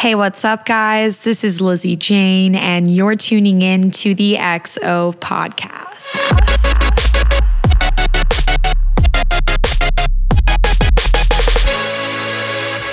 [0.00, 1.24] Hey, what's up, guys?
[1.24, 6.16] This is Lizzie Jane, and you're tuning in to the XO podcast.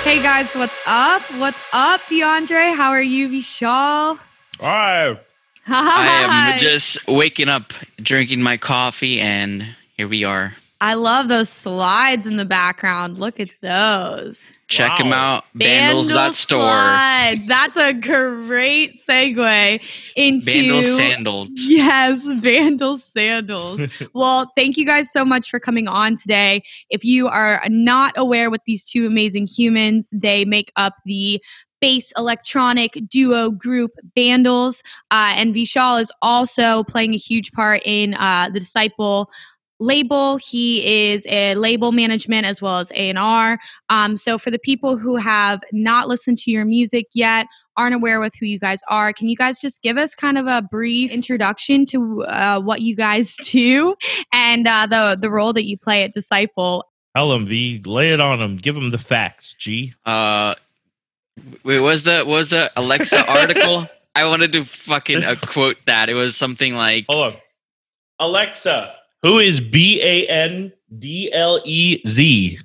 [0.04, 1.22] Hey guys, what's up?
[1.38, 2.76] What's up, DiAndre?
[2.76, 4.18] How are you, Vishal?
[4.60, 5.18] Hi.
[5.66, 9.66] I am just waking up, drinking my coffee, and
[9.96, 10.52] here we are.
[10.80, 13.18] I love those slides in the background.
[13.18, 14.52] Look at those.
[14.68, 15.36] Check them Wow.
[15.38, 15.44] out.
[15.56, 16.60] Bandlez.store.
[16.60, 17.40] slide.
[17.48, 19.80] That's a great segue
[20.14, 21.48] into Vandal sandals.
[21.66, 23.80] Yes, Vandal sandals.
[24.14, 26.62] well, thank you guys so much for coming on today.
[26.90, 31.42] If you are not aware with these two amazing humans, they make up the
[31.80, 34.82] bass electronic duo group Vandals.
[35.10, 39.30] Uh, and Vishal is also playing a huge part in uh, the Disciple
[39.80, 44.96] label he is a label management as well as a&r um, so for the people
[44.96, 47.46] who have not listened to your music yet
[47.76, 50.46] aren't aware with who you guys are can you guys just give us kind of
[50.46, 53.94] a brief introduction to uh, what you guys do
[54.32, 56.84] and uh, the the role that you play at disciple
[57.18, 57.82] Tell him, V.
[57.84, 58.58] Lay it on them.
[58.58, 59.92] Give them the facts, G.
[60.06, 60.54] Uh,
[61.64, 63.88] wait, was the was the Alexa article?
[64.14, 66.08] I wanted to fucking uh, quote that.
[66.08, 67.40] It was something like, Hold on.
[68.20, 68.94] Alexa.
[69.22, 72.60] Who is B A N D L E Z?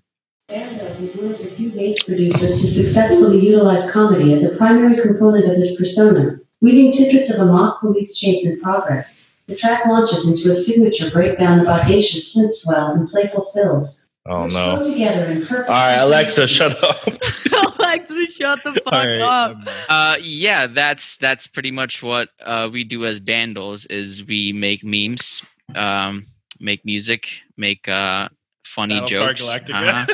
[0.50, 5.02] Bandlez is one of the few bass producers to successfully utilize comedy as a primary
[5.02, 9.30] component of his persona, weaving tidbits of a mock police chase in progress.
[9.48, 14.08] The track launches into a signature breakdown of audacious synth swells and playful fills.
[14.28, 14.84] Oh, no.
[14.84, 16.96] together in perfect All right, Alexa, shut up.
[17.80, 19.58] alexa shut the fuck All right, up
[19.90, 23.90] uh, yeah, that's that's pretty much what uh, we do as Bandlez.
[23.90, 25.42] Is we make memes,
[25.76, 26.24] um,
[26.64, 28.30] make music, make uh,
[28.66, 30.06] funny Battlestar jokes, uh-huh.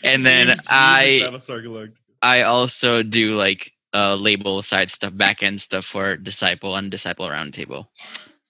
[0.02, 1.38] and then music, I.
[2.22, 7.28] I also do like uh, label side stuff, back end stuff for Disciple and Disciple
[7.28, 7.86] Roundtable.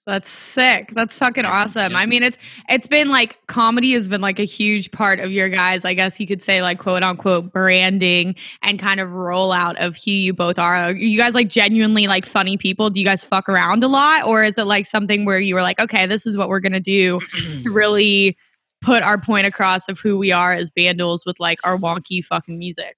[0.07, 0.93] That's sick.
[0.95, 1.95] That's fucking awesome.
[1.95, 5.49] I mean, it's it's been like comedy has been like a huge part of your
[5.49, 9.97] guys, I guess you could say like quote unquote branding and kind of rollout of
[9.97, 10.75] who you both are.
[10.75, 12.89] Are you guys like genuinely like funny people?
[12.89, 15.63] Do you guys fuck around a lot, or is it like something where you were
[15.63, 17.21] like, okay, this is what we're gonna do
[17.63, 18.37] to really
[18.81, 22.59] put our point across of who we are as Bandlez with like our wonky fucking
[22.59, 22.97] music?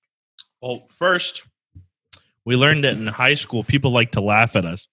[0.61, 1.45] Well, first,
[2.45, 4.89] we learned that in high school, people like to laugh at us.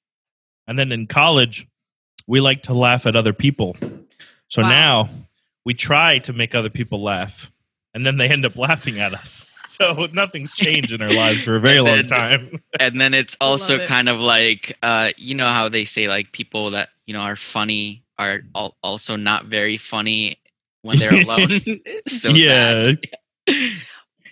[0.67, 1.67] And then in college,
[2.29, 3.75] we like to laugh at other people.
[4.49, 4.69] So Wow.
[4.69, 5.09] now
[5.65, 7.51] we try to make other people laugh,
[7.93, 9.55] and then they end up laughing at us.
[9.79, 12.61] So nothing's changed in our lives for a very long then- time.
[12.81, 13.87] and then it's also it.
[13.87, 17.37] kind of like uh you know how they say like people that you know are
[17.37, 20.35] funny are al- also not very funny
[20.81, 21.59] when they're alone
[22.07, 22.83] so Yeah.
[22.83, 23.05] that-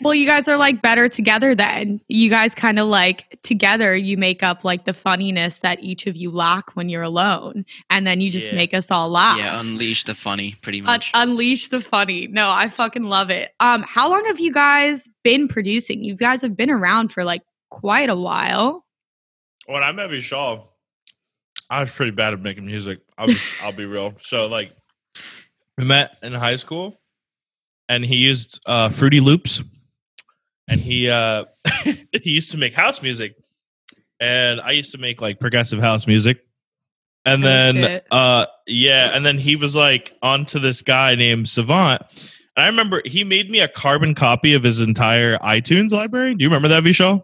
[0.02, 2.02] Well, you guys are like better together then.
[2.08, 6.16] You guys kind of like together you make up like the funniness that each of
[6.16, 7.66] you lack when you're alone.
[7.90, 8.56] And then you just Yeah.
[8.58, 9.38] make us all laugh.
[9.38, 12.28] yeah unleash the funny pretty Un- much unleash the funny.
[12.28, 13.52] No, I fucking love it.
[13.60, 16.04] Um, how long have you guys been producing?
[16.04, 18.86] You guys have been around for like quite a while.
[19.66, 20.64] When I met Vishal,
[21.70, 23.00] I was pretty bad at making music.
[23.18, 24.14] I'll be, I'll be real.
[24.22, 24.72] So like,
[25.78, 27.00] we met in high school,
[27.90, 29.62] and he used uh, Fruity Loops,
[30.68, 31.46] and he uh,
[31.84, 33.36] he used to make house music,
[34.20, 36.40] and I used to make like progressive house music.
[37.26, 38.08] And Oh, then, shit.
[38.12, 42.02] uh, yeah, and then he was like onto this guy named Savant.
[42.56, 46.36] And I remember he made me a carbon copy of his entire iTunes library.
[46.36, 47.24] Do you remember that, Vishal?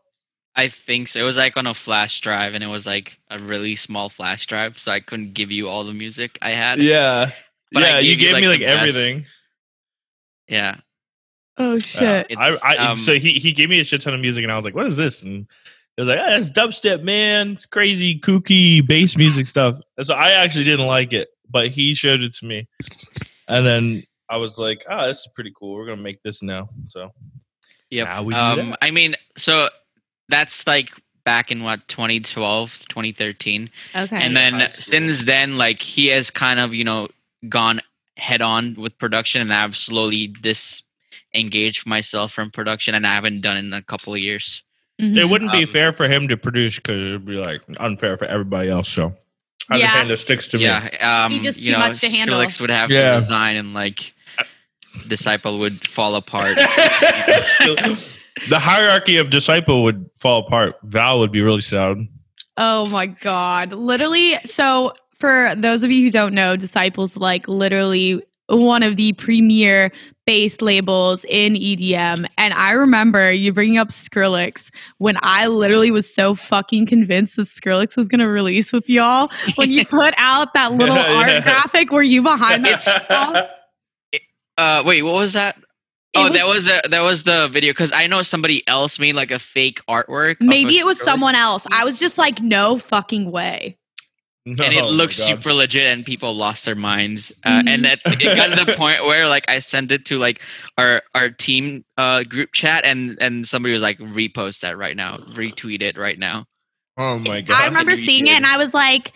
[0.55, 3.39] i think so it was like on a flash drive and it was like a
[3.39, 7.31] really small flash drive so i couldn't give you all the music i had Yeah.
[7.71, 8.79] But I yeah, you gave you, like, me the like best.
[8.95, 9.25] everything.
[10.47, 10.75] yeah
[11.57, 12.27] Oh shit.
[12.37, 14.55] I, I um, so he he gave me a shit ton of music, and I
[14.55, 15.47] was like, "What is this?" And
[15.97, 17.51] it was like, "Ah, "It's dubstep, man.
[17.51, 21.93] It's crazy, kooky bass music stuff." And so I actually didn't like it, but he
[21.93, 22.67] showed it to me,
[23.47, 25.75] and then I was like, "Oh, this is pretty cool.
[25.75, 27.11] We're gonna make this now." So
[27.93, 28.07] Yep.
[28.07, 28.75] Now we do um.
[28.81, 29.69] I mean, so
[30.29, 30.89] that's like
[31.23, 34.15] back in what 2012, 2013, Okay.
[34.15, 37.09] and then since then, like he has kind of you know
[37.47, 37.81] gone
[38.17, 40.27] head on with production, and I've slowly
[41.43, 44.63] disengaged myself from production, and I haven't done it in a couple of years.
[45.01, 45.17] Mhm.
[45.17, 48.25] it wouldn't be Um, fair for him to produce because it'd be like unfair for
[48.25, 48.87] everybody else.
[48.87, 49.15] So
[49.71, 49.85] I Yeah.
[49.87, 50.65] understand it sticks to me.
[50.65, 52.39] yeah, um, just you too know, much to handle.
[52.39, 53.13] Skrillex would have Yeah.
[53.13, 54.13] to design and like
[55.07, 56.55] Disciple would fall apart.
[58.47, 60.75] the hierarchy of disciple would fall apart.
[60.83, 62.07] Val would be really sad.
[62.57, 63.71] Oh my god.
[63.71, 69.13] Literally, so for those of you who don't know, Disciples like literally one of the
[69.13, 69.91] premier
[70.25, 72.25] bass labels in EDM.
[72.37, 77.47] And I remember you bringing up Skrillex when I literally was so fucking convinced that
[77.47, 79.29] Skrillex was going to release with y'all.
[79.55, 81.13] When you put out that little Yeah.
[81.35, 83.49] art graphic, were you behind that?
[84.55, 85.57] Uh, wait, what was that?
[86.15, 89.15] oh, was- that was a, that was the video because I know somebody else made
[89.15, 90.35] like a fake artwork.
[90.39, 91.65] Maybe it was Skrillex, someone else.
[91.71, 93.79] I was just like, no fucking way.
[94.45, 95.25] And it my looked God.
[95.39, 97.31] super legit, and people lost their minds.
[97.45, 97.69] Uh, Mhm.
[97.69, 100.41] And that it got to the point where like I sent it to like
[100.77, 105.15] our our team uh, group chat, and and somebody was like, repost that right now,
[105.31, 106.45] retweet it right now.
[106.97, 107.61] Oh my god!
[107.61, 109.13] I remember seeing it and I was like,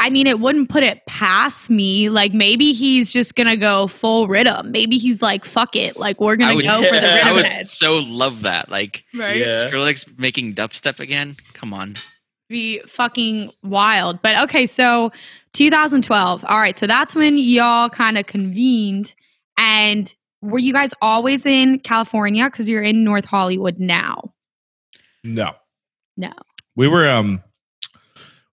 [0.00, 2.08] I mean, it wouldn't put it past me.
[2.08, 4.70] Like maybe he's just gonna go full riddim.
[4.70, 5.98] Maybe he's like, fuck it.
[5.98, 7.18] Like we're gonna would- go for the Yeah.
[7.20, 7.68] riddim I would head.
[7.68, 8.70] so love that.
[8.70, 9.36] Like Right?
[9.36, 9.66] Yeah.
[9.70, 11.36] Skrillex making dubstep again.
[11.52, 11.94] Come on.
[12.52, 14.20] Be fucking wild.
[14.20, 15.10] But okay, so
[15.54, 16.44] 2012.
[16.46, 19.14] All right, so that's when y'all kind of convened.
[19.56, 22.44] And were you guys always in California?
[22.44, 24.34] Because you're in North Hollywood now.
[25.24, 25.52] no,
[26.18, 26.32] No.
[26.76, 27.42] We were um,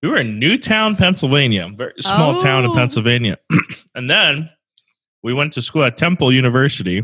[0.01, 2.75] we were in Newtown, Pennsylvania, very small town in Oh.
[2.75, 3.37] Pennsylvania,
[3.95, 4.49] and then
[5.23, 7.03] we went to school at Temple University.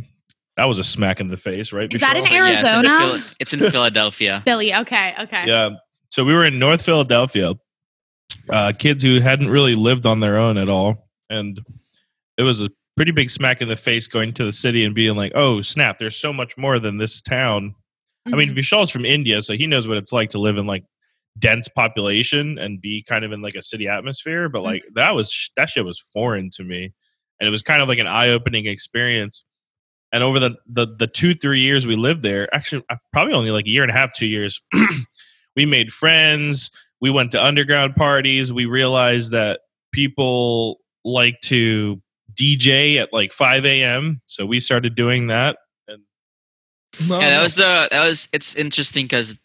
[0.57, 1.93] That was a smack in the face, right?
[1.93, 2.31] Is that in Vishal?
[2.31, 2.99] Yeah, it's in Arizona?
[3.19, 4.41] Phil- it's in Philadelphia.
[4.45, 4.73] Philly.
[4.73, 5.43] Okay, okay.
[5.47, 5.71] Yeah.
[6.15, 7.55] So we were in North Philadelphia.
[8.47, 11.59] Uh, kids who hadn't really lived on their own at all, and
[12.37, 15.17] it was a pretty big smack in the face going to the city and being
[15.17, 15.97] like, "Oh snap!
[15.97, 17.75] There's so much more than this town."
[18.27, 18.55] I mean, Mhm.
[18.55, 20.85] Vishal's from India, so he knows what it's like to live in like
[21.37, 24.47] dense population and be kind of in like a city atmosphere.
[24.47, 26.93] But like that was that shit was foreign to me,
[27.41, 29.43] and it was kind of like an eye opening experience.
[30.13, 33.51] And over the, the the two three years we lived there, actually uh, probably only
[33.51, 34.61] like a year and a half, two years,
[35.55, 36.71] we made friends.
[37.01, 38.51] We went to underground parties.
[38.51, 39.61] We realized that
[39.91, 42.01] people like to
[42.33, 44.21] DJ at like five a.m.
[44.27, 45.57] So we started doing that.
[45.87, 46.01] And
[46.99, 48.27] yeah, that was the that was.
[48.33, 49.37] It's interesting because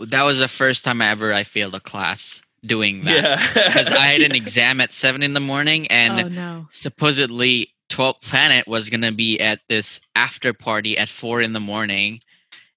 [0.00, 3.14] that was the first time I ever I failed a class doing that.
[3.14, 3.36] yeah
[3.66, 6.66] Because I had an exam at seven in the morning, and oh no.
[6.70, 12.20] supposedly 12th Planet was gonna be at this after party at four in the morning,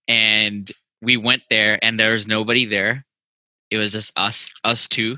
[0.08, 3.06] and we went there, and there was nobody there.
[3.72, 5.18] It was just us, us two,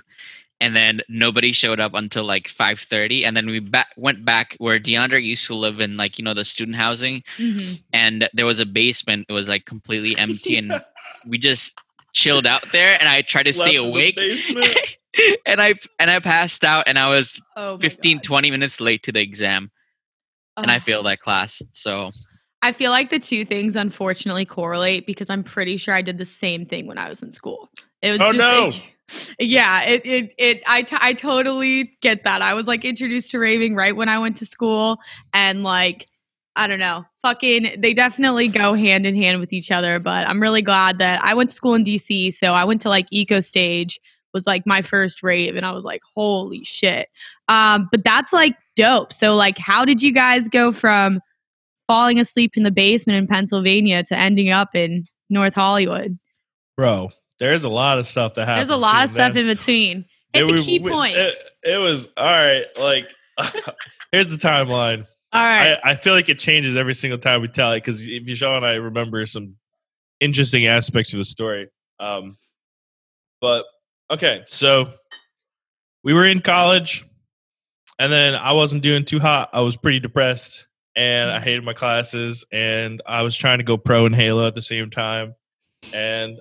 [0.59, 4.79] and then nobody showed up until like 5:30, and then we back went back where
[4.79, 7.83] DiAndre used to live in, like you know the student housing, Mhm.
[7.93, 9.25] and there was a basement.
[9.29, 10.81] It was like completely empty, and
[11.25, 11.73] we just
[12.13, 12.97] chilled out there.
[12.99, 14.19] And I tried to stay awake,
[15.47, 18.23] and I and I passed out, and I was Oh, 15 God.
[18.23, 19.71] 20 minutes late to the exam
[20.61, 20.79] and i Oh.
[20.79, 22.11] failed that class so
[22.61, 26.25] I feel like the two things unfortunately correlate because I'm pretty sure I did the
[26.25, 27.69] same thing when I was in school.
[28.01, 28.65] It was Oh, no.
[28.69, 28.95] like-
[29.39, 32.41] yeah, it it it I t- I totally get that.
[32.41, 34.97] I was like introduced to raving right when I went to school
[35.33, 36.07] and like
[36.55, 37.05] I don't know.
[37.23, 41.21] Fucking they definitely go hand in hand with each other, but I'm really glad that
[41.23, 43.97] I went to school in DC, so I went to like Echostage
[44.33, 47.09] was like my first rave and I was like holy shit.
[47.49, 49.11] Um but that's like dope.
[49.11, 51.19] So like how did you guys go from
[51.91, 56.17] falling asleep in the basement in Pennsylvania to ending up in North Hollywood.
[56.77, 58.69] Bro, there's a lot of stuff that happened.
[58.69, 60.05] There's a lot of stuff in between.
[60.33, 61.17] Hit It the key we- points.
[61.17, 61.33] It,
[61.73, 62.63] it was all right.
[62.79, 63.09] Like,
[64.13, 65.05] here's the timeline.
[65.33, 65.77] All right.
[65.83, 68.55] I, I feel like it changes every single time we tell it because if Vishal
[68.55, 69.55] and I remember some
[70.21, 71.67] interesting aspects of the story.
[71.99, 72.37] Um,
[73.41, 73.65] but
[74.09, 74.89] okay, so
[76.03, 77.05] we were in college,
[77.99, 79.49] and then I wasn't doing too hot.
[79.51, 83.77] I was pretty depressed, and I hated my classes, and I was trying to go
[83.77, 85.35] pro in Halo at the same time,
[85.93, 86.39] and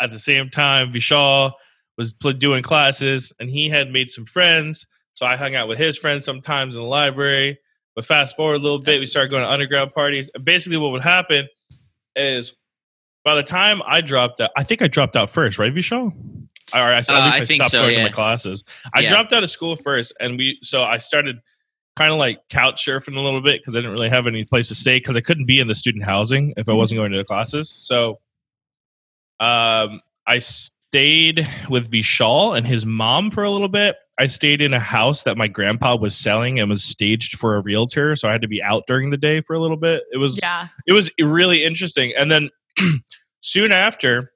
[0.00, 1.52] at the same time, Vishal
[1.96, 4.86] was doing classes, and he had made some friends.
[5.14, 7.58] So I hung out with his friends sometimes in the library.
[7.96, 10.30] But fast forward a little bit, we started going to underground parties.
[10.32, 11.48] And basically, what would happen
[12.14, 12.54] is
[13.24, 16.12] by the time I dropped out, I think I dropped out first, right, Vishal?
[16.72, 18.62] Or I, at Uh, least I I, stopped so, going to my classes.
[18.94, 19.10] I Yeah.
[19.10, 21.40] dropped out of school first, and we so I started
[21.98, 24.68] kind of like couch surfing a little bit because I didn't really have any place
[24.68, 27.18] to stay because I couldn't be in the student housing if I wasn't going to
[27.18, 27.68] the classes.
[27.68, 28.20] So,
[29.40, 33.96] um, I stayed with Vishal and his mom for a little bit.
[34.20, 37.60] I stayed in a house that my grandpa was selling and was staged for a
[37.60, 40.04] realtor, so I had to be out during the day for a little bit.
[40.12, 40.68] It was yeah.
[40.86, 42.12] it was really interesting.
[42.16, 42.50] And then
[43.42, 44.32] soon after,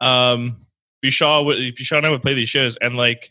[0.00, 0.66] um,
[1.04, 3.30] Vishal, would- Vishal and I would play these shows, and like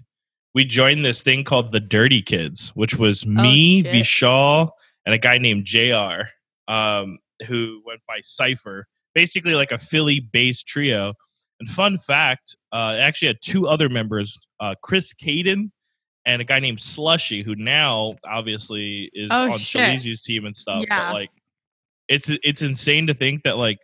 [0.55, 3.93] we joined this thing called the Dirty Kids, which was me, shit.
[3.93, 4.71] Vishal,
[5.05, 6.29] and a guy named Jr.
[6.67, 11.13] Um, who went by Cipher, basically like a Philly-based trio.
[11.59, 15.71] And fun fact, uh, it actually had two other members, uh, Chris Caden
[16.25, 19.51] and a guy named Slushii, who now obviously is Oh, on.
[19.51, 20.85] Shalizi's team and stuff.
[20.88, 21.12] Yeah.
[21.12, 21.29] But like,
[22.07, 23.79] it's it's insane to think that like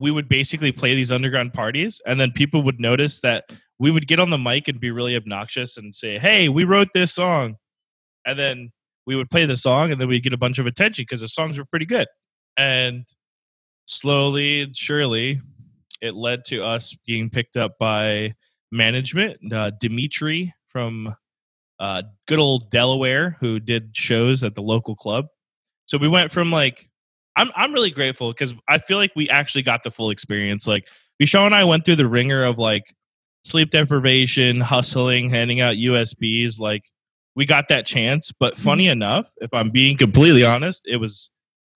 [0.00, 4.06] we would basically play these underground parties, and then people would notice that we would
[4.06, 7.56] get on the mic and be really obnoxious and say, "Hey, we wrote this song,"
[8.26, 8.70] and then
[9.06, 11.28] we would play the song, and then we'd get a bunch of attention because the
[11.28, 12.06] songs were pretty good.
[12.56, 13.04] And
[13.86, 15.40] slowly and surely,
[16.02, 18.34] it led to us being picked up by
[18.70, 19.52] management.
[19.52, 21.14] Uh, Dimitri from
[21.80, 25.26] uh, good old Delaware, who did shows at the local club.
[25.86, 26.90] So we went from like,
[27.36, 30.66] I'm I'm really grateful because I feel like we actually got the full experience.
[30.66, 30.86] Like
[31.22, 32.84] Vishal and I went through the ringer of like
[33.44, 36.60] sleep deprivation, hustling, handing out USBs.
[36.60, 36.84] Like
[37.34, 41.30] we got that chance, but funny enough, if I'm being completely honest, it was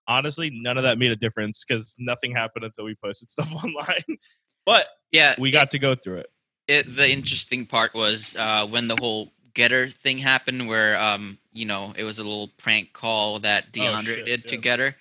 [0.07, 4.17] honestly none of that made a difference because nothing happened until we posted stuff online.
[4.65, 6.27] but Yeah, we got to go through it.
[6.67, 11.65] it, the interesting part was uh, when the whole Getter thing happened, where um, you
[11.65, 14.57] know, it was a little prank call that DiAndre Oh, shit, did to.
[14.57, 14.95] Getter,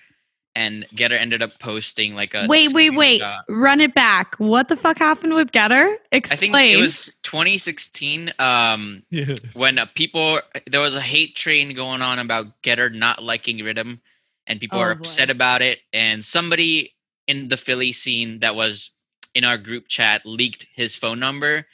[0.55, 3.21] and Getter ended up posting like a Wait, wait, wait.
[3.23, 3.41] screenshot.
[3.49, 4.35] Run it back.
[4.39, 5.97] What the fuck happened with Getter?
[6.13, 6.13] Explain.
[6.13, 6.53] I Explain.
[6.53, 8.33] think it was 2016.
[8.39, 9.35] Um, Yeah.
[9.55, 14.01] when uh, people there was a hate train going on about Getter not liking Riddim,
[14.47, 15.01] and people Oh, are boy.
[15.01, 15.81] upset about it.
[15.93, 16.95] And somebody
[17.27, 18.91] in the Philly scene that was
[19.35, 21.67] in our group chat leaked his phone number,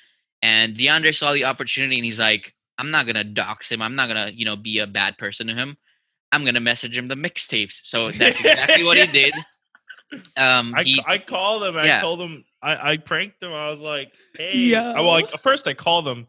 [0.43, 3.83] and DiAndre saw the opportunity, and he's like, "I'm not gonna dox him.
[3.83, 5.77] I'm not gonna, you know, be a bad person to him.
[6.33, 9.35] I'm gonna message him the mixtapes." So that's exactly what he did.
[10.37, 11.77] Um, I, he, I called him.
[11.77, 13.53] I told him I, I pranked him.
[13.53, 14.81] I was like, "Hey, Yo.
[14.93, 16.27] I, well, like first I called him,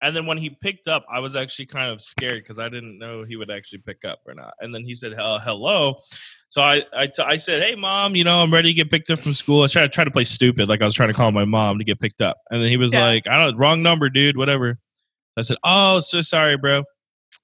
[0.00, 2.98] and then when he picked up, I was actually kind of scared because I didn't
[2.98, 4.54] know he would actually pick up or not.
[4.60, 5.96] And then he said, "Uh, "Hello,"
[6.48, 9.10] so I I, t- I said, "Hey, mom, you know I'm ready to get picked
[9.10, 11.14] up from school." I tried to try to play stupid, like I was trying to
[11.14, 13.04] call my mom to get picked up, and then he was Yeah.
[13.04, 14.36] like, "I don't wrong number, dude.
[14.36, 14.78] Whatever."
[15.36, 16.84] I said, "Oh, so sorry, bro."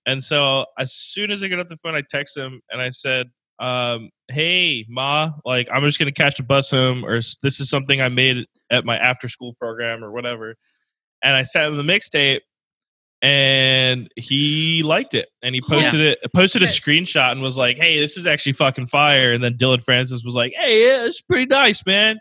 [0.07, 2.91] And so as soon as I get off the phone, I text him and I
[2.91, 7.71] said, um, "Hey, ma, like I'm just gonna catch the bus home, or this is
[7.71, 10.57] something I made at my after school program or whatever."
[11.23, 12.41] And I sent him the mixtape,
[13.21, 18.01] and he liked it, and he posted it, posted a screenshot, and was like, "Hey,
[18.01, 21.47] this is actually fucking fire." And then Dillon Francis was like, "Hey, yeah, it's pretty
[21.47, 22.19] nice, man."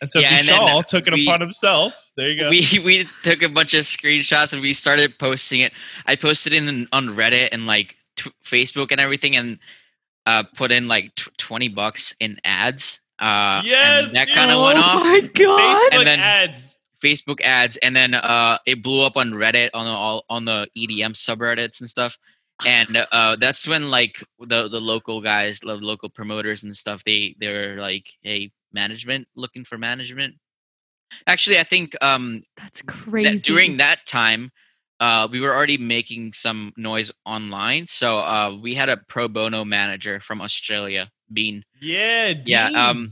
[0.00, 1.94] And so Yeah, and Vishal took it we- upon himself.
[2.16, 2.48] There you go.
[2.50, 5.72] we we took a bunch of screenshots and we started posting it.
[6.06, 9.58] I posted it in on Reddit and like t- Facebook and everything, and
[10.26, 13.00] uh, put in like t- twenty bucks in ads.
[13.18, 15.02] Uh, Yes, and that kind of oh went off.
[15.02, 15.76] my god.
[15.76, 16.78] Facebook And then- ads.
[17.04, 20.66] Facebook ads, and then uh, it blew up on Reddit on the all on the
[20.76, 22.16] EDM subreddits and stuff.
[22.64, 27.36] And uh, that's when like the the local guys, the local promoters and stuff, they
[27.38, 30.34] they're like, hey, management looking for management.
[31.26, 33.42] Actually, I think um, That's that crazy.
[33.42, 34.50] during that time,
[35.00, 37.86] uh, we were already making some noise online.
[37.86, 41.62] So uh, we had a pro bono manager from Australia, Bean.
[41.80, 43.08] Yeah, Yeah, um,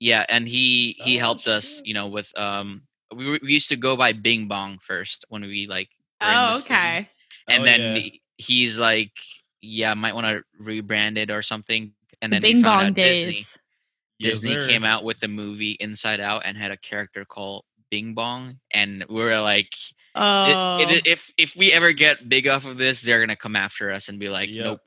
[0.00, 2.82] yeah, and he he Oh, helped us, you know, with um,
[3.14, 5.88] we, were- we used to go by Bing Bong first when we like.
[6.20, 6.72] were in the Oh, scene.
[6.74, 7.08] okay.
[7.48, 8.08] And Oh, then yeah.
[8.38, 9.12] he's like,
[9.60, 11.92] yeah, might want to rebrand it or something.
[12.22, 13.24] And then we Bing Bong days.
[13.24, 13.44] Disney.
[14.20, 14.44] Days.
[14.44, 18.14] Yes, Disney came out with the movie Inside Out and had a character called Bing
[18.14, 19.72] Bong, and we are like,
[20.14, 20.78] Oh.
[20.80, 23.90] it, it, if if we ever get big off of this, they're gonna come after
[23.92, 24.64] us and be like, Yep.
[24.64, 24.80] nope.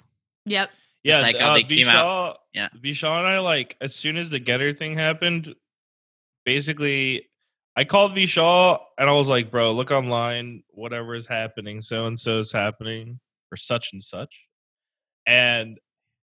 [0.46, 0.70] yep.
[1.04, 2.68] Yeah, like th- how uh, they came out- Yeah.
[2.84, 5.56] Vishal and I like as soon as the Getter thing happened,
[6.46, 7.30] basically,
[7.76, 10.64] I called Vishal and I was like, "Bro, look online.
[10.72, 13.20] Whatever is happening, so and so is happening
[13.50, 14.46] for such and such,"
[15.26, 15.80] and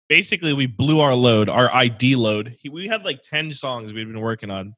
[0.09, 2.57] basically we blew our load, our ID load.
[2.71, 4.75] We had like ten songs we'd been working on.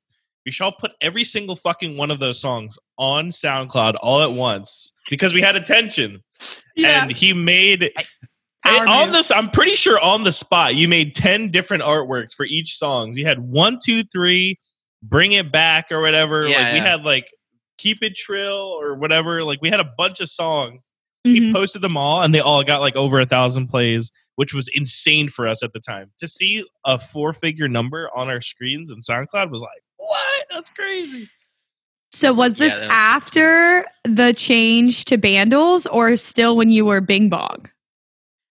[0.49, 5.35] Vishal put every single fucking one of those songs on SoundCloud all at once because
[5.35, 6.23] we had attention,
[6.75, 7.03] Yeah.
[7.03, 7.93] and he made
[8.65, 9.13] Power on move.
[9.13, 13.19] this, I'm pretty sure on the spot, you made 10 different artworks for each songs.
[13.19, 14.59] You had one, two, three,
[15.03, 16.47] bring it back or whatever.
[16.47, 17.27] Yeah, like we had like
[17.79, 19.45] keep it trill or whatever.
[19.45, 20.93] Like we had a bunch of songs.
[21.25, 21.53] He Mhm.
[21.53, 25.29] posted them all and they all got like over a thousand plays, which was insane
[25.29, 26.11] for us at the time.
[26.17, 30.47] To see a four figure number on our screens and SoundCloud was like, what?
[30.51, 31.29] That's crazy.
[32.11, 37.03] So was this that was- after the change to Bandlez or still when you were
[37.03, 37.67] Bing Bong?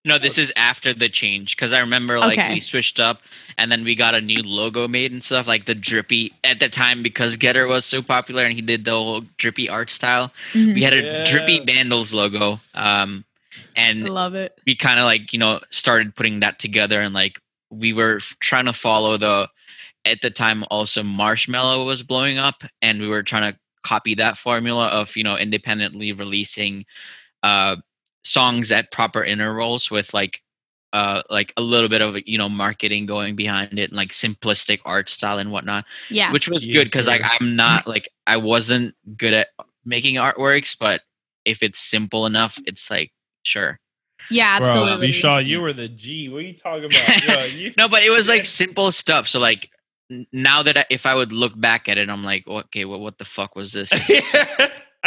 [0.06, 2.54] No, this is after the change because I remember like Okay.
[2.54, 3.22] we switched up
[3.58, 6.70] and then we got a new logo made and stuff like the drippy at the
[6.70, 10.32] time because Getter was so popular and he did the whole drippy art style.
[10.54, 10.76] Mhm.
[10.76, 11.66] We had a drippy Yeah.
[11.84, 13.29] Bandlez logo, um, I
[13.76, 14.58] and love it.
[14.66, 17.40] we kind of like you know started putting that together and like
[17.70, 19.48] we were f- trying to follow the
[20.06, 24.38] at the time also Marshmello was blowing up and we were trying to copy that
[24.38, 26.86] formula of you know independently releasing
[27.44, 27.76] uh,
[28.24, 30.42] songs at proper intervals with like
[30.92, 34.80] uh like a little bit of you know marketing going behind it and like simplistic
[34.86, 36.32] art style and whatnot Yeah.
[36.34, 39.50] which was Yes, good because like i'm not like i wasn't good at
[39.86, 41.02] making artworks but
[41.46, 43.12] if it's simple enough it's like
[43.50, 43.80] sure
[44.30, 45.08] yeah, Bro, absolutely.
[45.08, 46.28] Vishal, you were the G.
[46.28, 47.24] What are you talking about?
[47.26, 49.70] Yo, you, no but it was like simple stuff so like
[50.34, 53.18] now that I, if i would look back at it i'm like okay well what
[53.18, 54.12] the fuck was this at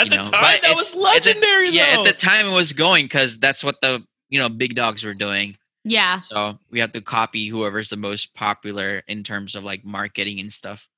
[0.05, 1.71] You the know, time, but that it's- was at the- legendary.
[1.71, 2.01] yeah though.
[2.03, 5.15] at the time it was going because that's what the you know big dogs were
[5.15, 6.21] doing yeah.
[6.21, 10.53] so we have to copy whoever's the most popular in terms of like marketing and
[10.53, 10.89] stuff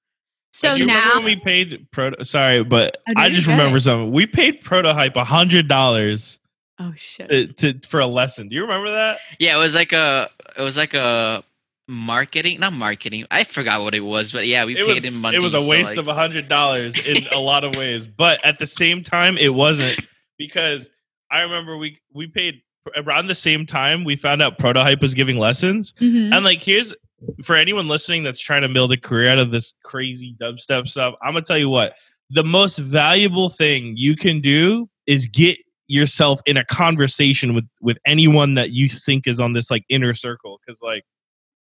[0.52, 2.22] So you now when we paid Proto?
[2.24, 4.12] Sorry, but Oh, I just remember something.
[4.12, 6.38] We paid Protohype a hundred dollars
[6.78, 7.56] Oh shit.
[7.58, 8.48] to, to for a lesson.
[8.48, 9.18] Do you remember that?
[9.38, 11.42] yeah it was like a it was like a
[11.86, 15.20] marketing not marketing i forgot what it was but yeah we it paid was in
[15.20, 17.76] money it was a so, waste like- of a hundred dollars in a lot of
[17.76, 20.00] ways, but at the same time, it wasn't
[20.38, 20.88] because
[21.30, 22.62] I remember we we paid
[22.96, 26.34] around the same time we found out Protohype was giving lessons, Mhm.
[26.34, 26.94] and like here's
[27.42, 31.14] for anyone listening that's trying to build a career out of this crazy dubstep stuff.
[31.22, 31.94] I'm gonna tell you what
[32.30, 35.58] the most valuable thing you can do is get
[35.94, 40.14] yourself in a conversation with with anyone that you think is on this like inner
[40.14, 41.04] circle because like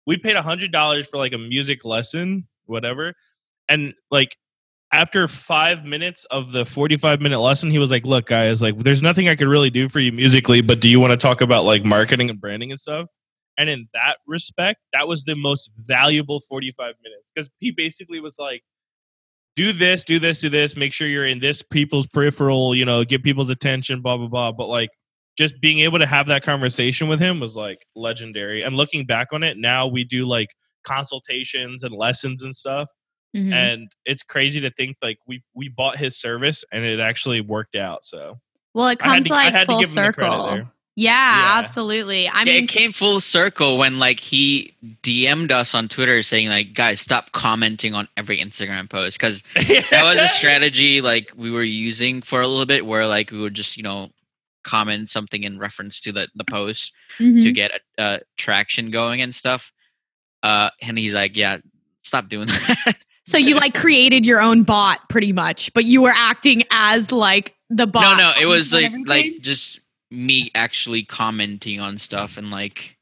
[0.06, 3.12] we paid a hundred dollars for like a music lesson whatever
[3.68, 4.36] and like
[4.92, 9.02] after five minutes of the 45 minute lesson he was like look guys like there's
[9.02, 11.64] nothing i could really do for you musically but do you want to talk about
[11.64, 13.06] like marketing and branding and stuff?
[13.58, 18.36] And in that respect that was the most valuable 45 minutes because he basically was
[18.38, 18.62] like
[19.60, 23.04] do this do this do this make sure you're in this people's peripheral you know
[23.04, 24.52] get people's attention blah blah blah.
[24.52, 24.90] But like
[25.38, 28.62] just being able to have that conversation with him was like legendary.
[28.62, 30.48] And looking back on it now we do like
[30.84, 32.88] consultations and lessons and stuff.
[33.36, 33.52] Mhm.
[33.52, 37.76] and it's crazy to think like we we bought his service and it actually worked
[37.76, 38.40] out so.
[38.74, 40.70] Well, it comes to- like full give him the credit circle.
[40.96, 41.58] Yeah, Yeah.
[41.58, 42.28] absolutely.
[42.28, 46.74] I mean, it came full circle when like he DM'd us on Twitter saying like,
[46.74, 51.62] guys, stop commenting on every Instagram post because that was a strategy like we were
[51.62, 54.10] using for a little bit where like we would just you know
[54.62, 57.42] comment something in reference to the the post mhm.
[57.42, 59.72] to get uh, traction going and stuff.
[60.42, 61.58] Uh, and he's like, yeah,
[62.02, 62.46] stop doing
[62.86, 62.96] that.
[63.26, 67.54] so you like created your own bot pretty much, but you were acting as like
[67.68, 68.18] the bot.
[68.18, 69.79] no, no, it was like like just
[70.10, 72.96] me actually commenting on stuff and like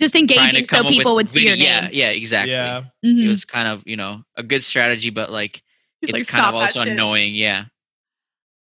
[0.00, 1.90] just engaging so people would see your video- yeah, name.
[1.92, 2.52] Yeah, exactly.
[2.52, 3.26] yeah Mhm.
[3.26, 5.62] It was kind of you know a good strategy, but like
[6.00, 7.34] He's it's like, kind of also shit." annoying.
[7.34, 7.64] Yeah.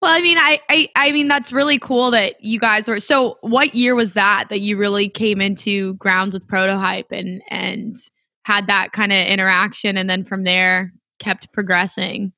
[0.02, 3.00] Well, I mean, I, I, I mean, that's really cool that you guys were.
[3.00, 7.96] So, what year was that that you really came into grounds with Protohype and and
[8.44, 12.34] had that kind of interaction, and then from there kept progressing?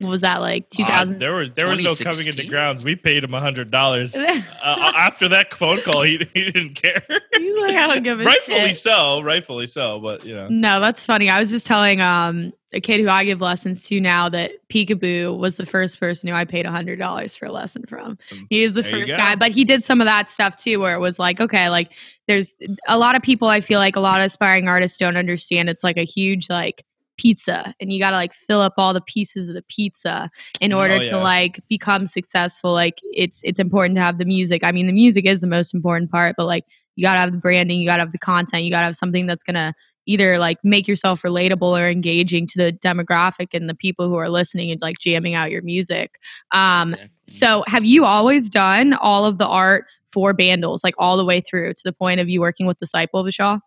[0.00, 0.68] What was that like?
[0.70, 1.16] Two thousand.
[1.16, 2.50] Uh, there was there was no coming into 2016?
[2.50, 6.74] grounds we paid him a hundred dollars uh, after that phone call he, he didn't
[6.74, 8.76] care He's like, I don't give a rightfully shit.
[8.76, 11.28] so rightfully so but you know No, that's funny.
[11.28, 15.36] I was just telling um a kid who I give lessons to now that Peekaboo
[15.36, 18.16] was the first person who I paid hundred dollars for a lesson from.
[18.32, 20.78] Um, He is the there first guy, but he did some of that stuff too,
[20.80, 21.92] where it was like, okay, like
[22.28, 22.54] there's
[22.86, 23.48] a lot of people.
[23.48, 25.68] I feel like a lot of aspiring artists don't understand.
[25.68, 26.84] It's like a huge like
[27.20, 30.30] pizza, and you got to like fill up all the pieces of the pizza
[30.60, 32.72] in order Oh, to like become successful.
[32.72, 34.64] Like it's it's important to have the music.
[34.64, 36.64] I mean, the music is the most important part, but like
[36.96, 38.86] you got to have the branding, you got to have the content, you got to
[38.86, 39.74] have something that's gonna
[40.06, 44.28] either like make yourself relatable or engaging to the demographic and the people who are
[44.30, 46.18] listening and like jamming out your music.
[46.52, 47.10] Um, Exactly.
[47.28, 51.40] so have you always done all of the art for Bandlez, like all the way
[51.40, 53.60] through to the point of you working with Disciple Vishal?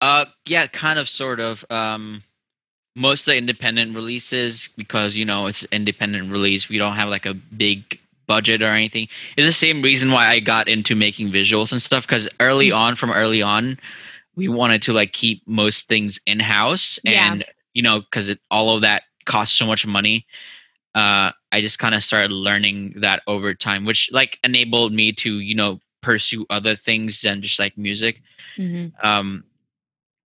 [0.00, 1.64] Uh, yeah, kind of, sort of.
[1.70, 2.22] Um,
[2.98, 7.26] most of the independent releases, because you know it's independent release, we don't have like
[7.26, 9.08] a big budget or anything.
[9.36, 12.06] It's the same reason why I got into making visuals and stuff.
[12.06, 13.78] Because early on, from early on,
[14.36, 17.32] we wanted to like keep most things in house, Yeah.
[17.32, 20.26] and you know, because all of that costs so much money.
[20.94, 25.38] Uh, I just kind of started learning that over time, which like enabled me to
[25.38, 28.22] you know pursue other things than just like music
[29.02, 29.42] um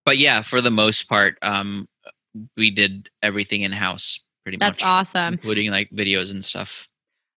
[0.05, 1.87] but yeah for the most part um
[2.57, 5.33] we did everything in house pretty That's much That's awesome.
[5.35, 6.87] including like videos and stuff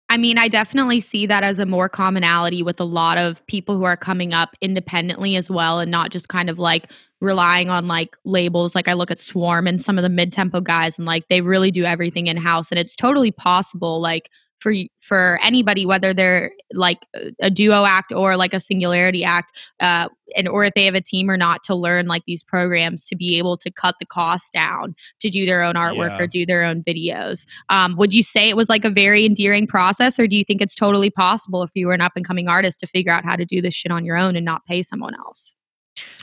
[0.09, 3.77] I mean, I definitely see that as a more commonality with a lot of people
[3.77, 7.89] who are coming up independently as well and not just kind of like relying on
[7.89, 8.75] like labels.
[8.77, 11.41] Like I look at Swarm and some of the mid tempo guys and like they
[11.41, 14.01] really do everything in house and it's totally possible.
[14.01, 16.99] Like for for anybody, whether they're like
[17.41, 21.01] a- duo act or like a singularity act, uh, and or if they have a
[21.01, 24.53] team or not, to learn like these programs to be able to cut the cost
[24.53, 26.23] down to do their own artwork Yeah.
[26.23, 27.47] or do their own videos.
[27.69, 30.61] Um, would you say it was like a very endearing process, or do you think
[30.61, 33.37] it's totally possible if you were an up and coming artist to figure out how
[33.37, 35.55] to do this shit on your own and not pay someone else?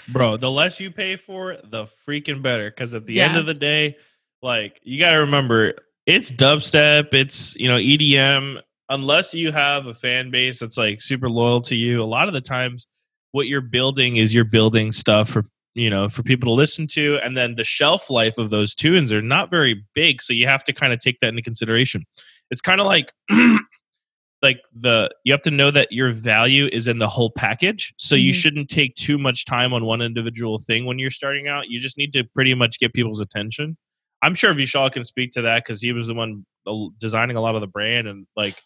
[0.10, 2.66] Bro, the less you pay for it, the freaking better.
[2.66, 3.98] Because at the end of the day,
[4.42, 8.62] like you got to remember, it's dubstep, it's you know EDM.
[8.90, 12.34] Unless you have a fan base that's like super loyal to you, a lot of
[12.34, 12.86] the times,
[13.32, 17.18] what you're building is you're building stuff for you know for people to listen to,
[17.24, 20.64] and then the shelf life of those tunes are not very big, so you have
[20.66, 22.04] to kind of take that into consideration.
[22.52, 23.12] It's kind of like
[24.42, 28.16] like the you have to know that your value is in the whole package so
[28.16, 28.36] you Mhm.
[28.36, 31.98] shouldn't take too much time on one individual thing when you're starting out you just
[31.98, 33.78] need to pretty much get people's attention
[34.24, 37.42] i'm sure vishal can speak to that because he was the one uh, designing a
[37.42, 38.60] lot of the brand and like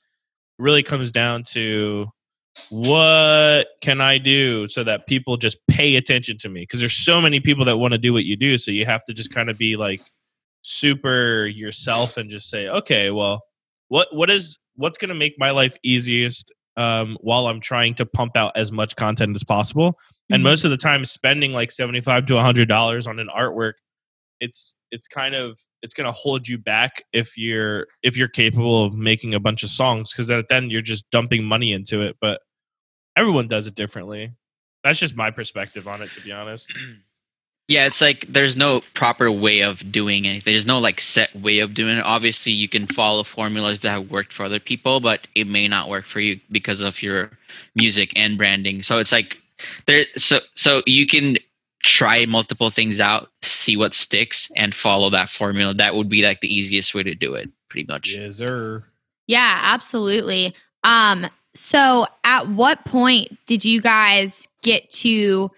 [0.58, 2.08] really comes down to
[2.70, 7.22] what can i do so that people just pay attention to me because there's so
[7.22, 9.50] many people that want to do what you do so you have to just kind
[9.50, 10.02] of be like
[10.62, 13.42] super yourself and just say okay well
[13.88, 18.06] what what is what's going to make my life easiest um, while I'm trying to
[18.06, 19.98] pump out as much content as possible.
[20.30, 20.44] And Mhm.
[20.44, 23.74] most of the time, spending like seventy five to hundred dollars on an artwork,
[24.40, 28.86] it's it's kind of it's going to hold you back if you're if you're capable
[28.86, 32.18] of making a bunch of songs because then you're just dumping money into it.
[32.20, 32.42] But
[33.16, 34.34] everyone does it differently.
[34.84, 36.74] That's just my perspective on it, to be honest.
[37.68, 40.54] Yeah, it's like there's no proper way of doing anything.
[40.54, 42.06] There's no like set way of doing it.
[42.06, 45.90] Obviously, you can follow formulas that have worked for other people, but it may not
[45.90, 47.32] work for you because of your
[47.76, 48.84] music and branding.
[48.84, 49.42] So it's like
[49.86, 51.38] there so so you can
[51.88, 55.74] try multiple things out, see what sticks and follow that formula.
[55.74, 58.14] That would be like the easiest way to do it, pretty much.
[58.14, 58.84] Yes, sir.
[59.26, 60.54] Yeah, absolutely.
[60.84, 65.50] Um, so at what point did you guys get to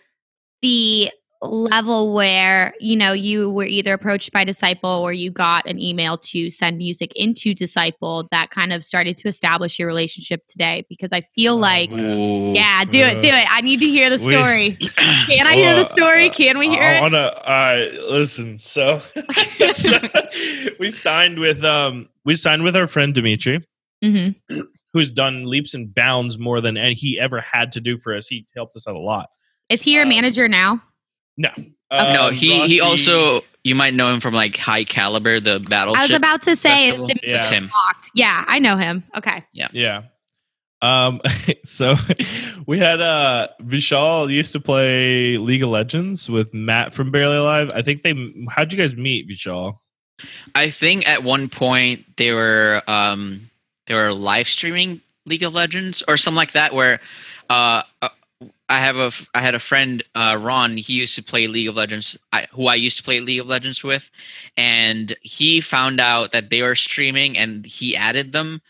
[0.61, 5.79] the level where, you know, you were either approached by Disciple or you got an
[5.79, 10.85] email to send music into Disciple that kind of started to establish your relationship today?
[10.89, 11.89] Because I feel Oh, like.
[11.91, 13.45] Yeah, do it, do it.
[13.49, 14.71] I need to hear the We- story.
[15.27, 16.29] Can I hear the story?
[16.29, 16.97] uh, Can we hear I it?
[16.97, 18.59] I want to uh, listen.
[18.59, 19.01] So,
[20.79, 23.61] we signed with um we signed with our friend Dimitri,
[24.03, 24.29] hmm
[24.91, 28.27] who's done leaps and bounds more than he ever had to do for us.
[28.27, 29.29] He helped us out a lot.
[29.69, 30.81] Is he your Um, manager now?
[31.39, 31.49] No,
[31.91, 35.59] no, Um, he he Rossi- also you might know him from like High Caliber, the
[35.59, 35.99] battleship.
[35.99, 37.07] I was about to say, is festival.
[37.07, 37.37] Dimitri Yeah.
[37.37, 37.71] It's him.
[38.13, 39.03] Yeah, I know him.
[39.17, 39.43] Okay.
[39.53, 39.69] Yeah.
[39.71, 40.03] Yeah.
[40.81, 41.19] Um.
[41.65, 41.95] So
[42.67, 47.71] we had uh Vishal used to play League of Legends with Matt from Barely Alive.
[47.73, 48.13] I think they.
[48.49, 49.75] How'd you guys meet, Vishal?
[50.55, 53.49] I think at one point they were um
[53.87, 56.99] they were live streaming League of Legends or something like that where
[57.49, 58.09] uh uh,
[58.69, 61.75] I have a I had a friend uh Ron he used to play League of
[61.75, 64.09] Legends I, who I used to play League of Legends with
[64.57, 68.61] and he found out that they were streaming and he added them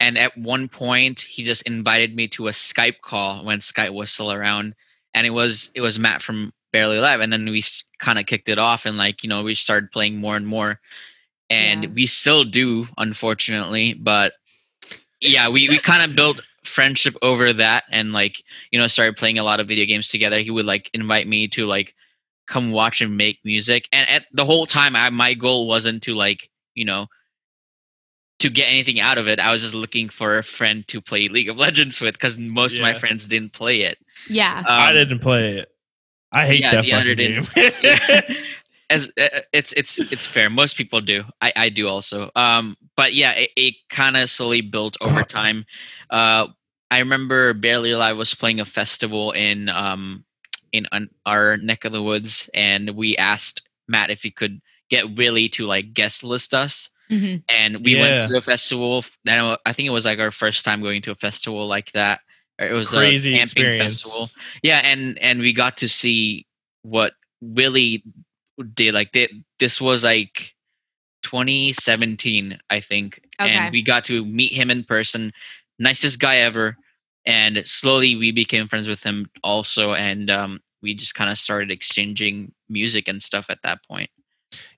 [0.00, 4.10] and at one point he just invited me to a Skype call when Skype was
[4.10, 4.74] still around
[5.14, 7.62] and it was it was Matt from Barely Alive and then we
[7.98, 10.80] kind of kicked it off and like you know we started playing more and more
[11.50, 11.90] and Yeah.
[11.90, 14.34] we still do unfortunately but
[15.20, 16.40] yeah we, we kind of built
[16.72, 20.38] friendship over that and like you know started playing a lot of video games together
[20.38, 21.94] he would like invite me to like
[22.46, 26.14] come watch and make music and at the whole time I, my goal wasn't to
[26.14, 27.06] like you know
[28.40, 31.28] to get anything out of it i was just looking for a friend to play
[31.28, 34.62] league of legends with because most of my friends didn't play it Yeah.
[34.66, 35.68] I Um, didn't play it.
[36.32, 37.54] I hate yeah, that the other fucking didn't.
[37.54, 38.22] game.
[38.90, 43.14] as uh, it's it's it's fair most people do i i do also um but
[43.14, 45.64] yeah it, it kind of slowly built over time
[46.10, 46.46] uh
[46.92, 50.24] i remember barely alive was playing a festival in um
[50.72, 55.16] in un- our neck of the woods and we asked matt if he could get
[55.16, 56.88] willie to like guest list us.
[57.08, 58.00] Hmm and we Yeah.
[58.02, 61.10] went to a festival then i think it was like our first time going to
[61.12, 62.20] a festival like that.
[62.58, 64.02] It was Crazy a camping experience.
[64.02, 64.28] festival.
[64.62, 66.46] Yeah and and we got to see
[66.82, 68.04] what willie
[68.74, 69.28] did like they,
[69.58, 70.54] this was like
[71.22, 73.20] 2017 i think.
[73.40, 73.50] Okay.
[73.50, 75.32] and we got to meet him in person.
[75.78, 76.76] Nicest guy ever
[77.26, 81.70] and slowly we became friends with him also and um, we just kind of started
[81.70, 84.10] exchanging music and stuff at that point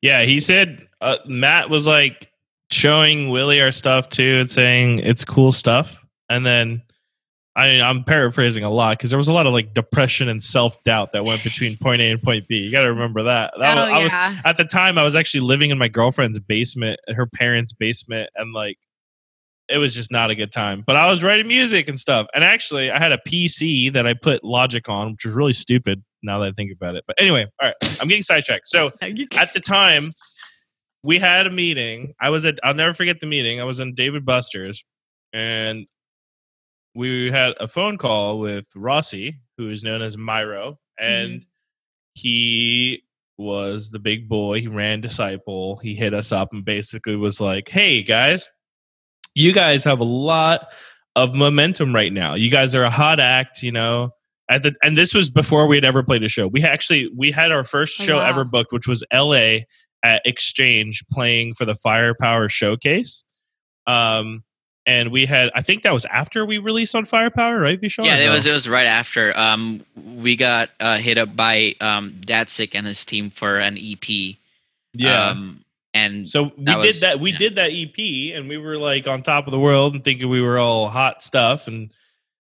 [0.03, 2.31] Yeah, he said uh, Matt was like
[2.71, 5.99] showing Willie our stuff too and saying it's cool stuff.
[6.29, 6.83] And then
[7.57, 10.43] I mean, I'm paraphrasing a lot because there was a lot of like depression and
[10.43, 12.57] self doubt that went between point A and point B.
[12.57, 13.55] You got to remember that.
[13.61, 14.41] that oh was, I was yeah.
[14.45, 18.53] at the time I was actually living in my girlfriend's basement, her parents' basement, and
[18.53, 18.79] like
[19.69, 20.85] it was just not a good time.
[20.87, 22.27] But I was writing music and stuff.
[22.35, 26.03] And actually, I had a PC that I put Logic on, which was really stupid
[26.23, 27.05] now that I think about it.
[27.07, 28.69] But anyway, all right, I'm getting sidetracked.
[28.69, 28.91] So
[29.37, 30.11] at the time,
[31.03, 32.15] we had a meeting.
[32.21, 33.61] I was at, I'll never forget the meeting.
[33.61, 34.85] I was in Dave and Buster's
[35.33, 35.87] and
[36.95, 40.77] we had a phone call with Rossi, who is known as Myro.
[40.99, 41.49] And mm-hmm.
[42.15, 43.03] he
[43.37, 44.61] was the big boy.
[44.61, 45.77] He ran Disciple.
[45.77, 48.49] He hit us up and basically was like, hey, guys,
[49.35, 50.69] you guys have a lot
[51.17, 52.35] of momentum right now.
[52.35, 54.11] You guys are a hot act, you know.
[54.51, 56.49] At the and this was before we had ever played a show.
[56.49, 58.29] We actually we had our first Oh, show wow.
[58.29, 59.59] ever booked, which was LA
[60.03, 63.25] at Exchange playing for the Firepower Showcase.
[63.87, 64.43] Um
[64.87, 67.81] and we had I think that was after we released on Firepower, right?
[67.81, 68.05] Vishal?
[68.05, 68.33] Yeah, Or it no?
[68.33, 69.35] was it was right after.
[69.35, 74.37] Um, we got uh, hit up by um, Datsik and his team for an EP.
[74.93, 75.29] yeah.
[75.31, 75.64] Um,
[75.95, 77.21] and So we That did was- that.
[77.21, 77.39] We yeah.
[77.39, 80.43] did that EP, and we were like on top of the world, and thinking we
[80.43, 81.91] were all hot stuff, and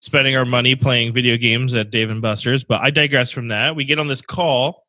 [0.00, 2.64] spending our money playing video games at Dave and Buster's.
[2.64, 3.76] But I digress from that.
[3.76, 4.84] We get on this call,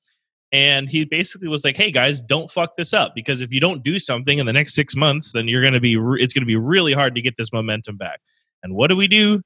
[0.54, 3.84] and he basically was like, "Hey guys, don't fuck this up because if you don't
[3.84, 5.98] do something in the next six months, then you're gonna be.
[5.98, 8.22] Re- it's gonna be really hard to get this momentum back."
[8.64, 9.42] And what do we do?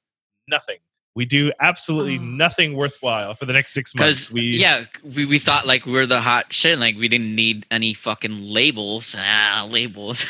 [0.48, 0.78] Nothing.
[1.16, 2.22] We do absolutely Oh.
[2.24, 4.30] nothing worthwhile for the next six months.
[4.30, 4.84] We yeah,
[5.16, 6.78] we, we thought like we were the hot shit.
[6.78, 9.16] Like we didn't need any fucking labels.
[9.18, 10.26] Ah, labels.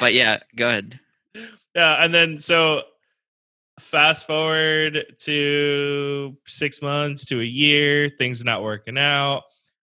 [0.00, 0.98] but yeah, go ahead.
[1.74, 2.82] Yeah, and then so
[3.80, 9.42] fast forward to six months to a year, things not working out.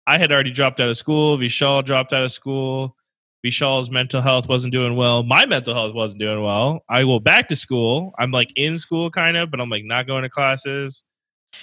[0.05, 1.37] I had already dropped out of school.
[1.37, 2.97] Vishal dropped out of school.
[3.45, 5.23] Vishal's mental health wasn't doing well.
[5.23, 6.83] My mental health wasn't doing well.
[6.89, 8.13] I go back to school.
[8.17, 11.03] I'm like in school kind of, but I'm like not going to classes.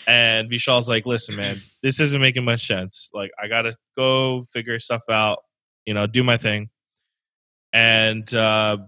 [0.06, 3.10] And Vishal's like, listen, man, this isn't making much sense.
[3.12, 5.38] Like, I gotta go figure stuff out,
[5.86, 6.68] you know, do my thing.
[7.72, 8.78] And uh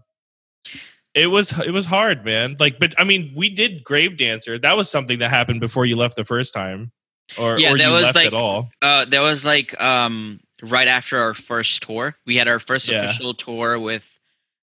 [1.15, 2.57] it was it was hard, man.
[2.59, 4.59] Like, but I mean, we did Grave Dancer.
[4.59, 6.93] That was something that happened before you left the first time,
[7.39, 8.71] or Yeah, or that was like- at all.
[8.81, 12.17] Uh, that was like um right after our first tour.
[12.27, 13.03] We had our first Yeah.
[13.05, 14.09] official tour with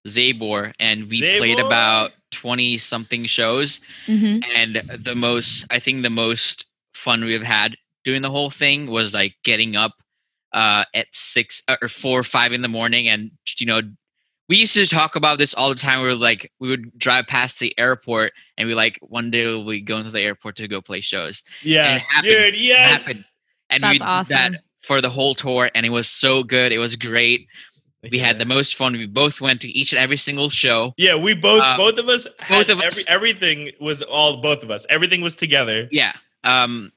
[0.07, 3.81] Zabor, and we played about twenty something shows.
[4.07, 4.43] Mhm.
[4.55, 9.13] and the most i think the most fun we've had doing the whole thing was
[9.13, 9.93] like getting up
[10.53, 13.81] uh at six or four or five in the morning and you know
[14.47, 17.25] we used to talk about this all the time we were like we would drive
[17.27, 20.67] past the airport and we like one day we'll be going to the airport to
[20.67, 22.31] go play shows Yeah, it happened.
[22.31, 22.55] dude.
[22.57, 23.05] Yes.
[23.07, 23.23] happened.
[23.71, 24.53] and That's we awesome.
[24.53, 27.47] that for the whole tour and it was so good it was great
[28.11, 31.15] we had the most fun we both went to each and every single show Yeah,
[31.15, 34.63] we both Uh, both of us had both of us- every, everything was all both
[34.63, 34.85] of us.
[34.89, 35.89] Everything was together.
[35.91, 36.13] Yeah.
[36.45, 36.93] Um,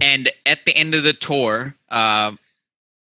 [0.00, 2.38] and at the end of the tour, um,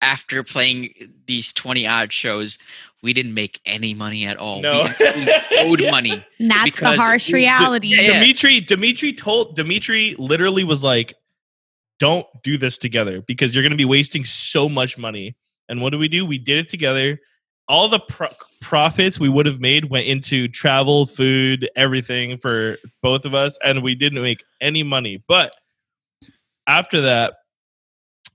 [0.01, 2.57] after playing these 20 odd shows,
[3.03, 4.61] we didn't make any money at all.
[4.61, 4.81] No.
[4.81, 6.25] We actually owed money.
[6.39, 7.89] That's the harsh reality.
[7.89, 8.19] Yeah, yeah.
[8.19, 11.13] Dimitri Dimitri told Dimitri literally was like,
[11.99, 15.35] "Don't do this together because you're going to be wasting so much money."
[15.69, 16.25] And what do we do?
[16.25, 17.19] We did it together.
[17.67, 18.29] All the pro-
[18.61, 23.81] profits we would have made went into travel, food, everything for both of us, and
[23.81, 25.23] we didn't make any money.
[25.27, 25.55] But
[26.67, 27.35] after that,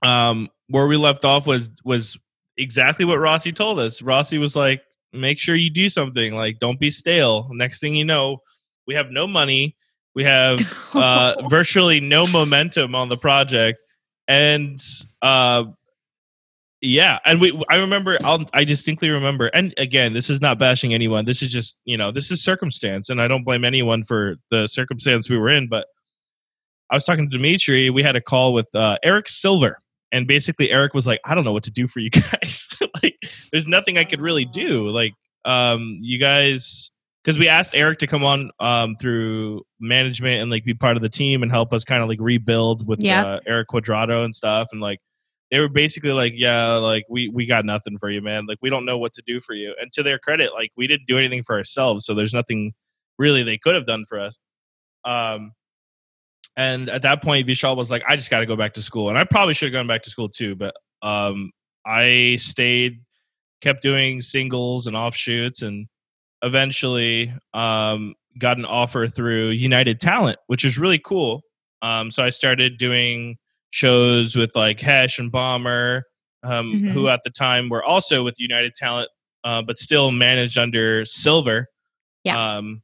[0.01, 2.17] um, where we left off was was
[2.57, 4.01] exactly what Rossi told us.
[4.01, 6.35] Rossi was like, "Make sure you do something.
[6.35, 8.39] Like, don't be stale." Next thing you know,
[8.87, 9.75] we have no money.
[10.15, 10.59] We have
[10.93, 13.81] uh, virtually no momentum on the project,
[14.27, 14.79] and
[15.21, 15.65] uh,
[16.81, 17.63] yeah, and we.
[17.69, 18.17] I remember.
[18.23, 19.47] I'll, I distinctly remember.
[19.47, 21.25] And again, this is not bashing anyone.
[21.25, 24.65] This is just you know, this is circumstance, and I don't blame anyone for the
[24.67, 25.69] circumstance we were in.
[25.69, 25.85] But
[26.89, 27.91] I was talking to Dimitri.
[27.91, 29.79] We had a call with uh, Eric Silver,
[30.11, 32.69] and basically Eric was like, "I don't know what to do for you guys.
[33.03, 33.15] like,
[33.51, 34.89] there's nothing I could really do.
[34.89, 35.13] Like,
[35.45, 36.91] um, you guys."
[37.23, 41.03] Because we asked Eric to come on um, through management and like be part of
[41.03, 43.25] the team and help us kind of like rebuild with Yep.
[43.25, 44.69] uh, Eric Quadrado and stuff.
[44.71, 44.99] And like
[45.51, 48.45] they were basically like, "Yeah, like we we got nothing for you, man.
[48.47, 50.87] Like we don't know what to do for you." And to their credit, like we
[50.87, 52.73] didn't do anything for ourselves, so there's nothing
[53.19, 54.39] really they could have done for us.
[55.03, 55.51] Um,
[56.57, 59.09] and at that point, Vishal was like, "I just got to go back to school,"
[59.09, 61.51] and I probably should have gone back to school too, but um,
[61.85, 63.01] I stayed,
[63.61, 65.87] kept doing singles and offshoots, and
[66.43, 71.41] eventually um, got an offer through United Talent, which is really cool.
[71.81, 73.37] Um, so I started doing
[73.71, 76.03] shows with like Hesh and Bomber,
[76.43, 76.91] um, Mhm.
[76.91, 79.09] who at the time were also with United Talent,
[79.43, 81.67] uh, but still managed under Silver.
[82.23, 82.57] Yeah.
[82.57, 82.81] Um,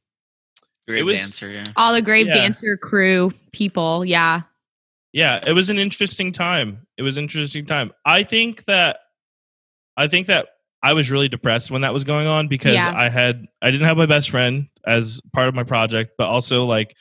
[0.87, 1.71] Great was- dancer, yeah.
[1.75, 2.33] All the Grave Yeah.
[2.33, 4.05] Dancer crew people.
[4.05, 4.41] Yeah.
[5.13, 6.85] yeah, it was an interesting time.
[6.97, 7.91] It was an interesting time.
[8.05, 8.99] I think that,
[9.95, 10.47] I think that
[10.83, 12.93] I was really depressed when that was going on because Yeah.
[12.95, 16.65] I had I didn't have my best friend as part of my project, but also
[16.65, 16.95] like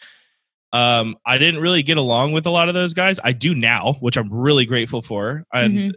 [0.73, 3.21] um I didn't really get along with a lot of those guys.
[3.23, 5.45] I do now, which I'm really grateful for.
[5.53, 5.97] And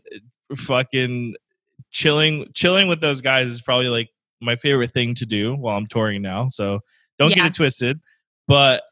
[0.56, 1.36] fucking
[1.92, 4.10] chilling chilling with those guys is probably like
[4.42, 6.48] my favorite thing to do while I'm touring now.
[6.48, 6.80] So
[7.18, 7.38] don't Yeah.
[7.38, 8.00] get it twisted.
[8.48, 8.84] But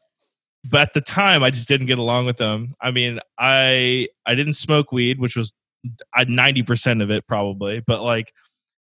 [0.70, 2.68] but at the time I just didn't get along with them.
[2.80, 5.52] I mean, I I didn't smoke weed, which was
[6.14, 8.32] I ninety percent of it probably, but like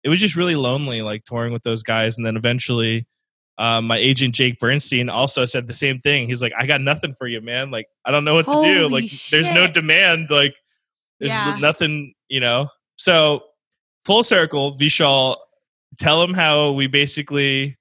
[0.05, 2.15] it was just really lonely, like touring with those guys.
[2.15, 3.05] And then eventually,
[3.57, 6.27] um, my agent Jake Bernstein also said the same thing.
[6.29, 7.71] He's like, "I got nothing for you, man.
[7.71, 8.87] Like, I don't know what to do.
[8.87, 10.29] Holy Like, there's no demand.
[10.29, 10.53] Like,
[11.19, 11.57] there's Yeah.
[11.59, 13.43] nothing, you know." So,
[14.05, 15.37] full circle, Vishal,
[15.97, 17.77] tell him how we basically,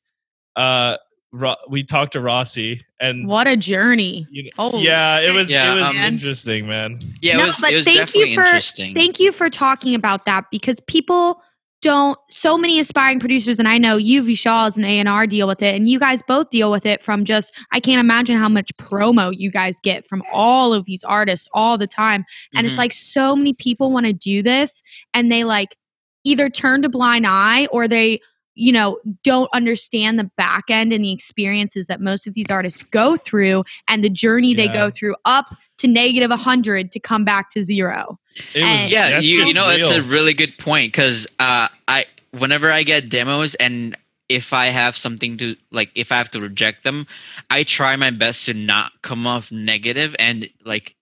[0.56, 0.96] uh,
[1.32, 3.26] Ro- we talked to Rossi and.
[3.26, 4.26] What a journey.
[4.30, 6.98] you know- Holy yeah, it was Yeah, it was um, interesting, man.
[7.20, 8.94] Yeah, it No, was, but it was thank you for- interesting.
[8.94, 11.42] Thank you for talking about that because people
[11.84, 15.60] don't so many aspiring producers and I know you Vishal as an A&R deal with
[15.60, 18.74] it and you guys both deal with it from just I can't imagine how much
[18.78, 22.24] promo you guys get from all of these artists all the time
[22.56, 22.78] and it's Mhm.
[22.78, 25.76] like so many people want to do this and they like
[26.24, 28.18] either turn a blind eye or they
[28.54, 32.82] you know don't understand the back end and the experiences that most of these artists
[32.84, 37.50] go through and the journey they go through up to negative 100 to come back
[37.50, 38.18] to zero
[38.54, 41.68] It was and- yeah, you, you shit's know, it's a really good point because uh,
[41.86, 43.96] I whenever I get demos and
[44.28, 47.06] if I have something to like, if I have to reject them,
[47.50, 50.96] I try my best to not come off negative and like,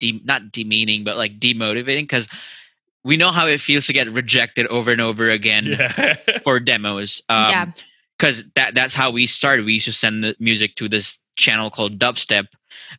[0.00, 2.26] de- not demeaning, but like demotivating because
[3.04, 6.14] we know how it feels to get rejected over and over again yeah.
[6.42, 7.22] for demos.
[7.28, 7.66] Um, Yeah.
[8.18, 9.64] because that that's how we started.
[9.64, 12.48] We used to send the music to this channel called Dubstep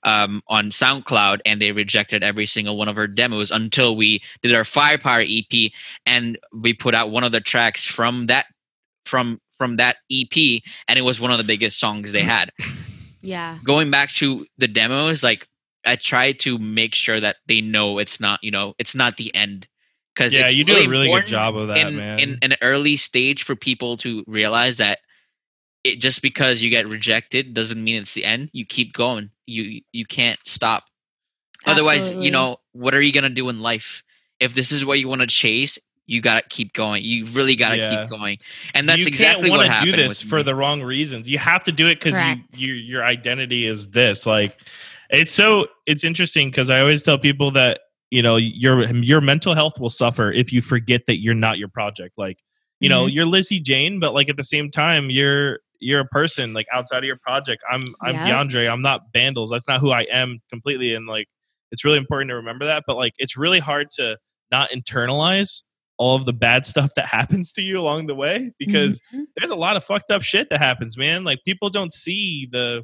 [0.03, 4.55] um, on SoundCloud, and they rejected every single one of our demos until we did
[4.55, 5.71] our Firepower EP,
[6.05, 8.45] and we put out one of the tracks from that
[9.05, 12.51] from from that EP, and it was one of the biggest songs they had.
[13.21, 15.47] yeah Going back to the demos, like
[15.85, 19.33] I try to make sure that they know it's not you know it's not the
[19.35, 19.67] end.
[20.15, 22.19] Because yeah, it's you do really a really good job of that, in, man.
[22.19, 24.99] in an early stage for people to realize that
[25.83, 28.49] it just because you get rejected doesn't mean it's the end.
[28.53, 29.29] You keep going.
[29.45, 30.85] You you can't stop.
[31.65, 34.03] Otherwise, you know, what are you gonna do in life?
[34.39, 37.03] If this is what you want to chase, you gotta keep going.
[37.03, 37.89] You really gotta Yeah.
[37.89, 38.37] keep going.
[38.73, 39.91] And that's you exactly can't what wanna happened.
[39.91, 40.43] do this with for me.
[40.43, 41.29] the wrong reasons.
[41.29, 42.57] You have to do it because you, Correct.
[42.57, 44.25] you your identity is this.
[44.25, 44.57] Like
[45.09, 49.53] it's so it's interesting because I always tell people that you know your your mental
[49.53, 52.17] health will suffer if you forget that you're not your project.
[52.17, 52.39] Like
[52.79, 53.13] you know Mm-hmm.
[53.13, 56.99] you're Lizzie Jane, but like at the same time you're you're a person like outside
[56.99, 57.61] of your project.
[57.71, 58.23] I'm I'm Yep.
[58.49, 58.71] DiAndre.
[58.71, 59.49] I'm not Bandlez.
[59.49, 60.93] That's not who I am completely.
[60.93, 61.27] And like
[61.71, 62.83] it's really important to remember that.
[62.87, 64.17] But like it's really hard to
[64.51, 65.61] not internalize
[65.97, 69.25] all of the bad stuff that happens to you along the way because Mhm.
[69.37, 71.23] there's a lot of fucked up shit that happens, man.
[71.23, 72.83] Like people don't see the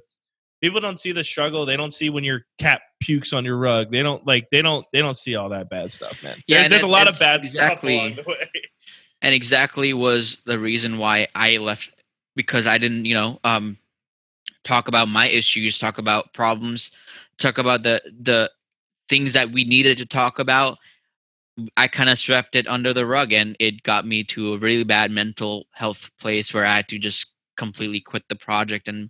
[0.62, 1.66] people don't see the struggle.
[1.66, 3.92] They don't see when your cat pukes on your rug.
[3.92, 6.42] They don't like they don't they don't see all that bad stuff, man.
[6.48, 8.50] Yeah, there's, and there's a lot of bad exactly- stuff along the way.
[9.22, 11.90] and exactly was the reason why I left
[12.36, 13.78] because I didn't, you know, um,
[14.64, 16.92] talk about my issues, talk about problems,
[17.38, 18.52] talk about the the
[19.10, 20.78] things that we needed to talk about.
[21.78, 24.84] I kind of swept it under the rug, and it got me to a really
[24.84, 29.10] bad mental health place where I had to just completely quit the project and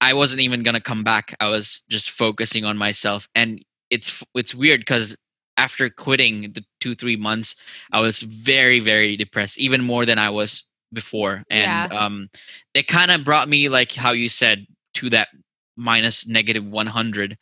[0.00, 1.34] I wasn't even gonna come back.
[1.40, 5.16] I was just focusing on myself, and it's it's weird because
[5.56, 7.56] after quitting the two three months,
[7.92, 12.28] I was very very depressed, even more than I was before, and um,
[12.74, 15.28] it kind of brought me like how you said to that
[15.76, 17.36] minus negative one hundred,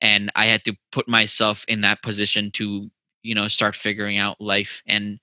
[0.00, 2.90] and I had to put myself in that position to
[3.22, 5.18] you know start figuring out life and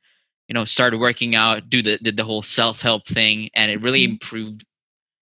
[0.47, 3.81] you know start working out, do the did the whole self help thing, and it
[3.81, 4.05] really Mhm.
[4.05, 4.65] improved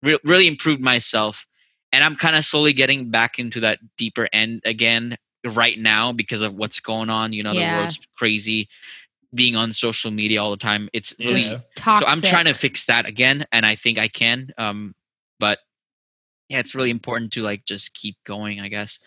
[0.04, 1.46] re- really improved myself
[1.92, 5.16] and i'm kind of slowly getting back into that deeper end again
[5.54, 7.56] right now because of what's going on you know Yeah.
[7.56, 8.68] the world's crazy
[9.34, 11.52] being on social media all the time it's really Yeah.
[11.52, 14.96] It's so i'm trying to fix that again and i think i can um
[15.40, 15.60] but
[16.50, 19.00] yeah it's really important to like just keep going i guess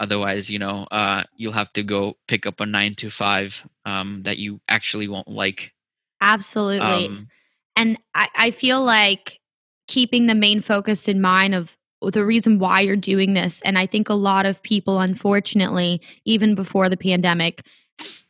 [0.00, 4.22] otherwise you know uh you'll have to go pick up a nine to five um
[4.24, 5.72] that you actually won't like
[6.20, 6.80] Absolutely.
[7.06, 7.28] um
[7.76, 9.40] and I, I feel like
[9.88, 13.86] keeping the main focus in mind of the reason why you're doing this and i
[13.86, 17.64] think a lot of people unfortunately even before the pandemic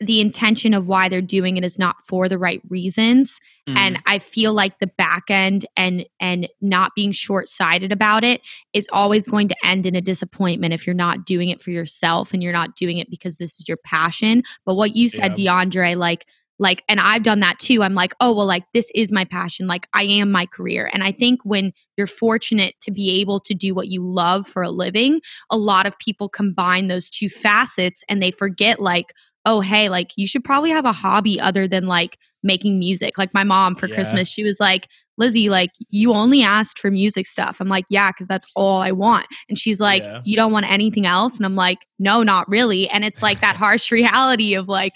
[0.01, 3.99] the intention of why they're doing it is not for the right reasons mm, and
[4.07, 8.41] i feel like the back end and and not being short-sighted about it
[8.73, 12.33] is always going to end in a disappointment if you're not doing it for yourself
[12.33, 15.97] and you're not doing it because this is your passion but what you said diandre
[15.97, 16.27] like
[16.59, 17.83] like and I've done that too.
[17.83, 19.67] I'm like, "Oh, well like this is my passion.
[19.67, 23.55] Like I am my career." And I think when you're fortunate to be able to
[23.55, 28.05] do what you love for a living, a lot of people combine those two facets
[28.09, 29.13] and they forget like,
[29.45, 33.33] "Oh, hey, like you should probably have a hobby other than like making music." Like
[33.35, 33.95] my mom for Yeah.
[33.95, 37.59] Christmas, she was like, Lizzie, like you only asked for music stuff.
[37.61, 39.27] I'm like, yeah, because that's all I want.
[39.49, 40.21] And she's like, Yeah.
[40.25, 41.37] you don't want anything else.
[41.37, 42.89] And I'm like, no, not really.
[42.89, 44.95] And it's like that harsh reality of like,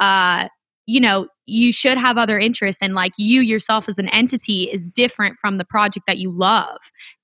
[0.00, 0.48] uh,
[0.86, 4.88] you know, you should have other interests and like you yourself as an entity is
[4.88, 6.78] different from the project that you love.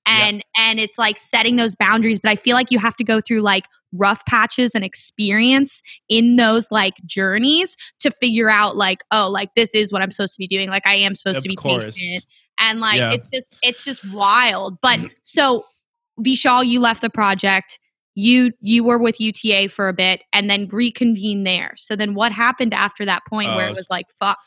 [0.05, 3.21] And and it's like setting those boundaries, but I feel like you have to go
[3.21, 9.29] through like rough patches and experience in those like journeys to figure out like, oh,
[9.31, 10.69] like this is what I'm supposed to be doing.
[10.69, 11.97] Like I am supposed Of to be course.
[11.97, 12.25] patient
[12.59, 13.13] and like Yeah.
[13.13, 15.63] it's just it's just wild but so
[16.19, 17.77] vishal you left the project
[18.19, 22.31] you you were with uta for a bit and then reconvened there so then what
[22.31, 24.39] happened after that point where Uh, it was like fuck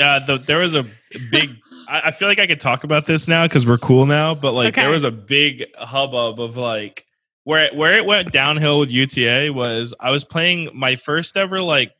[0.00, 0.84] Uh, the, there was a
[1.30, 1.50] big.
[1.88, 4.34] I, I feel like I could talk about this now because we're cool now.
[4.34, 7.04] But like, there was a big hubbub of like
[7.44, 11.62] where it, where it went downhill with UTA was I was playing my first ever
[11.62, 11.92] like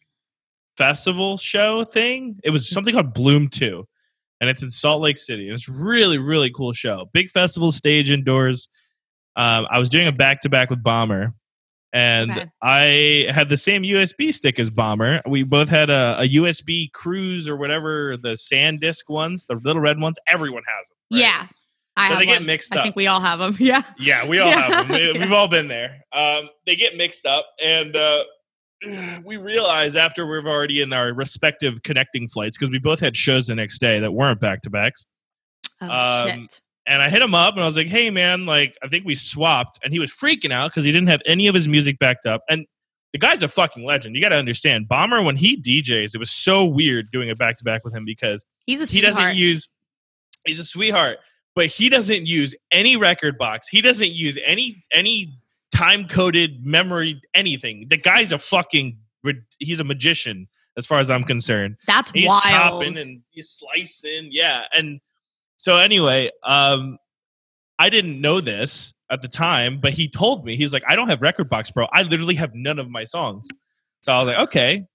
[0.77, 2.39] festival show thing.
[2.45, 3.87] It was something called Bloom Two,
[4.41, 5.49] and it's in Salt Lake City.
[5.49, 7.09] And it's really really cool show.
[7.13, 8.69] Big festival stage indoors.
[9.37, 11.33] Um, I was doing a back to back with Bomber.
[11.93, 12.47] And Okay.
[12.61, 15.23] I had the same USB stick as Bomber.
[15.27, 19.99] We both had a, a USB Cruise or whatever the SanDisk ones, the little red
[19.99, 20.19] ones.
[20.29, 20.97] Everyone has them.
[21.13, 21.21] right?
[21.23, 21.47] yeah
[21.97, 22.47] I So have they get one.
[22.47, 23.57] mixed I think we all have them.
[23.61, 23.83] Yeah.
[23.99, 24.61] Yeah, we all Yeah.
[24.71, 24.97] have them.
[25.15, 26.01] We, we've all been there.
[26.13, 28.25] Um, they get mixed up, and uh,
[29.25, 33.47] we realize after we're already in our respective connecting flights because we both had shows
[33.47, 35.07] the next day that weren't back to backs.
[35.81, 36.61] Oh Um, shit.
[36.89, 39.15] And I hit him up and I was like, "Hey, man, like I think we
[39.15, 42.27] swapped." And he was freaking out because he didn't have any of his music backed
[42.27, 42.43] up.
[42.49, 42.67] And
[43.13, 44.15] the guy's a fucking legend.
[44.17, 47.57] You got to understand, Bomber when he DJs, it was so weird doing a back
[47.59, 49.69] to back with him because He's a he doesn't use
[50.47, 51.19] he's a sweetheart
[51.55, 55.35] but he doesn't use any rekordbox he doesn't use any any
[55.75, 58.97] time coded memory anything the guy's a fucking
[59.59, 62.21] he's a magician as far as i'm concerned That's why.
[62.21, 62.45] he's wild.
[62.45, 65.01] chopping and he's slicing yeah and
[65.59, 66.97] so anyway um
[67.79, 71.09] i didn't know this at the time but he told me he's like i don't
[71.09, 71.87] have rekordbox bro.
[71.93, 73.47] I literally have none of my songs.
[74.01, 74.87] So i was like okay.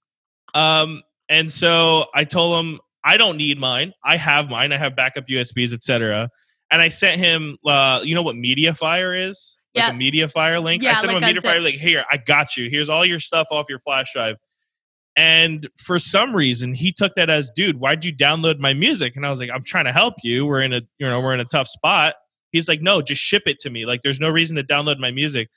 [0.54, 3.92] Um and so i told him i don't need mine.
[4.04, 4.72] I have mine.
[4.72, 6.28] I have backup usbs etc
[6.70, 9.56] and i sent him uh you know what mediafire is?
[9.74, 9.90] Like Yeah.
[9.90, 10.82] a mediafire link?
[10.82, 12.70] Yeah, i sent him like a a mediafire like here i got you.
[12.70, 14.36] Here's all your stuff off your flash drive
[15.16, 19.14] and for some reason, he took that as, dude, why'd you download my music?
[19.16, 20.44] And I was like, I'm trying to help you.
[20.46, 22.14] We're in a, you know, we're in a tough spot.
[22.50, 23.86] He's like, no, just ship it to me.
[23.86, 25.50] Like, there's no reason to download my music.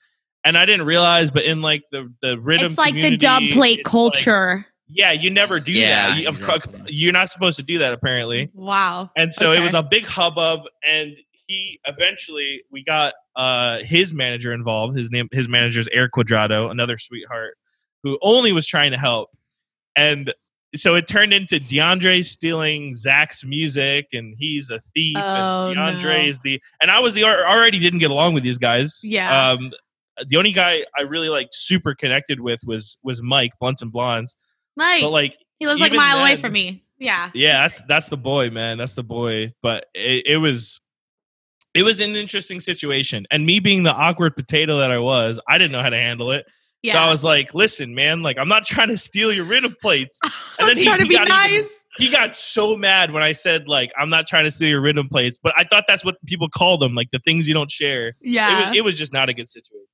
[0.44, 3.44] And I didn't realize, but in like the the riddim, it's like the community, dub
[3.52, 4.66] plate it's like- culture.
[4.88, 6.22] yeah, you never do Yeah, that.
[6.22, 6.94] You, of course, exactly.
[6.94, 8.50] you're not supposed to do that apparently.
[8.54, 9.10] wow.
[9.18, 14.54] And so it was a big hubbub, and he eventually we got uh, his manager
[14.54, 14.96] involved.
[14.98, 17.58] His name, his manager is Eric Quadrado, another sweetheart
[18.04, 19.30] who only was trying to help.
[19.98, 20.34] And
[20.76, 25.18] so it turned into DiAndre stealing Zach's music, and he's a thief.
[25.18, 26.28] Oh, and DiAndre no.
[26.28, 29.02] is the and I was the already didn't get along with these guys.
[29.04, 29.52] Yeah.
[29.52, 29.72] Um,
[30.28, 34.36] the only guy I really like super connected with was was Mike Blunts and Blondes.
[34.76, 36.84] Mike, But like he lives like a mile away from me.
[37.00, 37.30] Yeah.
[37.34, 38.78] yeah, that's that's the boy, man.
[38.78, 39.52] That's the boy.
[39.62, 40.80] But it, it was
[41.74, 43.26] it was an interesting situation.
[43.30, 46.32] And me being the awkward potato that I was, I didn't know how to handle
[46.32, 46.48] it.
[46.84, 46.94] Yeah.
[46.94, 50.20] So I was like, listen, man, like I'm not trying to steal your riddim plates.
[50.24, 51.74] I and then he- trying to he be got even- nice.
[51.98, 55.10] He got so mad when I said like I'm not trying to steal your riddim
[55.10, 58.14] plates, but I thought that's what people call them, like the things you don't share.
[58.22, 58.50] yeah.
[58.50, 59.86] It was it was just not a good situation.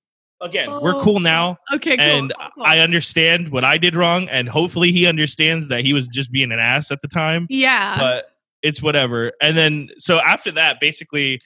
[0.42, 1.00] Again, we're Oh.
[1.02, 2.06] cool now okay, cool.
[2.06, 2.66] and cool, cool.
[2.68, 6.52] I understand what I did wrong and hopefully he understands that he was just being
[6.52, 7.98] an ass at the time yeah.
[7.98, 8.26] but
[8.62, 9.32] it's whatever.
[9.42, 11.40] And then so after that, basically,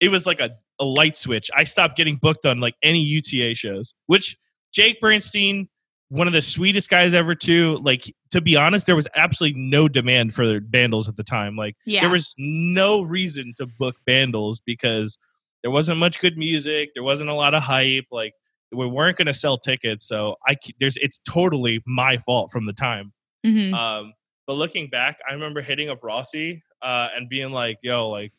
[0.00, 1.48] it was like a, a light switch.
[1.56, 4.36] I stopped getting booked on like any UTA shows, which
[4.72, 5.68] Jake Bernstein,
[6.08, 7.78] one of the sweetest guys ever, too.
[7.82, 11.56] Like to be honest, there was absolutely no demand for Bandlez at the time.
[11.56, 12.00] Like yeah.
[12.00, 15.18] there was no reason to book Bandlez because
[15.62, 18.06] there wasn't much good music, there wasn't a lot of hype.
[18.10, 18.32] Like
[18.72, 22.72] we weren't going to sell tickets, so I there's it's totally my fault from the
[22.72, 23.12] time.
[23.44, 23.72] Mhm.
[23.74, 24.12] Um,
[24.46, 28.32] but looking back, I remember hitting up Rossi uh, and being like, "Yo, like,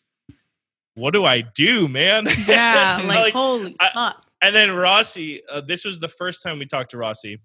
[0.95, 2.99] what do I do, man?" yeah.
[2.99, 4.25] And, Like, holy I- fuck.
[4.41, 7.41] And then Rossi, uh, this was the first time we talked to Rossi.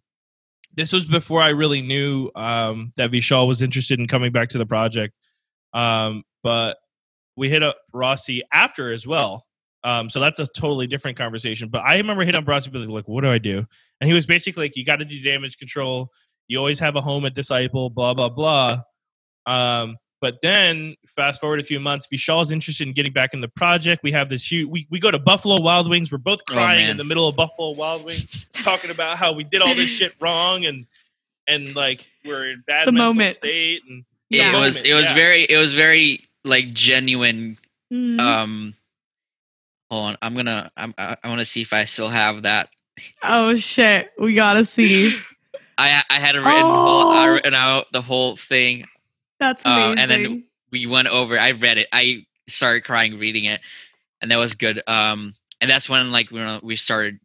[0.74, 4.58] This was before I really knew um, that Vishal was interested in coming back to
[4.58, 5.14] the project.
[5.72, 6.78] Um, but
[7.36, 9.46] we hit up Rossi after as well.
[9.84, 11.68] Um, so that's a totally different conversation.
[11.68, 13.64] But I remember hitting up Rossi, being like, "What do I do?"
[14.00, 16.10] And he was basically like, "You got to do damage control.
[16.48, 18.82] You always have a home at Disciple, blah blah blah.
[19.46, 23.48] Um, but then fast forward a few months, Vishal's interested in getting back in the
[23.48, 24.02] project.
[24.02, 24.68] We have this huge.
[24.68, 26.10] We, we go to Buffalo Wild Wings.
[26.10, 29.44] We're both Oh, crying in the middle of Buffalo Wild Wings, talking about how we
[29.44, 30.86] did all this shit wrong and
[31.46, 33.34] and like we're in bad The mental moment.
[33.36, 34.56] state and Yeah.
[34.56, 35.14] It was it was Yeah.
[35.14, 37.58] very it was very like genuine.
[37.92, 38.18] Mhm.
[38.20, 38.74] Um,
[39.90, 42.68] hold on, I'm gonna I'm, I, I want to see if I still have that.
[43.22, 45.16] oh shit, we gotta see.
[45.78, 47.32] I I had it written whole, I Oh.
[47.32, 48.86] written out the whole thing.
[49.38, 51.38] That's Uh, and then we went over.
[51.38, 51.88] I read it.
[51.92, 53.60] I started crying reading it,
[54.20, 54.82] and that was good.
[54.86, 57.18] Um, and that's when like we were, we started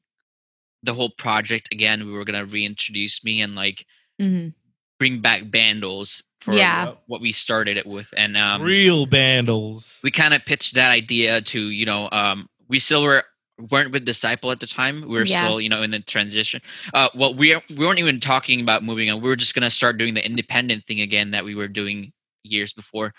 [0.84, 2.06] the whole project again.
[2.06, 3.86] We were gonna reintroduce me and like
[4.20, 4.54] Mhm.
[5.00, 6.94] bring back Bandlez for Yeah.
[7.08, 10.02] what we started it with, and um, real bandlez.
[10.04, 13.24] we kind of pitched that idea to you know um, we still were
[13.70, 15.02] weren't with disciple at the time.
[15.02, 15.38] We were Yeah.
[15.40, 16.62] still you know in the transition.
[16.94, 19.22] Uh well we we weren't even talking about moving on.
[19.22, 22.14] We were just going to start doing the independent thing again that we were doing
[22.44, 23.14] years before.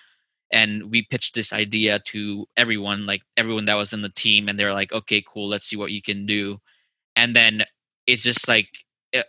[0.53, 4.59] And we pitched this idea to everyone like everyone that was in the team and
[4.59, 6.59] they're like okay cool let's see what you can do.
[7.17, 7.63] And then
[8.07, 8.69] it's just like
[9.13, 9.27] it,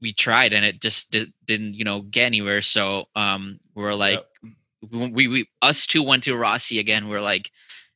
[0.00, 2.60] we tried and it just di- didn't you know get anywhere.
[2.62, 4.20] So um we're like
[4.90, 7.08] we, we, we us two went to Rossi again.
[7.08, 7.50] We're like,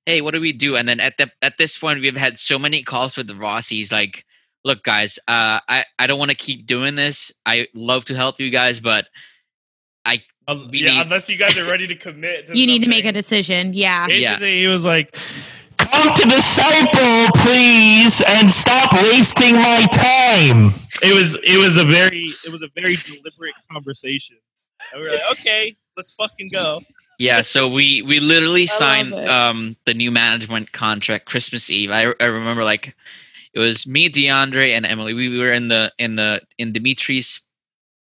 [0.06, 0.76] hey, what do we do?
[0.76, 3.90] And then at the at this point, we've had so many calls with the Rossies.
[3.92, 4.24] Like,
[4.64, 7.32] look, guys, uh, I I don't want to keep doing this.
[7.46, 9.06] I love to help you guys, but
[10.48, 12.48] Um, yeah, need- unless you guys are ready to commit.
[12.48, 13.72] To you need to make a decision.
[13.72, 14.06] Yeah.
[14.08, 15.16] Basically, he was like,
[15.78, 20.72] Come to Disciple, please, and stop wasting my time.
[21.02, 24.38] it was it was a very it was a very deliberate conversation.
[24.92, 26.80] And we were like, okay, let's fucking go.
[27.20, 27.42] Yeah.
[27.42, 31.90] So we we literally love signed um the new management contract Christmas Eve.
[31.90, 32.94] I I remember like
[33.52, 35.12] it was me, DiAndre, and Emily.
[35.12, 37.42] We we were in the in the in Dimitri's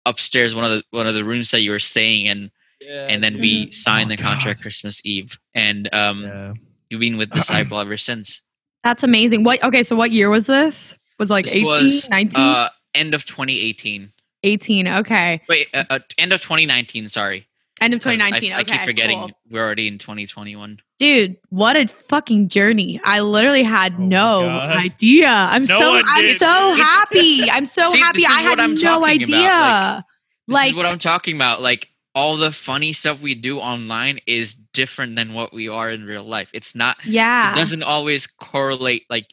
[0.06, 2.52] upstairs, one of the one of the rooms that you were staying in,
[2.82, 5.40] Yeah, and then we signed Oh, the contract Christmas Eve.
[5.54, 6.54] And um, yeah.
[6.90, 8.42] you've been with Disciple ever since.
[8.84, 9.44] That's amazing.
[9.44, 10.98] What okay, so what year was this?
[11.20, 14.12] Was like This 18, was, 19, Uh, end of 2018.
[14.44, 14.88] 18.
[14.88, 15.42] Okay.
[15.48, 17.08] Wait, uh, uh, end of 2019.
[17.08, 17.48] Sorry,
[17.82, 18.54] End of 'Cause 2019.
[18.54, 18.72] I, I okay.
[18.78, 19.32] keep forgetting cool.
[19.52, 20.80] we're already in 2021.
[20.98, 23.02] Dude, what a fucking journey.
[23.04, 25.28] I literally had Oh no idea.
[25.28, 27.50] I'm No so I'm so happy.
[27.50, 28.26] I'm so See, happy.
[28.26, 29.26] I had I'm no idea.
[29.48, 30.04] about,
[30.48, 31.62] This Like, is what I'm talking about.
[31.62, 36.06] Like all the funny stuff we do online is different than what we are in
[36.06, 36.50] real life.
[36.54, 36.96] It's not.
[37.04, 37.50] Yeah.
[37.50, 37.56] It yeah.
[37.56, 39.04] doesn't always correlate.
[39.10, 39.28] Like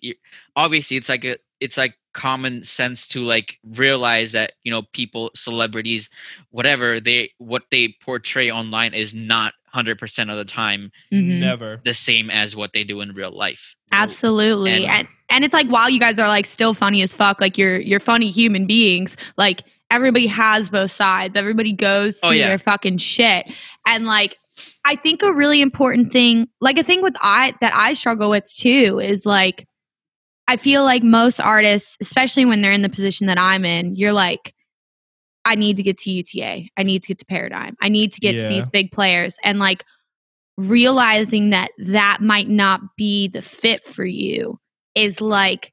[0.56, 5.30] obviously, it's like a it's like common sense to like realize that you know people,
[5.34, 6.10] celebrities,
[6.50, 11.38] whatever they what they portray online is not hundred percent of the time Mhm.
[11.40, 11.80] Never.
[11.84, 13.74] the same as what they do in real life.
[13.90, 14.84] Absolutely.
[14.84, 17.56] And- And, and it's like while you guys are like still funny as fuck, like
[17.56, 21.36] you're you're funny human beings, like everybody has both sides.
[21.36, 22.48] Everybody goes Oh, through yeah.
[22.48, 23.50] their fucking shit.
[23.86, 24.36] And like
[24.84, 28.44] I think a really important thing, like a thing with I that I struggle with
[28.54, 29.66] too is like
[30.48, 34.12] I feel like most artists, especially when they're in the position that I'm in, you're
[34.12, 34.54] like
[35.44, 36.68] I need to get to UTA.
[36.76, 37.76] I need to get to Paradigm.
[37.80, 39.38] I need to get to these big players.
[39.42, 39.84] And like
[40.56, 44.58] realizing that that might not be the fit for you
[44.94, 45.72] is like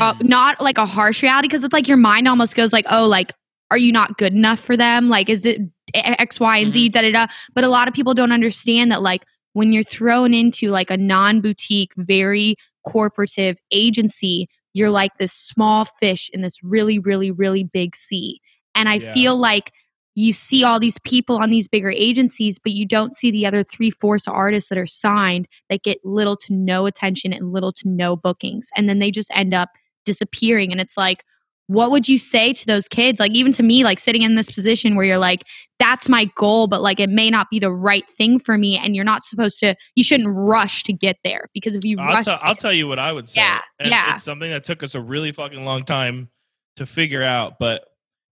[0.00, 3.06] uh, not like a harsh reality because it's like your mind almost goes like oh
[3.06, 3.32] like
[3.70, 5.08] are you not good enough for them?
[5.08, 5.60] Like is it
[5.92, 7.26] x y and z da da da.
[7.54, 10.96] But a lot of people don't understand that like when you're thrown into like a
[10.96, 12.56] non-boutique very
[12.86, 18.40] corporative agency you're like this small fish in this really really really big sea
[18.74, 19.12] and i Yeah.
[19.12, 19.72] feel like
[20.18, 23.62] you see all these people on these bigger agencies, but you don't see the other
[23.62, 27.70] three fourths of artists that are signed that get little to no attention and little
[27.70, 28.70] to no bookings.
[28.74, 29.68] And then they just end up
[30.06, 30.72] disappearing.
[30.72, 31.22] And it's like,
[31.68, 33.18] what would you say to those kids?
[33.18, 35.42] Like, even to me, like sitting in this position where you're like,
[35.78, 38.78] that's my goal, but like it may not be the right thing for me.
[38.78, 42.06] And you're not supposed to, you shouldn't rush to get there because if you I'll,
[42.14, 43.40] rush, tell- I'll tell you what I would say.
[43.40, 44.14] Yeah, And yeah.
[44.14, 46.28] It's something that took us a really fucking long time
[46.76, 47.54] to figure out.
[47.58, 47.84] But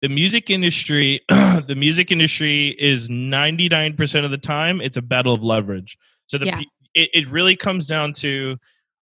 [0.02, 5.42] the music industry, the music industry is 99% of the time, it's a battle of
[5.42, 5.96] leverage.
[6.26, 6.60] So the, Yeah.
[6.94, 8.56] it, it really comes down to,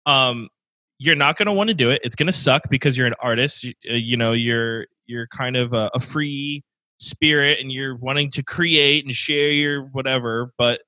[0.06, 0.48] um,
[0.99, 2.01] you're not going to want to do it.
[2.05, 3.64] It's going to suck because you're an artist.
[3.64, 6.62] You, uh, you know, you're, you're kind of a, a free
[6.99, 10.53] spirit and you're wanting to create and share your whatever.
[10.57, 10.80] But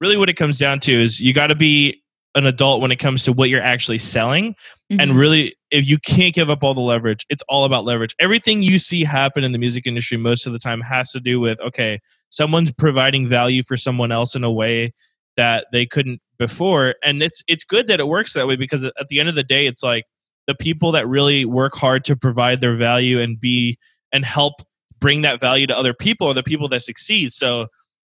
[0.00, 2.02] really what it comes down to is you got to be
[2.34, 4.54] an adult when it comes to what you're actually selling
[4.90, 5.18] and Mhm.
[5.18, 8.78] really if you can't give up all the leverage it's all about leverage everything you
[8.78, 11.98] see happen in the music industry most of the time has to do with okay
[12.28, 14.92] someone's providing value for someone else in a way
[15.38, 19.08] that they couldn't before and it's it's good that it works that way because at
[19.08, 20.04] the end of the day it's like
[20.46, 23.78] the people that really work hard to provide their value and be
[24.12, 24.62] and help
[25.00, 27.32] bring that value to other people are the people that succeed.
[27.32, 27.68] So,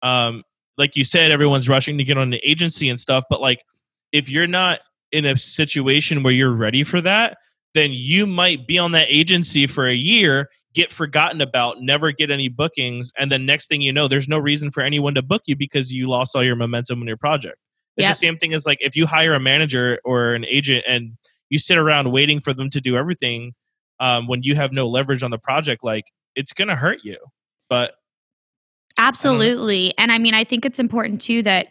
[0.03, 0.43] um,
[0.77, 3.65] like you said, everyone's rushing to get on an agency and stuff, but like
[4.13, 4.81] if you're not
[5.13, 7.39] in a situation where you're ready for that,
[7.75, 12.31] then you might be on that agency for a year, get forgotten about, never get
[12.31, 15.43] any bookings, and then next thing you know, there's no reason for anyone to book
[15.47, 17.57] you because you lost all your momentum in your project.
[17.97, 18.11] It's Yep.
[18.11, 21.17] the same thing as like if you hire a manager or an agent and
[21.49, 23.55] you sit around waiting for them to do everything
[24.01, 27.17] um, when you have no leverage on the project, like it's gonna hurt you.
[27.69, 27.95] But
[28.99, 29.95] Absolutely.
[29.99, 31.69] And I mean, I think it's important too that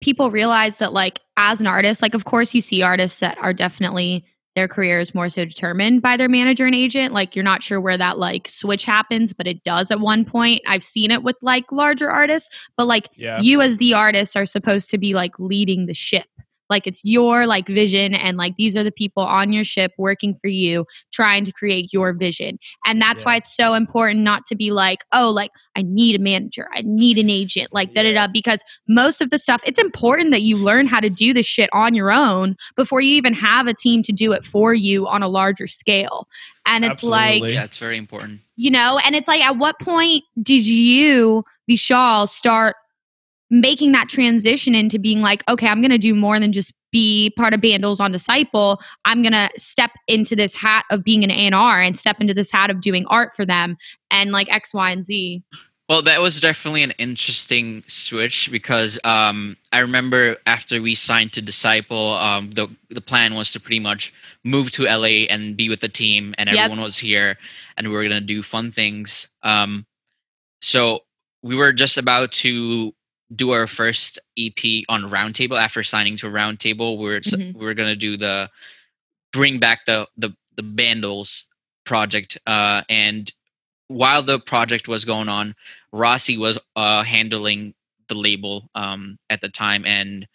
[0.00, 3.52] people realize that, like, as an artist, like, of course, you see artists that are
[3.52, 4.24] definitely
[4.58, 7.14] their career is more so determined by their manager and agent.
[7.14, 10.62] Like, you're not sure where that like switch happens, but it does at one point.
[10.66, 14.46] I've seen it with like larger artists, but like, yeah, you as the artist are
[14.46, 16.26] supposed to be like leading the ship.
[16.70, 20.34] Like it's your like vision and like these are the people on your ship working
[20.34, 22.58] for you trying to create your vision.
[22.86, 23.26] And that's Yeah.
[23.30, 26.82] why it's so important not to be like, oh, like I need a manager, I
[26.84, 30.42] need an agent, like da da da because most of the stuff it's important that
[30.42, 33.74] you learn how to do this shit on your own before you even have a
[33.74, 36.26] team to do it for you on a larger scale.
[36.66, 37.54] And it's like Absolutely.
[37.54, 38.40] Yeah, it's very important.
[38.56, 42.76] you know and it's like at what point did you vishal start
[43.50, 47.52] making that transition into being like okay i'm gonna do more than just be part
[47.54, 51.96] of bandlez on disciple i'm gonna step into this hat of being an A&R and
[51.96, 53.76] step into this hat of doing art for them
[54.10, 55.42] and like x y and z
[55.88, 61.40] Well, that was definitely an interesting switch because um, I remember after we signed to
[61.40, 64.12] Disciple, um, the the plan was to pretty much
[64.44, 66.58] move to LA and be with the team, and Yep.
[66.58, 67.38] everyone was here,
[67.78, 69.28] and we were gonna do fun things.
[69.42, 69.86] Um,
[70.60, 71.00] so
[71.42, 72.92] we were just about to
[73.34, 76.98] do our first EP on Roundtable after signing to Roundtable.
[76.98, 77.54] We were Mhm.
[77.54, 78.50] we're gonna do the
[79.32, 81.44] bring back the the the Bandlez
[81.84, 83.30] project, uh, and
[83.88, 85.54] while the project was going on,
[85.92, 87.74] Rossi was uh, handling
[88.08, 90.26] the label um, at the time, and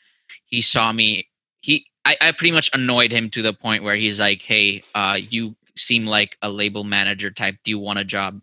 [0.46, 1.28] he saw me.
[1.62, 5.20] He, I, I pretty much annoyed him to the point where he's like, "Hey, uh,
[5.30, 7.58] you seem like a label manager type.
[7.64, 8.42] Do you want a job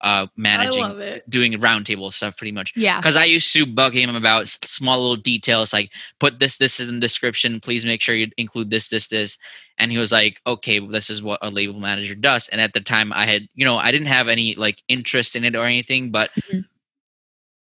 [0.00, 4.48] uh, managing, doing roundtable stuff, pretty much?" yeah Because I used to bug him about
[4.48, 7.60] small little details like put this, this in the description.
[7.60, 9.38] Please make sure you include this, this, this.
[9.78, 12.48] And he was like, okay, well, this is what a label manager does.
[12.48, 15.44] And at the time, I had, you know, I didn't have any like interest in
[15.44, 16.64] it or anything, but Mhm.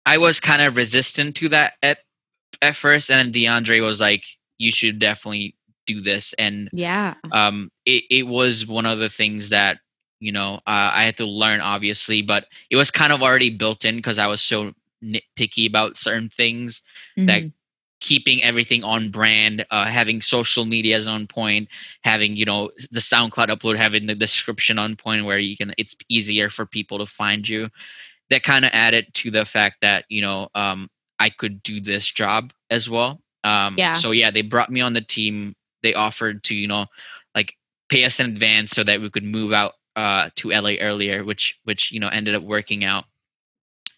[0.06, 2.00] I was kind of resistant to that at,
[2.62, 3.10] at first.
[3.10, 4.26] And DiAndre was like,
[4.58, 5.56] you should definitely
[5.86, 6.34] do this.
[6.34, 9.80] And yeah um, it, it was one of the things that
[10.24, 13.86] you know uh, I had to learn, obviously, but it was kind of already built
[13.86, 16.82] in because I was so nitpicky about certain things
[17.28, 17.52] that Mhm.
[18.00, 21.70] keeping everything on brand, uh, having social medias on point,
[22.04, 25.96] having you know the SoundCloud upload, having the description on point where you can it's
[26.10, 27.70] easier for people to find you.
[28.30, 32.10] That kind of added to the fact that you know um, I could do this
[32.12, 33.22] job as well.
[33.44, 33.94] Um, Yeah.
[33.94, 35.56] So yeah, they brought me on the team.
[35.84, 36.88] They offered to you know
[37.36, 37.56] like
[37.90, 41.60] pay us in advance so that we could move out uh, to LA earlier, which
[41.64, 43.06] which you know ended up working out.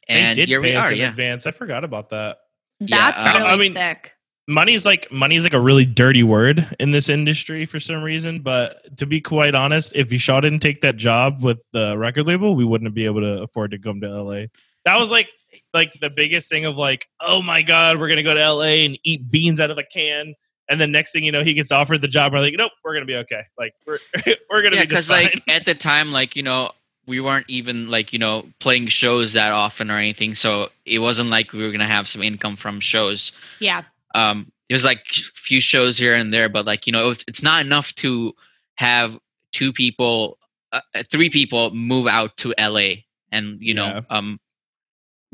[0.07, 0.91] And they did here pay we us are.
[0.93, 1.09] in Yeah.
[1.09, 1.47] advance.
[1.47, 2.37] I forgot about that.
[2.79, 4.11] That's uh, really I mean- sick
[4.47, 8.39] money's like money's like a really dirty word in this industry for some reason.
[8.41, 12.55] But to be quite honest, if Vishal didn't take that job with the record label,
[12.55, 14.45] we wouldn't be able to afford to come to LA.
[14.85, 15.29] That was like
[15.73, 18.99] like the biggest thing of like, oh my god, we're gonna go to LA and
[19.03, 20.35] eat beans out of a can.
[20.67, 22.33] And then next thing you know, he gets offered the job.
[22.33, 23.41] We're like, nope, we're gonna be okay.
[23.57, 23.99] Like we're
[24.49, 26.71] we're gonna yeah be just because like at the time like you know
[27.07, 31.29] we weren't even like you know playing shows that often or anything so it wasn't
[31.29, 33.83] like we were gonna have some income from shows yeah
[34.15, 37.23] um it was like few shows here and there but like you know it was,
[37.27, 38.33] it's not enough to
[38.75, 39.19] have
[39.51, 40.37] two people
[40.71, 42.89] uh, uh, three people move out to la
[43.31, 44.01] and you know Yeah.
[44.09, 44.39] um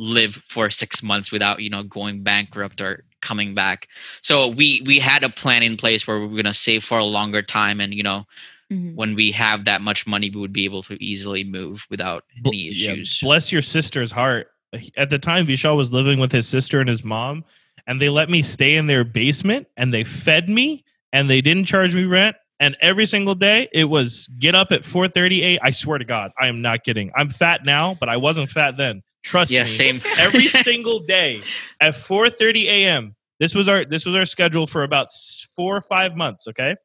[0.01, 3.87] live for six months without you know going bankrupt or coming back
[4.21, 6.97] so we we had a plan in place where we were going to save for
[6.97, 8.25] a longer time and you know
[8.71, 8.95] Mhm.
[8.95, 12.51] when we have that much money, we would be able to easily move without Bl-
[12.51, 13.19] any yeah, issues.
[13.21, 14.47] bless your sister's heart.
[14.95, 17.43] At the time, Vishal was living with his sister and his mom,
[17.85, 21.65] and they let me stay in their basement, and they fed me, and they didn't
[21.65, 22.37] charge me rent.
[22.61, 25.59] And every single day, it was get up at four thirty eight.
[25.61, 27.11] I swear to God, I am not kidding.
[27.13, 29.03] I'm fat now, but I wasn't fat then.
[29.23, 29.69] Trust yeah, me.
[29.69, 30.01] same.
[30.19, 31.41] every single day
[31.79, 33.15] at 4:30 a.m.
[33.39, 35.07] This was our this was our schedule for about
[35.55, 36.47] four or five months.
[36.47, 36.75] Okay,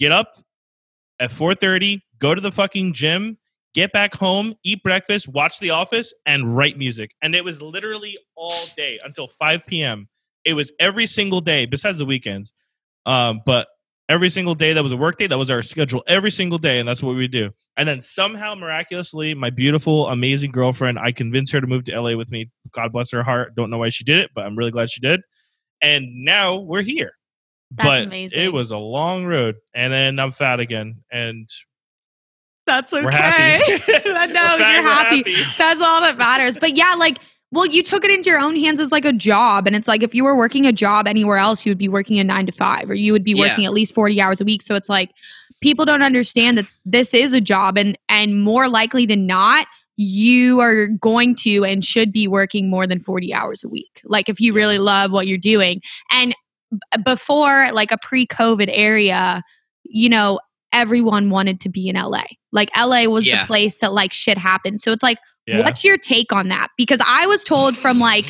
[0.00, 0.36] get up
[1.20, 3.38] at 4:30, go to the fucking gym,
[3.74, 7.12] get back home, eat breakfast, watch The Office, and write music.
[7.22, 10.08] And it was literally all day until 5 p.m.
[10.44, 12.52] It was every single day, besides the weekends.
[13.06, 13.68] Um, but
[14.08, 16.78] every single day that was a work day, that was our schedule every single day,
[16.78, 17.50] and that's what we do.
[17.76, 22.16] And then somehow, miraculously, my beautiful, amazing girlfriend, I convinced her to move to LA
[22.16, 22.50] with me.
[22.72, 23.54] God bless her heart.
[23.54, 25.20] Don't know why she did it, but I'm really glad she did.
[25.80, 27.12] And now we're here.
[27.72, 28.40] That's but amazing.
[28.40, 29.56] it was a long road.
[29.74, 31.02] And then I'm fat again.
[31.10, 31.48] And
[32.66, 33.04] That's okay.
[33.04, 33.72] we're happy.
[34.04, 34.30] no, We're fat,
[34.74, 35.16] you're we're happy.
[35.18, 35.34] happy.
[35.58, 36.56] That's all that matters.
[36.56, 37.18] But yeah, like,
[37.54, 39.66] well, you took it into your own hands as like a job.
[39.66, 42.18] And it's like if you were working a job anywhere else, you would be working
[42.18, 43.48] a nine to five or you would be Yeah.
[43.48, 44.60] working at least 40 hours a week.
[44.62, 45.10] So it's like
[45.60, 50.58] people don't understand that this is a job and and more likely than not, you
[50.60, 54.00] are going to and should be working more than 40 hours a week.
[54.04, 55.80] Like if you really love what you're doing.
[56.10, 56.34] And
[57.04, 59.42] before like a pre-COVID area,
[59.84, 60.40] you know,
[60.72, 62.24] everyone wanted to be in LA.
[62.52, 63.42] Like LA was Yeah.
[63.42, 64.80] the place that like shit happened.
[64.80, 65.60] So it's like yeah.
[65.60, 66.68] What's your take on that?
[66.78, 68.24] Because I was told from like,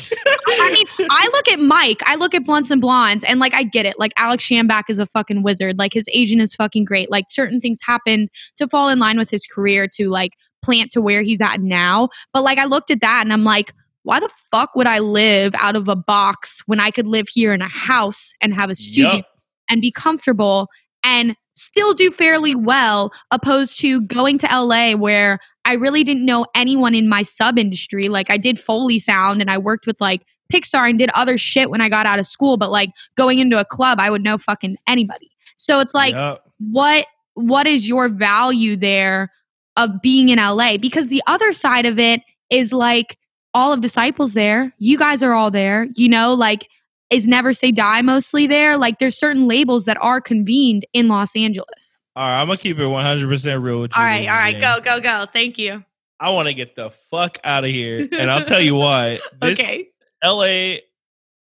[0.47, 3.63] I mean, I look at Mike, I look at Blunts and Blondes, and like, I
[3.63, 3.97] get it.
[3.97, 5.77] Like, Alex Shambach is a fucking wizard.
[5.77, 7.09] Like, his agent is fucking great.
[7.09, 11.01] Like, certain things happen to fall in line with his career to like plant to
[11.01, 12.09] where he's at now.
[12.33, 13.71] But like, I looked at that and I'm like,
[14.03, 17.53] why the fuck would I live out of a box when I could live here
[17.53, 19.25] in a house and have a studio Yup.
[19.69, 20.67] and be comfortable
[21.03, 26.45] and still do fairly well opposed to going to LA where I really didn't know
[26.55, 28.07] anyone in my sub industry.
[28.07, 31.69] Like I did Foley sound and I worked with like Pixar and did other shit
[31.69, 34.37] when I got out of school, but like going into a club, I would know
[34.37, 35.31] fucking anybody.
[35.57, 36.15] So it's like
[36.59, 39.31] what what is your value there
[39.75, 40.77] of being in LA?
[40.77, 43.17] Because the other side of it is like
[43.53, 44.73] all of disciples there.
[44.77, 45.87] You guys are all there.
[45.95, 46.67] You know, like
[47.09, 48.77] is Never Say Die mostly there.
[48.77, 52.01] Like there's certain labels that are convened in Los Angeles.
[52.15, 54.01] All right, I'm gonna keep it 100 percent real with you.
[54.01, 55.25] All right, all right, go, go, go.
[55.31, 55.83] Thank you.
[56.19, 59.19] I want to get the fuck out of here, and I'll tell you why.
[59.41, 59.89] This okay.
[60.23, 60.77] LA,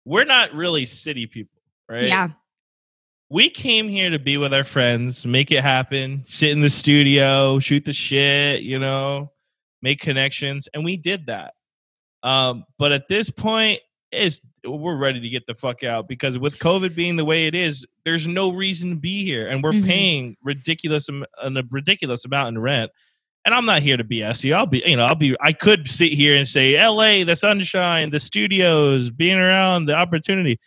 [0.05, 2.07] we're not really city people, right?
[2.07, 2.29] Yeah.
[3.31, 7.59] we came here to be with our friends, make it happen, sit in the studio,
[7.59, 9.33] shoot the shit, you know,
[9.81, 11.55] make connections, and we did that.
[12.23, 13.81] Um, but at this point,
[14.13, 17.55] it's we're ready to get the fuck out because with COVID being the way it
[17.55, 19.85] is, there's no reason to be here, and we're Mhm.
[19.87, 22.91] paying ridiculous am- a ridiculous amount in rent.
[23.45, 24.55] And I'm not here to BS you.
[24.55, 25.35] I'll be, you know, I'll be.
[25.41, 30.59] I could sit here and say, "L.A., the sunshine, the studios, being around, the opportunity."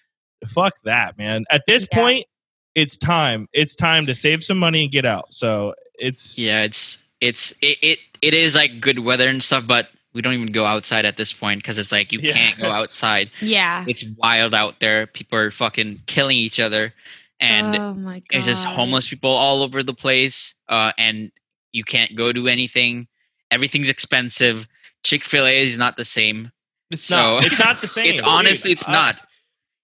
[0.48, 1.44] Fuck that, man.
[1.52, 1.98] At this Yeah.
[2.00, 2.26] point,
[2.74, 3.48] it's time.
[3.54, 5.32] It's time to save some money and get out.
[5.34, 9.89] So it's Yeah, it's it's it, it it is like good weather and stuff, but
[10.14, 12.34] we don't even go outside at this point because it's like you Yeah.
[12.34, 13.32] can't go outside.
[13.41, 13.86] Yeah.
[13.88, 15.07] It's wild out there.
[15.07, 16.93] People are fucking killing each other,
[17.39, 18.38] and oh my god.
[18.38, 20.53] it's just homeless people all over the place.
[20.68, 21.32] Uh, and
[21.72, 23.07] you can't go do anything.
[23.49, 24.68] Everything's expensive.
[25.03, 26.51] Chick Fil A is not the same.
[26.89, 27.45] it's So- not.
[27.45, 28.14] It's not the same.
[28.14, 29.22] It's honestly, it's I- not.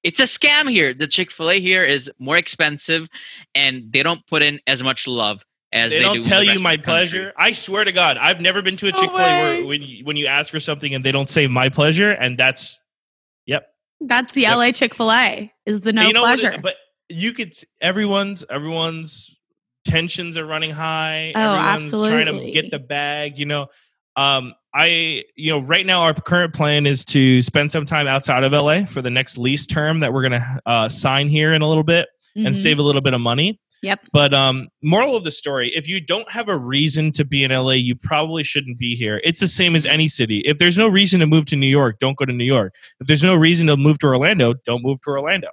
[0.03, 0.93] It's a scam here.
[0.93, 3.09] The Chick Fil A here is more expensive,
[3.55, 5.43] and they don't put in as much love
[5.74, 7.20] as They, they, don't do tell the you my of the country.
[7.20, 7.34] pleasure.
[7.38, 9.82] I swear to God, I've never been to a No Chick Fil A where when
[9.82, 12.80] you, when you ask for something and they don't say my pleasure, and that's
[13.45, 13.68] yep.
[13.99, 14.55] That's the Yep.
[14.55, 15.51] LA Chick Fil A.
[15.65, 16.61] Is the no you know what it- pleasure.
[16.61, 16.76] but
[17.09, 19.38] you could s- everyone's everyone's
[19.86, 21.32] tensions are running high.
[21.36, 23.39] Oh, everyone's trying to get the bag.
[23.39, 23.68] You know,
[24.15, 28.43] um, I you know right now our current plan is to spend some time outside
[28.43, 31.68] of LA for the next lease term that we're gonna uh, sign here in a
[31.68, 32.55] little bit and Mhm.
[32.55, 33.59] save a little bit of money.
[33.84, 33.99] Yep.
[34.11, 37.51] But um, moral of the story: if you don't have a reason to be in
[37.51, 39.21] LA, you probably shouldn't be here.
[39.23, 40.41] It's the same as any city.
[40.45, 42.73] If there's no reason to move to New York, don't go to New York.
[42.99, 45.49] If there's no reason to move to Orlando, don't move to Orlando.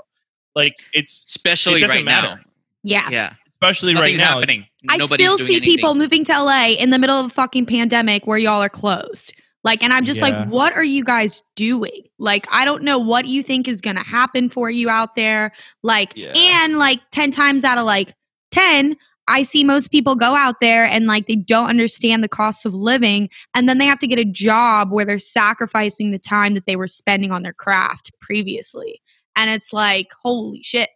[0.54, 2.28] Like it's especially It doesn't right matter.
[2.36, 2.42] now.
[2.82, 3.10] Yeah.
[3.10, 4.34] Yeah, especially right now.
[4.34, 4.66] happening.
[4.88, 5.76] I Nobody's still see anything.
[5.76, 9.32] people moving to LA in the middle of a fucking pandemic where y'all are closed.
[9.64, 10.28] Like, and I'm just Yeah.
[10.28, 12.02] like, what are you guys doing?
[12.18, 15.52] Like, I don't know what you think is going to happen for you out there.
[15.82, 16.32] Like, Yeah.
[16.36, 18.14] and like 10 times out of like
[18.50, 18.96] 10,
[19.26, 22.74] I see most people go out there and like they don't understand the cost of
[22.74, 23.30] living.
[23.54, 26.76] And then they have to get a job where they're sacrificing the time that they
[26.76, 29.00] were spending on their craft previously.
[29.34, 30.90] And it's like, holy shit.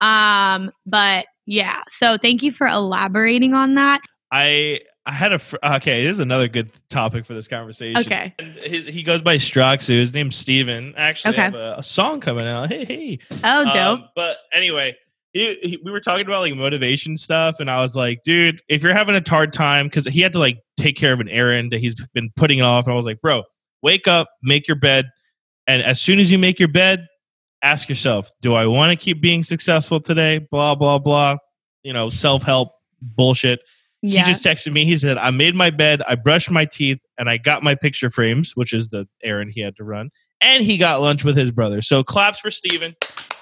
[0.00, 1.82] Um, but yeah.
[1.88, 4.00] So thank you for elaborating on that.
[4.32, 6.04] I I had a fr- okay.
[6.04, 7.98] This is another good topic for this conversation.
[7.98, 8.34] Okay.
[8.38, 9.98] And his, he goes by Stroxu.
[9.98, 10.92] His name's Steven.
[10.98, 11.40] Actually, Okay.
[11.40, 12.68] I have a, a song coming out.
[12.68, 13.18] Hey, hey.
[13.42, 14.00] Oh, dope.
[14.00, 14.94] Um, but anyway,
[15.32, 18.82] he, he, we were talking about like motivation stuff, and I was like, dude, if
[18.82, 21.72] you're having a hard time, because he had to like take care of an errand
[21.72, 22.84] that he's been putting off.
[22.84, 23.44] and I was like, bro,
[23.82, 25.06] wake up, make your bed,
[25.66, 27.06] and as soon as you make your bed,
[27.62, 30.36] ask yourself, do I want to keep being successful today?
[30.50, 31.36] Blah blah blah.
[31.82, 33.60] You know, self help bullshit.
[34.02, 34.24] Yeah.
[34.24, 34.84] He just texted me.
[34.84, 38.10] He said, I made my bed, I brushed my teeth, and I got my picture
[38.10, 40.10] frames, which is the errand he had to run.
[40.40, 41.82] And he got lunch with his brother.
[41.82, 42.94] So claps for Steven.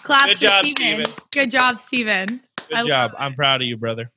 [0.02, 1.04] Claps good for job, Steven.
[1.04, 1.24] Steven.
[1.30, 2.40] Good job, Steven.
[2.68, 3.12] Good I job.
[3.18, 4.10] I'm proud of you, brother.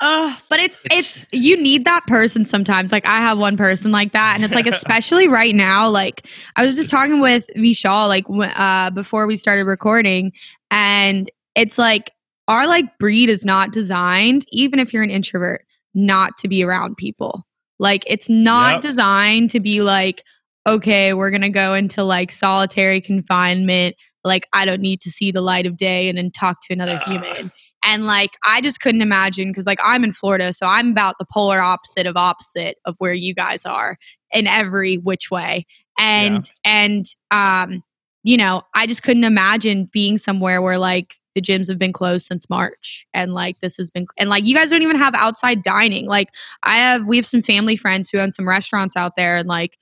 [0.00, 2.92] Ugh, but it's, it's It's- you need that person sometimes.
[2.92, 5.88] Like I have one person like that, and it's like especially right now.
[5.88, 10.32] Like I was just talking with Vishal like uh, before we started recording,
[10.70, 12.10] and it's like
[12.48, 15.64] our like breed is not designed, even if you're an introvert,
[15.94, 17.44] not to be around people.
[17.78, 18.80] Like it's not Yep.
[18.82, 20.22] designed to be like,
[20.66, 23.96] okay, we're gonna go into like solitary confinement.
[24.24, 26.98] Like I don't need to see the light of day and then talk to another
[27.04, 27.10] Ah.
[27.10, 27.50] human.
[27.84, 31.26] And like I just couldn't imagine because like I'm in Florida, so I'm about the
[31.30, 33.98] polar opposite of opposite of where you guys are
[34.32, 35.66] in every which way.
[35.98, 37.82] And and um,
[38.22, 42.26] you know, I just couldn't imagine being somewhere where like the gyms have been closed
[42.26, 45.62] since March and like this has been and like you guys don't even have outside
[45.62, 46.06] dining.
[46.06, 46.28] Like
[46.62, 49.78] I have we have some family friends who own some restaurants out there and like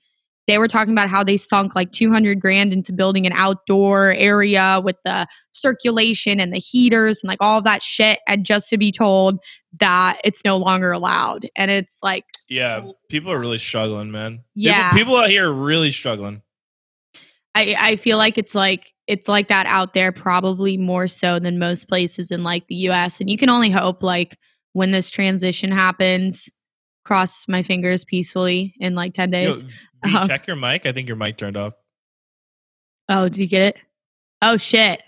[0.47, 4.81] they were talking about how they sunk like 200 grand into building an outdoor area
[4.83, 8.77] with the circulation and the heaters and like all of that shit and just to
[8.77, 9.39] be told
[9.79, 14.41] that it's no longer allowed and it's like Yeah, people are really struggling, man.
[14.53, 14.91] Yeah.
[14.91, 16.41] people, people out here are really struggling.
[17.55, 21.59] I, I feel like it's like it's like that out there probably more so than
[21.59, 24.37] most places in like the US and you can only hope like
[24.73, 26.49] when this transition happens
[27.05, 29.61] cross my fingers peacefully in like 10 Yo, days.
[29.61, 29.69] V,
[30.05, 30.27] Uh-huh.
[30.27, 30.85] check your mic.
[30.85, 31.73] I think your mic turned off.
[33.09, 33.75] Oh, did you get it?
[34.41, 35.01] Oh shit.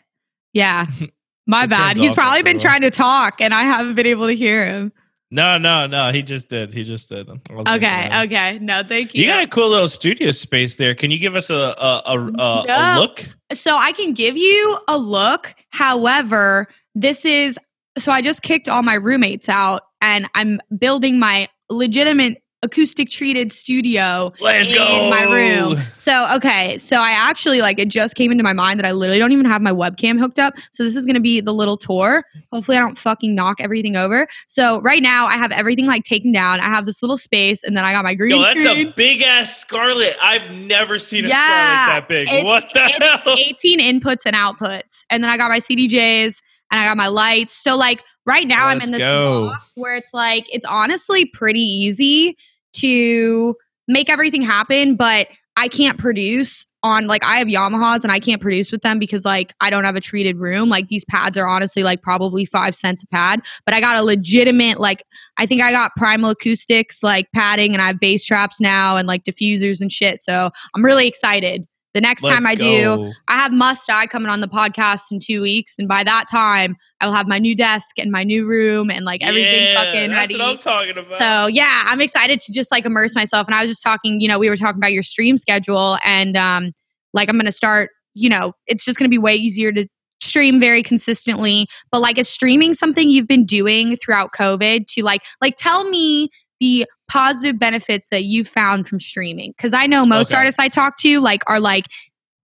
[0.54, 0.86] Yeah.
[1.48, 1.98] My bad.
[1.98, 4.92] He's probably been trying to talk and I haven't been able to hear him.
[5.36, 6.14] No, no, no.
[6.14, 6.74] He just did.
[6.74, 7.28] He just did.
[7.30, 8.58] Okay, okay.
[8.60, 9.22] No, thank you.
[9.22, 10.96] You got a cool little studio space there.
[10.96, 13.26] Can you give us a a, a, a, a look?
[13.52, 15.54] so I can give you a look.
[15.72, 17.60] However, this is
[17.98, 23.52] so I just kicked all my roommates out and I'm building my legitimate acoustic treated
[23.52, 25.10] studio Let's in go.
[25.10, 25.80] my room.
[25.94, 29.20] So okay, so I actually like it just came into my mind that I literally
[29.20, 30.56] don't even have my webcam hooked up.
[30.74, 32.24] So this is gonna be the little tour.
[32.52, 34.28] Hopefully I don't fucking knock everything over.
[34.48, 36.60] So right now I have everything like taken down.
[36.60, 38.88] I have this little space and then I got my green Yo, that's screen.
[38.88, 40.18] a big ass Scarlett.
[40.22, 42.28] I've never seen a Yeah, Scarlett that big.
[42.30, 43.36] it's- what the it's hell?
[43.38, 45.04] 18 inputs and outputs.
[45.10, 46.42] And then I got my CDJs
[46.72, 47.54] and I got my lights.
[47.54, 49.42] So like right now I'm in this go.
[49.50, 52.36] block where it's like it's honestly pretty easy
[52.76, 53.56] to
[53.88, 58.42] make everything happen, but I can't produce on like I have Yamahas and I can't
[58.42, 60.70] produce with them because like I don't have a treated room.
[60.70, 64.04] Like these pads are honestly like probably five cents a pad, but I got a
[64.04, 65.04] legitimate like
[65.38, 69.08] I think I got Primal Acoustics like padding and I have bass traps now and
[69.08, 70.20] like diffusers and shit.
[70.20, 71.66] So I'm really excited.
[71.96, 73.14] The next time Let's I do.
[73.30, 76.76] I have Must Die coming on the podcast in two weeks, and by that time,
[77.00, 80.12] I will have my new desk and my new room and like everything Yeah, fucking
[80.12, 80.38] that's ready.
[80.38, 81.22] what I'm talking about.
[81.22, 83.48] So yeah, I'm excited to just like immerse myself.
[83.48, 86.36] And I was just talking, you know, we were talking about your stream schedule, and
[86.36, 86.74] um,
[87.14, 87.92] like I'm gonna start.
[88.14, 89.88] You know, it's just gonna be way easier to
[90.22, 91.66] stream very consistently.
[91.94, 94.88] But like, is streaming something you've been doing throughout COVID?
[94.88, 96.28] To like, like tell me
[96.60, 100.40] the positive benefits that you found from streaming because i know most Okay.
[100.40, 101.86] artists i talk to like are like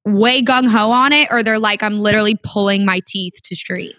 [0.05, 3.91] way gung-ho on it or they're like i'm literally pulling my teeth to stream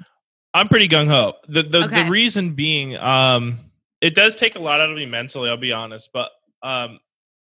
[0.54, 1.32] I'm pretty gung ho.
[1.48, 2.04] The the, Okay.
[2.04, 3.58] the reason being, um,
[4.02, 5.48] it does take a lot out of me mentally.
[5.48, 6.30] I'll be honest, but
[6.62, 6.98] um,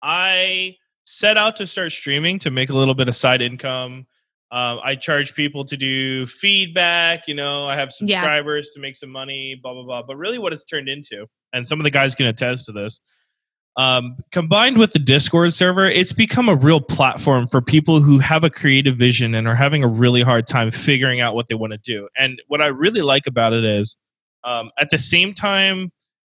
[0.03, 4.07] I set out to start streaming to make a little bit of side income.
[4.53, 7.27] Um, I charge people to do feedback.
[7.27, 8.21] You know, I have Yeah.
[8.21, 9.59] subscribers to make some money.
[9.61, 10.03] Blah blah blah.
[10.05, 13.01] But really, what it's turned into, and some of the guys can attest to this.
[13.77, 18.45] Um, combined with the Discord server, it's become a real platform for people who have
[18.45, 21.73] a creative vision and are having a really hard time figuring out what they want
[21.73, 22.09] to do.
[22.19, 23.97] And what I really like about it is,
[24.45, 25.91] um, at the same time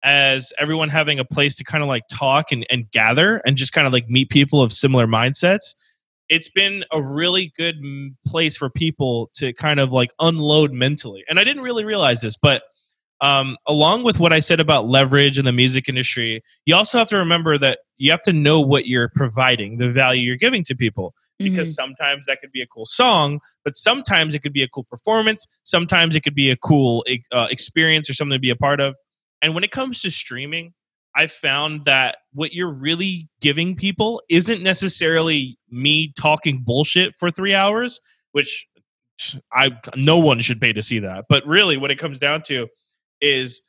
[0.04, 3.74] as everyone having a place to kind of like talk and, and gather and just
[3.74, 5.74] kind of like meet people of similar mindsets,
[6.30, 7.78] it's been a really good
[8.26, 11.24] place for people to kind of like unload mentally.
[11.30, 12.64] And I didn't really realize this, but
[13.24, 17.08] um, along with what I said about leverage in the music industry, you also have
[17.08, 20.76] to remember that you have to know what you're providing, the value you're giving to
[20.76, 21.16] people.
[21.40, 24.84] Because sometimes that could be a cool song, but sometimes it could be a cool
[24.84, 25.48] performance.
[25.64, 28.94] Sometimes it could be a cool uh, experience or something to be a part of.
[29.42, 30.74] And when it comes to streaming,
[31.16, 37.54] I found that what you're really giving people isn't necessarily me talking bullshit for three
[37.54, 38.02] hours,
[38.34, 38.68] which
[39.54, 41.26] I no one should pay to see that.
[41.30, 42.68] But really, what it comes down to
[43.24, 43.64] is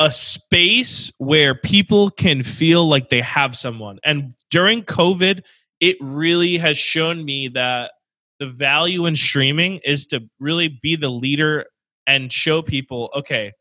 [0.00, 4.00] a space where people can feel like they have someone.
[4.04, 5.42] And during COVID,
[5.80, 7.92] it really has shown me that
[8.40, 11.66] the value in streaming is to really be the leader
[12.06, 13.52] and show people, okay,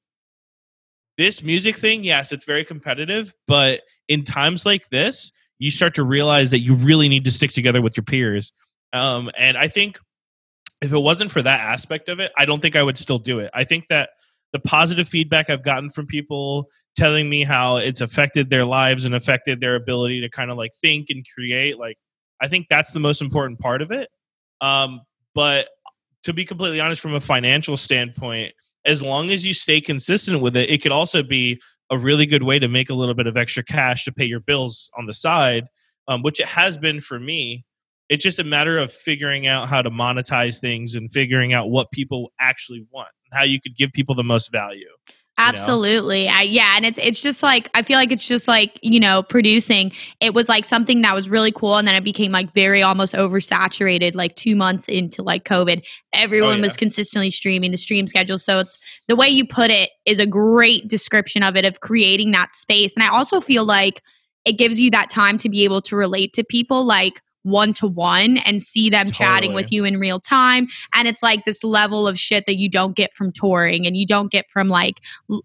[1.17, 6.03] this music thing, yes, it's very competitive, but in times like this, you start to
[6.03, 8.51] realize that you really need to stick together with your peers.
[8.91, 9.99] Um, and I think
[10.81, 13.39] if it wasn't for that aspect of it, I don't think I would still do
[13.39, 13.51] it.
[13.53, 14.09] I think that
[14.53, 19.15] the positive feedback I've gotten from people telling me how it's affected their lives and
[19.15, 21.97] affected their ability to kind of like think and create, like
[22.39, 24.09] I think that's the most important part of it.
[24.61, 25.01] Um,
[25.33, 25.69] but
[26.23, 28.53] to be completely honest, from a financial standpoint,
[28.85, 32.43] as long as you stay consistent with it, it could also be a really good
[32.43, 35.13] way to make a little bit of extra cash to pay your bills on the
[35.13, 35.65] side,
[36.07, 37.65] um, which it has been for me.
[38.09, 41.91] It's just a matter of figuring out how to monetize things and figuring out what
[41.91, 44.85] people actually want, how you could give people the most value.
[45.37, 45.45] know?
[45.45, 46.27] Absolutely.
[46.27, 46.73] I, yeah.
[46.75, 49.91] And it's, it's just like, I feel like it's just like, you know, producing.
[50.19, 51.75] It was like something that was really cool.
[51.75, 55.83] And then it became like very almost oversaturated, like two months into like COVID.
[56.13, 56.61] Everyone oh, yeah.
[56.61, 58.37] was consistently streaming the stream schedule.
[58.37, 58.77] So it's
[59.07, 62.95] the way you put it is a great description of it, of creating that space.
[62.95, 64.03] And I also feel like
[64.45, 67.87] it gives you that time to be able to relate to people like, one to
[67.87, 72.07] one and see them chatting with you in real time and it's like this level
[72.07, 74.99] of shit that you don't get from touring and you don't get from like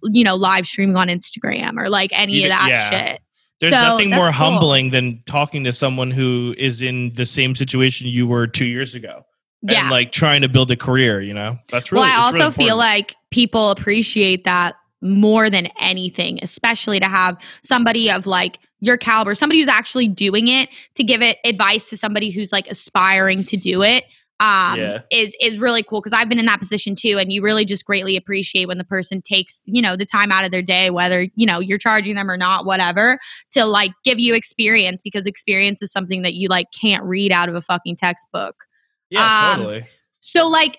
[0.05, 2.91] you know live streaming on Instagram or like any of that yeah.
[2.91, 3.21] shit.
[3.61, 4.33] There's So, nothing more cool.
[4.33, 8.95] humbling than talking to someone who is in the same situation you were two years
[8.95, 9.25] ago.
[9.63, 9.81] Yeah.
[9.83, 11.59] And like trying to build a career, you know?
[11.69, 16.39] That's really well, I it's really also feel like people appreciate that more than anything,
[16.43, 21.23] especially to have somebody of like your caliber, somebody who's actually doing it to give
[21.23, 24.05] it advice to somebody who's like aspiring to do it.
[24.41, 25.01] Um, Yeah.
[25.11, 27.85] is is really cool because I've been in that position too, and you really just
[27.85, 31.27] greatly appreciate when the person takes you know the time out of their day, whether
[31.35, 33.19] you know you're charging them or not, whatever,
[33.51, 37.49] to like give you experience because experience is something that you like can't read out
[37.49, 38.55] of a fucking textbook.
[39.11, 39.83] Yeah, um, totally.
[40.21, 40.79] So like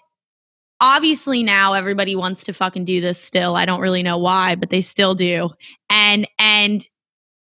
[0.82, 3.56] obviously now everybody wants to fucking do this still.
[3.56, 5.50] I don't really know why, but they still do.
[5.90, 6.86] And and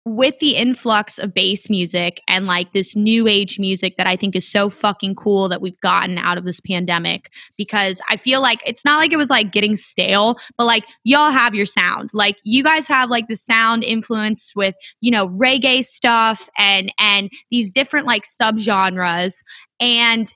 [0.05, 4.35] with the influx of bass music and like this new age music that I think
[4.35, 8.61] is so fucking cool that we've gotten out of this pandemic because I feel like
[8.67, 12.11] it's not like it was like getting stale, but like y'all have your sound.
[12.13, 17.31] Like you guys have like the sound influence with, you know, reggae stuff and and
[17.49, 19.37] these different like subgenres
[19.79, 20.31] and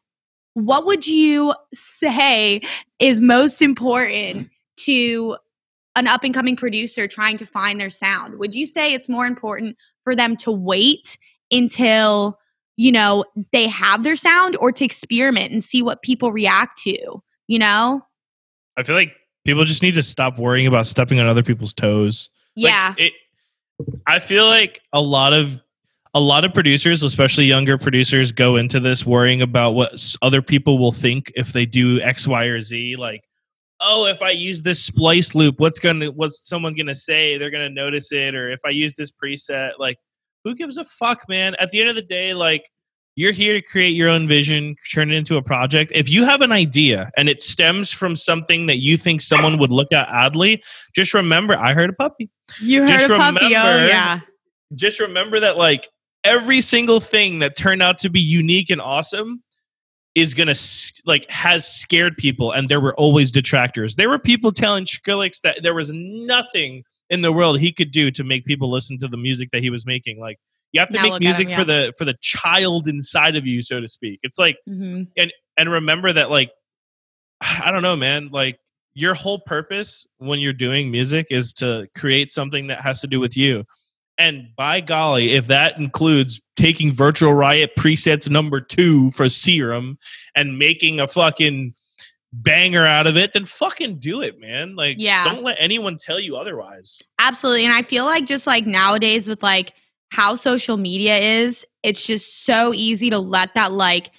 [0.66, 2.62] what would you say
[3.00, 5.38] is most important to
[5.96, 8.40] an up and coming producer trying to find their sound?
[8.40, 11.18] Would you say it's more important for them to wait
[11.52, 12.40] until,
[12.78, 17.22] you know, they have their sound or to experiment and see what people react to,
[17.48, 18.02] you know?
[18.78, 19.14] I feel like
[19.46, 22.30] people just need to stop worrying about stepping on other people's toes.
[22.56, 22.96] Like, Yeah.
[22.98, 23.14] it,
[24.08, 25.60] I feel like a lot of
[26.14, 29.92] a lot of producers, especially younger producers, go into this worrying about what
[30.22, 32.96] other people will think if they do X, Y, or Z.
[32.96, 33.22] Like,
[33.80, 37.38] oh, if I use this splice loop, what's gonna what's someone gonna say?
[37.38, 39.98] They're gonna notice it, or if I use this preset, like,
[40.44, 41.56] who gives a fuck, man?
[41.60, 42.70] At the end of the day, like.
[43.16, 45.92] You're here to create your own vision, turn it into a project.
[45.94, 49.74] If you have an idea and it stems from something that you think someone would
[49.74, 50.64] look at oddly,
[50.96, 52.30] just remember I heard a puppy
[52.62, 53.48] you heard just a puppy.
[53.48, 54.22] Oh, yeah.
[54.76, 55.90] just remember that like
[56.24, 59.44] every single thing that turned out to be unique and awesome
[60.16, 60.56] is gonna
[61.06, 63.96] like has scared people and there were always detractors.
[63.96, 68.12] There were people telling Skrillex that there was nothing in the world he could do
[68.12, 70.20] to make people listen to the music that he was making.
[70.20, 70.38] Like
[70.72, 73.62] you have to Now make music him, for the for the child inside of you
[73.62, 74.20] so to speak.
[74.24, 75.04] It's like hmm
[75.60, 76.52] and remember that like
[77.42, 78.60] i don't know man like
[78.96, 83.20] your whole purpose when you're doing music is to create something that has to do
[83.20, 83.64] with you
[84.20, 89.98] and by golly if that includes taking virtual riot presets number two for serum
[90.36, 91.74] and making a fucking
[92.32, 95.24] banger out of it then fucking do it man like Yeah.
[95.24, 97.66] don't let anyone tell you otherwise Absolutely.
[97.66, 99.74] And I feel like just like nowadays with like
[100.12, 104.10] how social media is, it's just so easy to let that like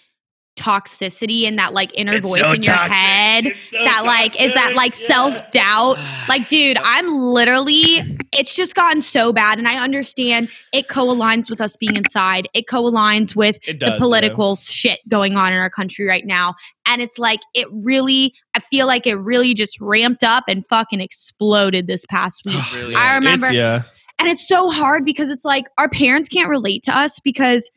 [0.61, 2.93] toxicity and that like inner It's voice so in your toxic.
[2.93, 5.07] head so that like is that like Yeah.
[5.07, 5.97] self doubt.
[6.29, 7.99] Like, dude, I'm literally,
[8.33, 9.59] it's just gotten so bad.
[9.59, 13.81] And I understand it co aligns with us being inside, it co aligns with it
[13.81, 16.55] does the political shit going on in our country right now.
[16.87, 21.01] And it's like, it really, I feel like it really just ramped up and fucking
[21.01, 22.63] exploded this past week.
[22.75, 23.83] Really I remember- it's, yeah
[24.21, 27.69] And it's so hard because it's like our parents can't relate to us because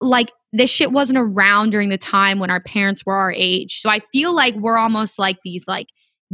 [0.00, 3.80] like this shit wasn't around during the time when our parents were our age.
[3.80, 5.86] So I feel like we're almost like these like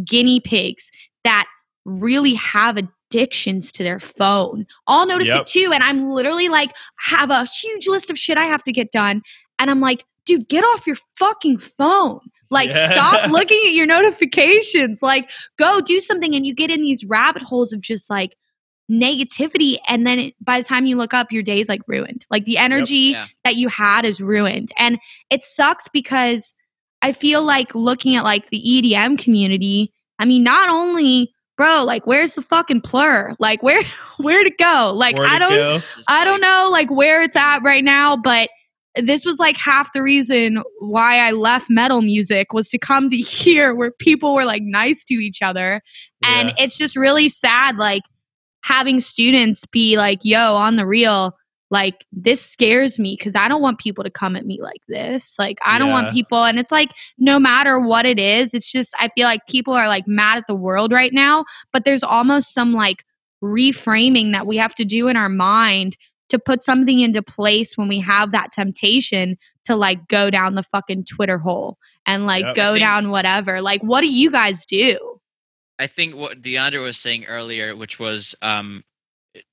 [0.05, 0.91] guinea pigs
[1.25, 1.47] that
[1.85, 4.67] really have addictions to their phone.
[4.87, 5.41] I'll notice Yep.
[5.43, 5.71] it too.
[5.73, 9.23] And I'm literally like, have a huge list of shit I have to get done.
[9.59, 12.21] And I'm like, dude, get off your fucking phone.
[12.51, 12.89] Like, Yeah.
[12.91, 15.01] stop looking at your notifications.
[15.03, 16.35] Like, go do something.
[16.35, 18.37] And you get in these rabbit holes of just like
[18.91, 19.77] negativity.
[19.89, 22.27] And then it, by the time you look up, your day's like ruined.
[22.31, 23.27] Like, the energy Yeah.
[23.45, 24.71] that you had is ruined.
[24.79, 24.99] And
[25.31, 26.55] it sucks because
[27.03, 32.07] I feel like looking at like the EDM community, I mean, not only bro, like
[32.07, 33.35] where's the fucking plur?
[33.39, 33.83] Like where
[34.17, 34.93] where to go?
[34.95, 35.81] Like I don't go?
[36.09, 38.49] I don't know like where it's at right now, but
[38.95, 43.17] this was like half the reason why I left metal music was to come to
[43.17, 45.83] here where people were like nice to each other.
[46.25, 48.03] And it's just really sad like
[48.63, 51.37] having students be like, yo, on the real,
[51.71, 55.35] like this scares me because I don't want people to come at me like this.
[55.39, 58.95] Like I don't want people and it's like no matter what it is, it's just
[58.99, 62.55] I feel like people are like mad at the world right now, but there's almost
[62.55, 63.05] some like
[63.45, 65.97] reframing that we have to do in our mind
[66.31, 70.63] to put something into place when we have that temptation to like go down the
[70.63, 72.55] fucking Twitter hole and like Yep.
[72.55, 73.61] go down whatever.
[73.61, 75.21] Like what do you guys do?
[75.79, 78.85] I think what DiAndre was saying earlier, which was um,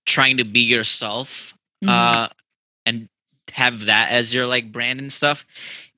[0.06, 1.54] trying to be yourself
[1.84, 1.90] Mhm.
[1.90, 2.30] uh,
[2.86, 3.10] and
[3.52, 5.46] have that as your like brand and stuff.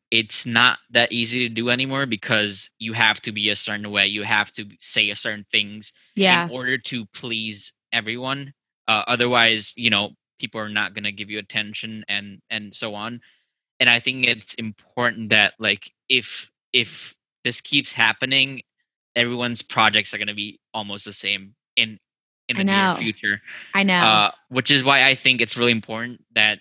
[0.10, 4.08] It's not that easy to do anymore because you have to be a certain way.
[4.08, 6.46] You have to say a certain things yeah.
[6.46, 8.54] in order to please everyone.
[8.88, 12.96] Uh, otherwise, you know, people are not going to give you attention and and so
[12.96, 13.22] on.
[13.80, 18.62] And I think it's important that like if if this keeps happening,
[19.18, 21.99] everyone's projects are going to be almost the same in
[22.47, 23.41] in the near future.
[23.74, 23.97] I know.
[23.97, 26.59] Uh, which is why I think it's really important that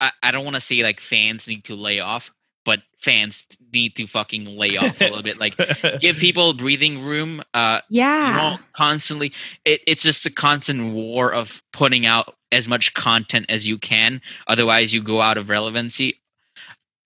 [0.00, 2.32] I, I don't want to say like fans need to lay off,
[2.64, 5.38] but fans need to fucking lay off a little bit.
[5.38, 5.56] Like
[6.00, 7.42] give people breathing room.
[7.52, 8.50] Uh, you yeah.
[8.50, 9.32] don't constantly.
[9.64, 14.22] It, it's just a constant war of putting out as much content as you can.
[14.46, 16.20] Otherwise, you go out of relevancy.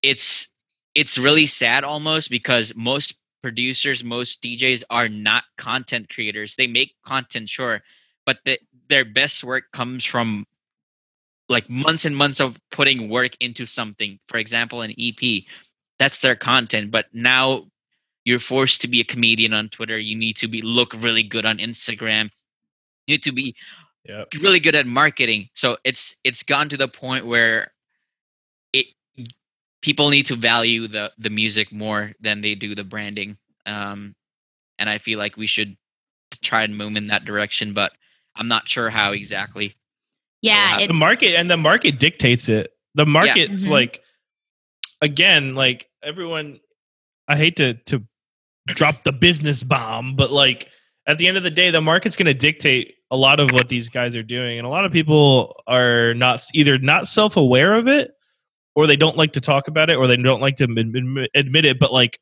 [0.03, 0.53] It's
[0.95, 6.57] it's really sad almost because most producers, most DJs are not content creators.
[6.57, 7.83] They make content, sure,
[8.25, 10.47] but the, their best work comes from
[11.51, 14.19] like months and months of putting work into something.
[14.29, 15.43] For example, an EP,
[15.99, 16.91] that's their content.
[16.91, 17.67] But now
[18.25, 19.99] you're forced to be a comedian on Twitter.
[19.99, 22.31] You need to be look really good on Instagram.
[23.07, 23.55] You need to be
[24.07, 24.29] Yep.
[24.41, 25.51] really good at marketing.
[25.53, 27.73] So it's it's gone to the point where
[29.85, 33.37] people need to value the the music more than they do the branding.
[33.67, 34.15] Um,
[34.79, 35.77] and I feel like we should
[36.43, 37.93] try and move in that direction, but
[38.35, 39.77] I'm not sure how exactly.
[40.41, 40.77] yeah.
[40.79, 42.73] the It's, the market and the market dictates it.
[42.95, 43.71] The market's Mhm.
[43.71, 44.03] like
[45.03, 46.61] again, like everyone
[47.29, 48.03] I hate to to
[48.69, 50.71] drop the business bomb, but like
[51.07, 53.69] at the end of the day, the market's going to dictate a lot of what
[53.69, 57.75] these guys are doing, and a lot of people are not either not self aware
[57.75, 58.14] of it,
[58.75, 61.79] or they don't like to talk about it, or they don't like to admit, it.
[61.79, 62.19] But like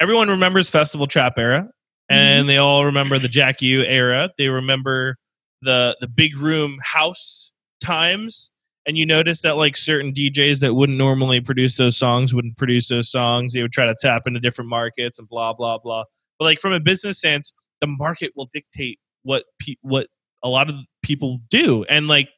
[0.00, 1.68] everyone remembers festival trap era,
[2.08, 2.48] and mm-hmm.
[2.48, 4.30] they all remember the Jack U era.
[4.38, 5.16] They remember
[5.62, 8.50] the the big room house times
[8.86, 12.88] and you notice that like certain DJs that wouldn't normally produce those songs wouldn't produce
[12.88, 13.52] those songs.
[13.52, 16.04] They would try to tap into different markets and blah blah blah.
[16.38, 20.06] But like from a business sense, the market will dictate what pe- what
[20.42, 21.84] a lot of people do.
[21.84, 22.28] And like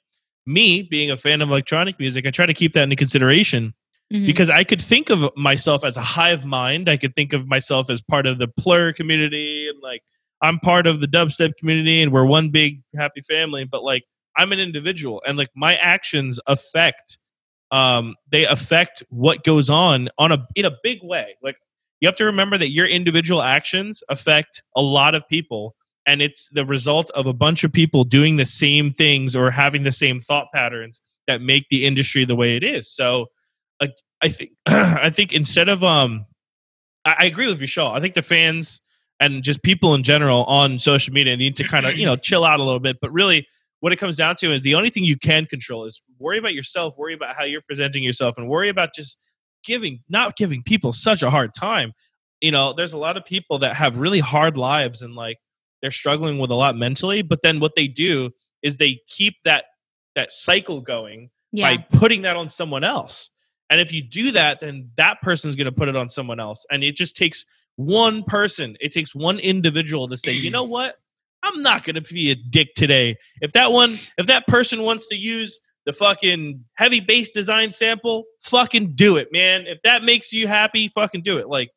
[0.49, 3.75] me being a fan of electronic music, I try to keep that into consideration
[4.13, 4.27] Mhm.
[4.27, 6.89] because I could think of myself as a hive mind.
[6.89, 10.03] I could think of myself as part of the plur community and like
[10.41, 13.65] I'm part of the dubstep community and we're one big happy family.
[13.65, 14.05] But like
[14.37, 17.19] I'm an individual and like my actions affect
[17.71, 21.37] um they affect what goes on on a in a big way.
[21.43, 21.57] Like
[22.01, 25.75] you have to remember that your individual actions affect a lot of people
[26.09, 29.85] and it's the result of a bunch of people doing the same things or having
[29.85, 32.91] the same thought patterns that make the industry the way it is.
[32.91, 33.27] So
[34.23, 36.27] I think I think instead of um
[37.05, 37.93] I, I agree with Vishal.
[37.93, 38.81] I think the fans
[39.21, 42.45] and just people in general on social media need to kind of you know chill
[42.45, 42.99] out a little bit.
[43.01, 43.47] But really,
[43.81, 46.55] what it comes down to is the only thing you can control is worry about
[46.55, 49.19] yourself, worry about how you're presenting yourself, and worry about just
[49.65, 51.93] giving not giving people such a hard time.
[52.41, 55.39] You know, there's a lot of people that have really hard lives and like
[55.83, 58.31] they're struggling with a lot mentally, but then what they do
[58.63, 59.65] is they keep that
[60.15, 61.77] that cycle going yeah.
[61.77, 63.31] by putting that on someone else.
[63.71, 66.67] And if you do that, then that person's going to put it on someone else.
[66.71, 67.45] And it just takes
[67.77, 70.97] one person, it takes one individual to say, you know what?
[71.43, 73.17] I'm not going to be a dick today.
[73.41, 78.25] If that one, if that person wants to use the fucking heavy bass design sample,
[78.43, 79.67] fucking do it, man.
[79.67, 81.49] If that makes you happy, fucking do it.
[81.49, 81.71] Like,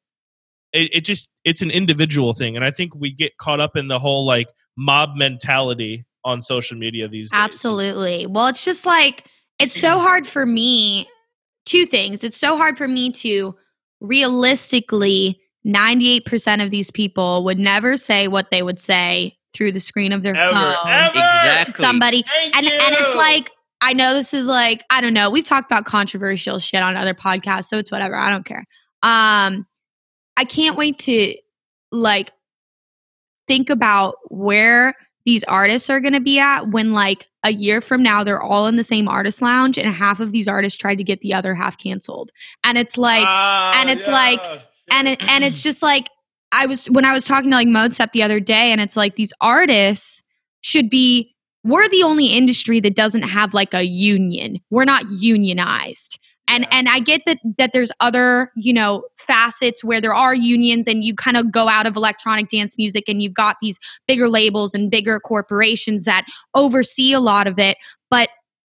[0.74, 2.56] it, it just, it's an individual thing.
[2.56, 6.78] And I think we get caught up in the whole like mob mentality on social
[6.78, 7.40] media these days.
[7.40, 8.28] Absolutely.
[8.28, 9.26] Well, it's just like
[9.60, 11.08] it's so hard for me.
[11.66, 12.24] Two things.
[12.24, 13.56] It's so hard for me to
[14.36, 20.12] realistically 98% of these people would never say what they would say through the screen
[20.12, 20.76] of their Ever, phone.
[20.88, 21.10] ever.
[21.10, 21.86] Exactly.
[21.86, 22.72] Somebody Thank and you.
[22.72, 25.30] and it's like I know this is like I don't know.
[25.30, 28.16] We've talked about controversial shit on other podcasts, so it's whatever.
[28.16, 28.66] I don't care.
[29.04, 29.66] Um,
[30.38, 31.36] I can't wait to
[31.92, 32.32] like
[33.48, 34.94] think about where
[35.26, 38.68] these artists are going to be at when like a year from now they're all
[38.68, 41.54] in the same artist lounge and half of these artists tried to get the other
[41.54, 42.32] half canceled
[42.64, 44.44] and it's like Ah, and it's like-
[44.94, 46.10] and it, and it's just like
[46.52, 49.16] I was when I was talking to like Modestep the other day, and it's like
[49.16, 50.22] these artists
[50.60, 51.34] should be.
[51.64, 54.60] We're the only industry that doesn't have like a union.
[54.70, 56.20] We're not unionized.
[56.52, 56.70] And Yeah.
[56.72, 61.04] and I get that that there's other, you know, facets where there are unions and
[61.04, 64.76] you kind of go out of electronic dance music and you've got these bigger labels
[64.76, 67.78] and bigger corporations that oversee a lot of it.
[68.12, 68.30] But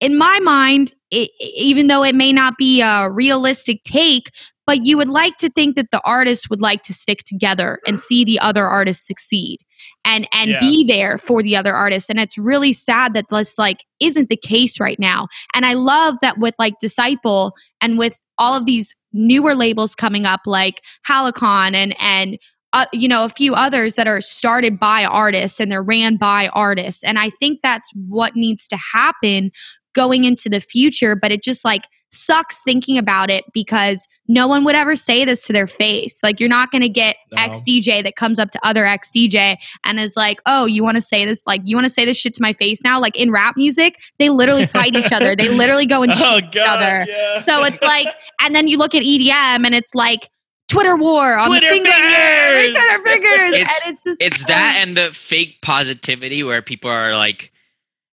[0.01, 4.31] in my mind, it, even though it may not be a realistic take,
[4.67, 7.99] but you would like to think that the artists would like to stick together and
[7.99, 9.61] see the other artists succeed
[10.05, 10.61] and and Yeah.
[10.61, 12.11] be there for the other artists.
[12.11, 15.29] And it's really sad that this like isn't the case right now.
[15.55, 20.25] And i love that with like disciple and with all of these newer labels coming
[20.27, 22.39] up like halicon and and
[22.73, 26.49] uh, you know a few others that are started by artists and they're ran by
[26.55, 27.05] artists.
[27.05, 29.51] And i think that's what needs to happen
[29.95, 31.83] going into the future but it just like
[32.15, 36.39] sucks thinking about it because no one would ever say this to their face like
[36.39, 37.43] you're not going to get No.
[37.43, 40.97] ex dj that comes up to other ex dj and is like oh you want
[40.97, 43.17] to say this like you want to say this shit to my face now like
[43.17, 46.79] in rap music they literally fight each other they literally go and oh shoot god,
[46.79, 47.11] other.
[47.11, 47.39] yeah.
[47.39, 48.09] so it's like,
[48.43, 50.29] and then you look at EDM and it's like
[50.69, 52.77] Twitter war on Twitter the finger, fingers!
[52.77, 57.15] Twitter fingers, It's- and it's just it's that and the fake positivity where people are
[57.15, 57.52] like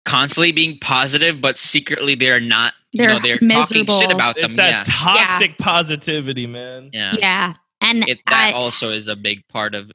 [0.04, 4.00] constantly being positive but secretly they're not you They're know they're talking miserable.
[4.00, 6.90] shit about them it's that yeah toxic positivity, man.
[6.92, 9.90] yeah, yeah, and It, that I, also is a big part of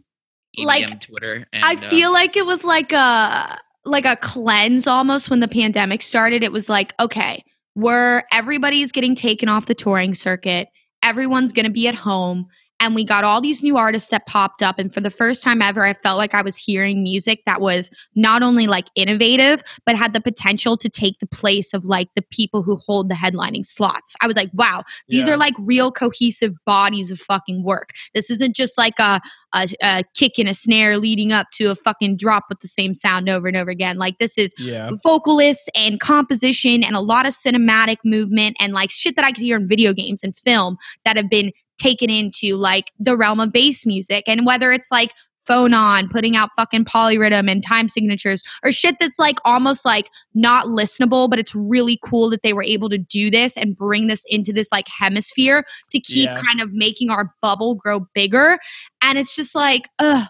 [0.58, 1.46] EDM Like, Twitter.
[1.54, 5.48] And, I uh, feel like it was like a like a cleanse almost when the
[5.48, 6.44] pandemic started.
[6.44, 7.44] It was like, okay,
[7.76, 10.68] we're everybody's getting taken off the touring circuit.
[11.02, 12.48] Everyone's going to be at home.
[12.80, 14.80] And we got all these new artists that popped up.
[14.80, 17.92] And for the first time ever, I felt like I was hearing music that was
[18.16, 22.22] not only like innovative, but had the potential to take the place of like the
[22.32, 24.16] people who hold the headlining slots.
[24.22, 25.34] I was like, wow, these Yeah.
[25.34, 27.90] are like real cohesive bodies of fucking work.
[28.14, 29.20] This isn't just like a,
[29.54, 32.94] a, a kick and a snare leading up to a fucking drop with the same
[32.94, 33.98] sound over and over again.
[33.98, 34.90] Like this is Yeah.
[35.04, 39.44] vocalists and composition and a lot of cinematic movement and like shit that I could
[39.44, 43.52] hear in video games and film that have been taken into like the realm of
[43.52, 44.24] bass music.
[44.28, 45.12] And whether it's like
[45.46, 50.08] phone on, putting out fucking polyrhythm and time signatures or shit that's like almost like
[50.36, 54.06] not listenable, but it's really cool that they were able to do this and bring
[54.06, 56.36] this into this like hemisphere to keep Yeah.
[56.40, 58.60] kind of making our bubble grow bigger.
[59.02, 60.28] And it's just like, ugh.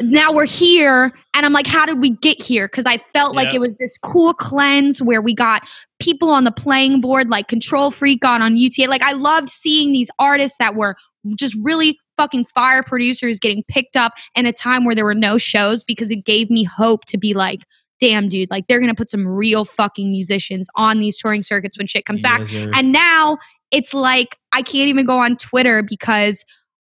[0.00, 2.66] Now we're here, and I'm like, how did we get here?
[2.66, 5.62] Because I felt like it was this cool cleanse where we got
[5.98, 8.88] people on the playing board, like Control Freak on on UTA.
[8.88, 10.96] Like I loved seeing these artists that were
[11.36, 15.38] just really fucking fire producers getting picked up in a time where there were no
[15.38, 17.62] shows because it gave me hope to be like,
[17.98, 21.86] damn, dude, like they're gonna put some real fucking musicians on these touring circuits when
[21.86, 22.46] shit comes back.
[22.46, 22.70] Sir.
[22.74, 23.38] And now
[23.70, 26.44] it's like I can't even go on Twitter because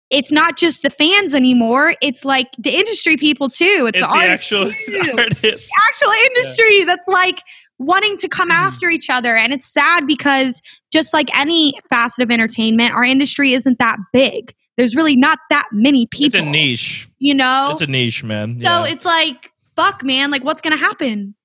[0.10, 1.96] it's not just the fans anymore.
[2.02, 3.90] It's like the industry people too.
[3.90, 5.72] It's, it's the the artists actual too artist.
[5.90, 7.42] actual industry that's like
[7.80, 8.58] wanting to come Mm-hmm.
[8.68, 9.36] after each other.
[9.36, 10.62] And it's sad because
[10.92, 14.54] just like any facet of entertainment, our industry isn't that big.
[14.78, 16.26] There's really not that many people.
[16.28, 17.08] It's a niche.
[17.20, 17.70] You know?
[17.72, 18.60] It's a niche, man.
[18.64, 20.30] so it's like, fuck, man.
[20.32, 21.36] Like, what's going to happen?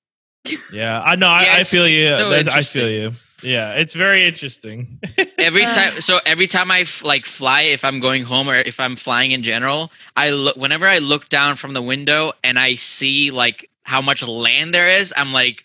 [0.72, 1.00] yeah.
[1.02, 1.28] I know.
[1.28, 2.08] I, Yeah, I it's- feel you.
[2.08, 3.10] so I feel you.
[3.42, 3.74] Yeah.
[3.74, 4.98] It's very interesting.
[5.38, 5.72] every Uh.
[5.74, 8.96] time so every time i f- like fly if i'm going home or if i'm
[8.96, 13.30] flying in general i look whenever i look down from the window and i see
[13.30, 15.62] like how much land there is i'm like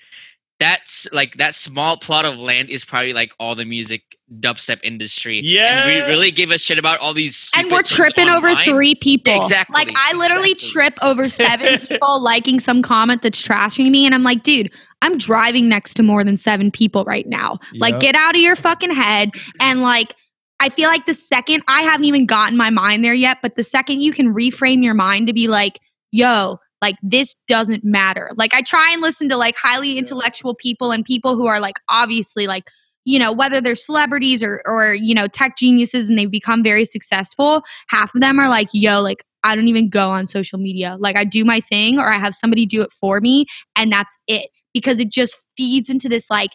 [0.60, 4.04] that's like that small plot of land is probably like all the music
[4.40, 5.86] dubstep industry and Yeah.
[5.88, 9.36] we really give a shit about all these And we're things tripping over three people.
[9.36, 10.72] Exactly, Like I literally exactly.
[10.82, 14.72] trip over seven people liking some comment that's trashing me, and I'm like, dude,
[15.04, 17.60] I'm driving next to more than seven people right now.
[17.76, 19.32] Like, get out of your fucking head.
[19.60, 20.16] And like,
[20.60, 23.64] I feel like the second I haven't even gotten my mind there yet, but the
[23.64, 25.80] second you can reframe your mind to be like,
[26.12, 26.58] yo.
[26.82, 28.30] Like this doesn't matter.
[28.36, 31.78] Like I try and listen to like highly intellectual people and people who are like
[31.88, 32.66] obviously like
[33.06, 36.86] you know whether they're celebrities or or you know tech geniuses and they've become very
[36.86, 40.98] successful half of them are like yo like i don't even go on social media
[41.00, 44.18] like i do my thing or i have somebody do it for me and that's
[44.28, 46.52] it because it just feeds into this like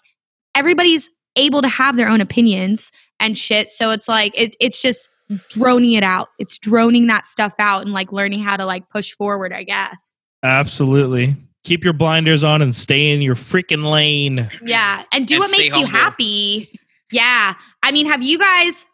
[0.55, 2.90] everybody's able to have their own opinions
[3.20, 5.09] and shit so it's like it, it's just
[5.51, 9.12] droning it out it's droning that stuff out and like learning how to like push
[9.12, 11.36] forward i guess Absolutely.
[11.65, 14.49] Keep your blinders on and stay in your freaking lane.
[14.62, 16.81] Yeah, and do And what stay makes you happy.
[17.11, 18.86] Yeah, I mean, have you guys?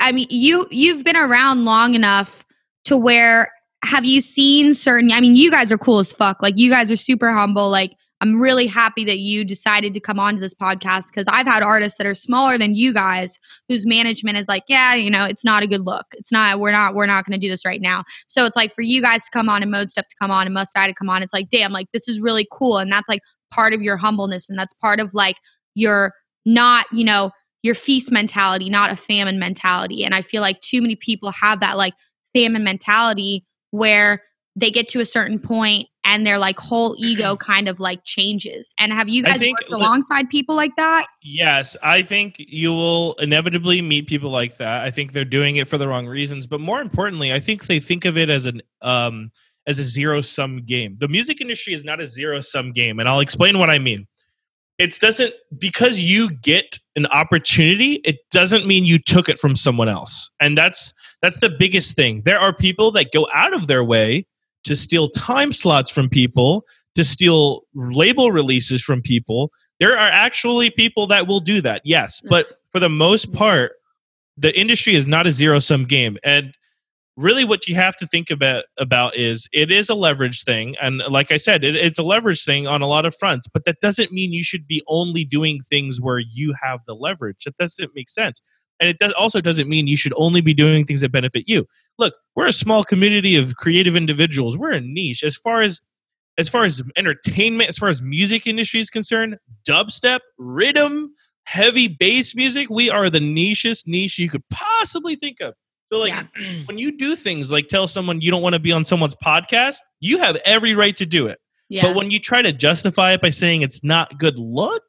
[0.00, 2.46] I mean, you you've been around long enough
[2.84, 3.52] to where
[3.84, 6.40] have you seen certain I mean, you guys are cool as fuck.
[6.40, 7.68] Like you guys are super humble.
[7.68, 7.92] Like
[8.22, 11.64] I'm really happy that you decided to come on to this podcast because I've had
[11.64, 15.44] artists that are smaller than you guys whose management is like, yeah, you know, it's
[15.44, 16.06] not a good look.
[16.12, 18.04] It's not, we're not, we're not going to do this right now.
[18.28, 20.54] So it's like for you guys to come on and Modestep to come on and
[20.54, 22.78] Must Die to come on, it's like, damn, like this is really cool.
[22.78, 23.22] And that's like
[23.52, 24.48] part of your humbleness.
[24.48, 25.38] And that's part of like
[25.74, 26.14] your
[26.46, 27.32] not, you know,
[27.64, 30.04] your feast mentality, not a famine mentality.
[30.04, 31.94] And I feel like too many people have that like
[32.34, 34.22] famine mentality where
[34.54, 38.74] they get to a certain point and their like whole ego kind of like changes.
[38.78, 41.06] And have you guys think- worked alongside people like that?
[41.22, 44.82] Yes, I think you will inevitably meet people like that.
[44.82, 47.80] I think they're doing it for the wrong reasons, but more importantly, I think they
[47.80, 49.30] think of it as an um
[49.66, 50.96] as a zero sum game.
[50.98, 54.06] The music industry is not a zero sum game, and I'll explain what I mean.
[54.78, 59.88] It doesn't because you get an opportunity, it doesn't mean you took it from someone
[59.88, 60.30] else.
[60.40, 62.22] And that's that's the biggest thing.
[62.24, 64.26] There are people that go out of their way
[64.64, 66.64] to steal time slots from people,
[66.94, 69.50] to steal label releases from people.
[69.80, 72.20] There are actually people that will do that, yes.
[72.20, 72.30] Mm.
[72.30, 73.36] But for the most mm.
[73.36, 73.72] part,
[74.36, 76.18] the industry is not a zero sum game.
[76.24, 76.56] And
[77.16, 81.02] really what you have to think about about is it is a leverage thing and
[81.10, 83.78] like i said it, it's a leverage thing on a lot of fronts but that
[83.80, 87.90] doesn't mean you should be only doing things where you have the leverage that doesn't
[87.94, 88.40] make sense
[88.82, 91.66] and it does also doesn't mean you should only be doing things that benefit you.
[91.98, 94.58] Look we're a small community of creative individuals.
[94.58, 95.22] We're a niche.
[95.22, 95.80] As far as
[96.36, 99.38] as far as entertainment as far as music industry is concerned
[99.68, 101.08] dubstep riddim
[101.44, 105.54] heavy bass music we are the nichest niche you could possibly think of.
[105.92, 106.24] So like Yeah.
[106.66, 109.76] when you do things like tell someone you don't want to be on someone's podcast
[110.00, 111.38] you have every right to do it.
[111.68, 111.82] Yeah.
[111.82, 114.82] but when you try to justify it by saying it's not good look,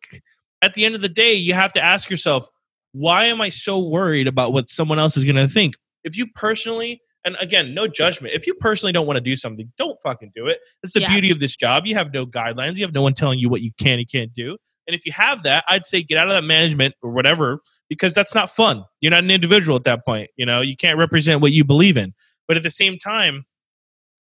[0.64, 2.48] at the end of the day, you have to ask yourself,
[2.94, 5.76] why am I so worried about what someone else is going to think?
[6.04, 9.72] If you personally, and again, no judgment, if you personally don't want to do something,
[9.78, 10.60] don't fucking do it.
[10.84, 11.10] It's the Yeah.
[11.10, 11.86] beauty of this job.
[11.86, 14.34] You have no guidelines, you have no one telling you what you can and can't
[14.34, 14.58] do.
[14.88, 17.60] And if you have that, I'd say get out of that management or whatever
[17.90, 18.84] because that's not fun.
[19.00, 20.30] You're not an individual at that point.
[20.36, 22.14] You know, you can't represent what you believe in.
[22.50, 23.46] But at the same time,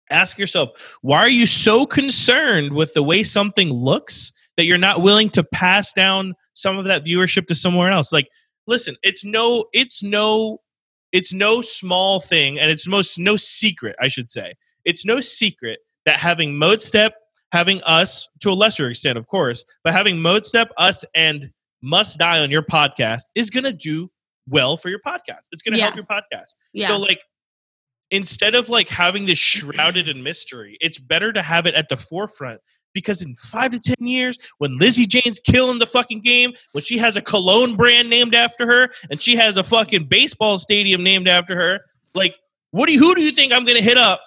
[0.09, 5.01] ask yourself why are you so concerned with the way something looks that you're not
[5.01, 8.27] willing to pass down some of that viewership to somewhere else like
[8.67, 10.59] listen it's no it's no
[11.11, 14.53] it's no small thing and it's most no secret i should say.
[14.85, 17.11] It's no secret that having Modestep
[17.53, 22.39] having us to a lesser extent of course but having Modestep us and must die
[22.39, 24.09] on your podcast is going to do
[24.47, 25.47] well for your podcast.
[25.51, 26.55] It's going to help your podcast.
[26.73, 26.87] Yeah.
[26.87, 27.21] so like
[28.09, 31.97] instead of like having this shrouded in mystery, it's better to have it at the
[31.97, 32.61] forefront
[32.93, 36.97] because in five to ten years, when Lizzie Jane's killing the fucking game, when she
[36.97, 41.27] has a cologne brand named after her and she has a fucking baseball stadium named
[41.27, 41.79] after her,
[42.13, 42.35] like
[42.71, 44.21] what do you who do you think I'm gonna hit up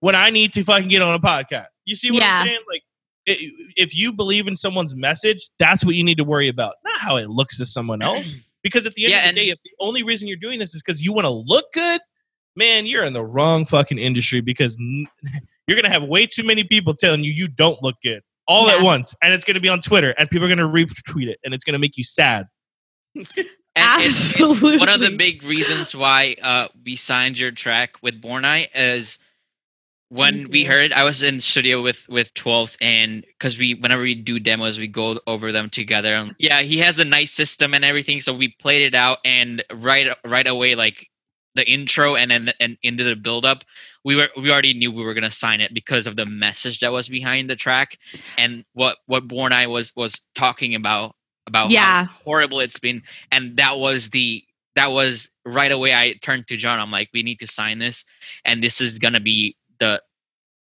[0.00, 1.66] when I need to fucking get on a podcast?
[1.84, 2.38] You see what Yeah.
[2.40, 2.60] I'm saying?
[2.70, 2.82] Like
[3.28, 3.36] i
[3.76, 7.16] if you believe in someone's message, that's what you need to worry about, not how
[7.16, 8.34] it looks to someone else.
[8.62, 10.74] Because at the end Yeah, of the day, if the only reason you're doing this
[10.74, 11.98] is because you want to look good,
[12.56, 16.64] man, you're in the wrong fucking industry because you're going to have way too many
[16.64, 19.14] people telling you you don't look good all at once.
[19.22, 21.54] And it's going to be on Twitter and people are going to retweet it and
[21.54, 22.46] it's going to make you sad.
[23.76, 24.78] And it's- it's Absolutely.
[24.78, 29.20] one of the big reasons why uh, we signed your track with Born Eye is
[30.08, 34.02] when Thank we heard I was in studio with with 12th and because we whenever
[34.02, 37.74] we do demos we go over them together and yeah he has a nice system
[37.74, 41.08] and everything so we played it out and right right away like
[41.54, 43.64] the intro and then and into the build up
[44.04, 46.80] we were we already knew we were going to sign it because of the message
[46.80, 47.98] that was behind the track
[48.38, 51.14] and what what Born i was was talking about
[51.46, 52.06] about Yeah.
[52.06, 53.02] how horrible it's been.
[53.30, 54.44] And that was the
[54.76, 56.80] that was right away I turned to John.
[56.80, 58.04] I'm like we need to sign this.
[58.44, 60.02] And this is going to be the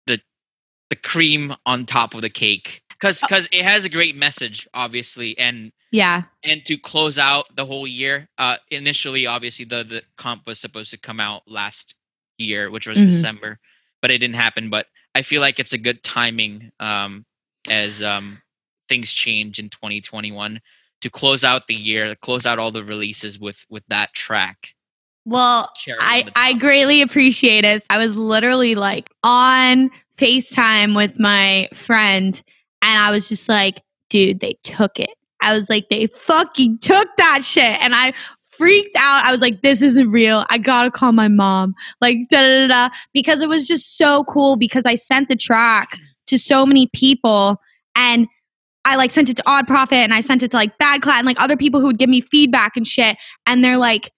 [0.06, 0.20] the
[0.90, 2.82] the cream on top of the cake.
[3.00, 6.22] Cuz uh, cuz it has a great message obviously and yeah.
[6.44, 10.90] and to close out the whole year uh initially obviously the the comp was supposed
[10.90, 11.94] to come out last
[12.38, 13.06] year which was Mhm.
[13.06, 13.58] december
[14.02, 17.24] but it didn't happen but i feel like it's a good timing um
[17.70, 18.26] as um
[18.88, 20.60] things change in 2021
[21.02, 24.74] to close out the year close out all the releases with with that track
[25.24, 27.82] Well, I, I greatly appreciate it.
[27.90, 32.40] I was literally like on FaceTime with my friend,
[32.80, 35.10] and I was just like, dude, they took it.
[35.40, 37.80] I was like, they fucking took that shit.
[37.80, 38.12] And I
[38.50, 39.24] freaked out.
[39.24, 40.44] I was like, this isn't real.
[40.48, 41.74] I gotta call my mom.
[42.00, 42.94] Like, da da da.
[43.12, 45.98] Because it was just so cool because I sent the track
[46.28, 47.60] to so many people
[47.94, 48.26] and
[48.84, 51.26] I like sent it to Odd Profit and I sent it to like Badklaat and
[51.26, 53.16] like other people who would give me feedback and shit.
[53.46, 54.12] And they're like,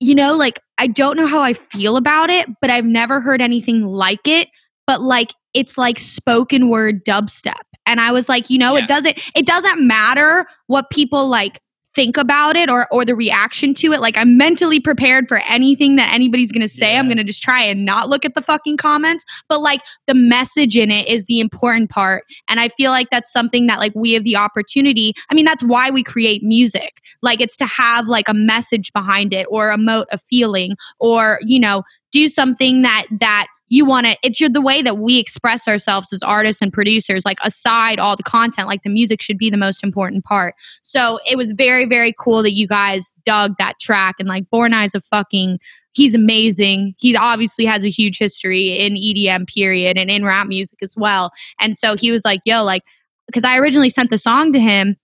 [0.00, 3.40] you know, like I don't know how I feel about it, but I've never heard
[3.40, 4.48] anything like it.
[4.86, 7.54] But like it's like spoken word dubstep.
[7.86, 8.84] And I was like, you know, Yeah.
[8.84, 11.60] it doesn't it doesn't matter what people like
[11.94, 14.00] think about it or or the reaction to it.
[14.00, 16.96] Like I'm mentally prepared for anything that anybody's gonna say.
[16.96, 19.24] I'm gonna just try and not look at the fucking comments.
[19.48, 22.24] But like the message in it is the important part.
[22.48, 25.14] And I feel like that's something that like we have the opportunity.
[25.30, 27.00] I mean, that's why we create music.
[27.22, 31.58] Like it's to have like a message behind it or emote a feeling or, you
[31.58, 35.68] know, do something that that you want to it's your the way that we express
[35.68, 39.50] ourselves as artists and producers like aside all the content like the music should be
[39.50, 40.54] the most important part.
[40.82, 44.72] So it was very very cool that you guys dug that track and like born
[44.72, 45.58] eyes of fucking
[45.92, 46.94] he's amazing.
[46.98, 51.30] He obviously has a huge history in edm period and in rap music as well.
[51.60, 52.82] And so he was like yo like
[53.26, 54.96] because i originally sent the song to him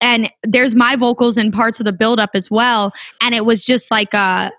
[0.00, 2.92] and there's my vocals and parts of the build up as well
[3.22, 4.52] and it was just like a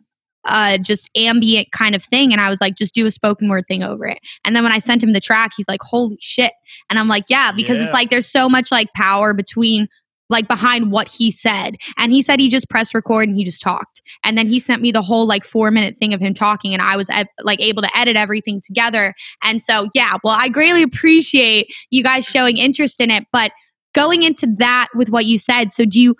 [0.45, 2.31] uh, just ambient kind of thing.
[2.31, 4.19] And I was like, just do a spoken word thing over it.
[4.45, 6.53] And then when I sent him the track, he's like, holy shit.
[6.89, 9.87] And I'm like, yeah, because it's like there's so much like power between
[10.29, 11.77] like behind what he said.
[11.97, 14.01] And he said he just pressed record and he just talked.
[14.23, 16.73] And then he sent me the whole like four minute thing of him talking.
[16.73, 19.13] And I was ed- like able to edit everything together.
[19.43, 23.23] And so, yeah, well, I greatly appreciate you guys showing interest in it.
[23.31, 23.51] But
[23.95, 26.15] going into that with what you said, so do you,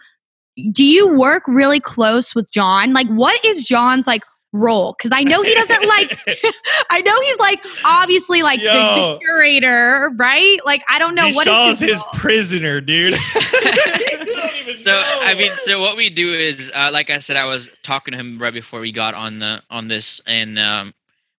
[0.71, 2.93] do you work really close with John?
[2.93, 4.23] Like, what is John's like
[4.53, 4.95] role?
[4.97, 6.19] Because I know he doesn't like.
[6.89, 10.57] I know he's like obviously like the, the curator, right?
[10.65, 12.11] Like, I don't know what Shaw's is his role?
[12.13, 13.15] prisoner, dude.
[14.75, 18.13] so I mean, so what we do is, uh, like I said, I was talking
[18.13, 20.93] to him right before we got on the on this, and um,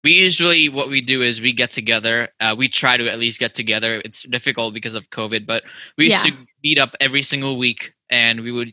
[0.05, 2.29] we usually what we do is we get together.
[2.41, 4.01] Uh, we try to at least get together.
[4.05, 5.65] It's difficult because of COVID, but
[5.97, 6.31] we used Yeah.
[6.31, 8.73] to meet up every single week, and we would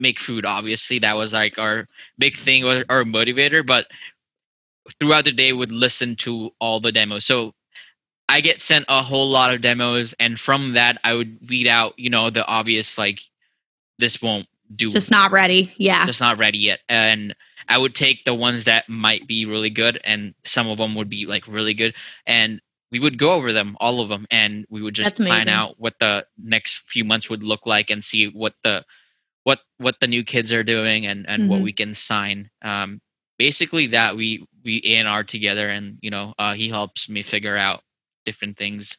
[0.00, 0.44] make food.
[0.44, 1.88] Obviously, that was like our
[2.18, 3.64] big thing, or our motivator.
[3.64, 3.86] But
[4.98, 7.24] throughout the day, would listen to all the demos.
[7.24, 7.52] So
[8.28, 11.94] I get sent a whole lot of demos, and from that, I would weed out,
[11.98, 13.20] you know, the obvious like
[13.98, 15.72] this won't do just not ready.
[15.76, 16.04] Yeah.
[16.06, 17.34] just not ready yet and
[17.68, 21.08] i would take the ones that might be really good and some of them would
[21.08, 21.94] be like really good
[22.26, 22.60] and
[22.90, 25.94] we would go over them all of them and we would just plan out what
[25.98, 28.84] the next few months would look like and see what the
[29.48, 31.64] what what the new kids are doing and and what Mhm.
[31.68, 33.00] we can sign um
[33.38, 37.22] basically that we we a and r together and you know uh he helps me
[37.22, 37.80] figure out
[38.26, 38.98] different things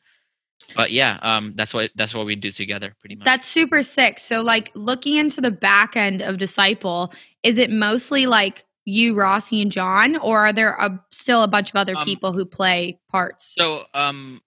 [0.76, 4.20] but yeah um that's what that's what we do together pretty much That's super sick.
[4.20, 7.14] So, like, looking into the back end of Disciple,
[7.44, 11.70] is it mostly like you, Rossi, and John, or are there a, still a bunch
[11.70, 13.54] of other Um, people who play parts?
[13.58, 14.42] So, um,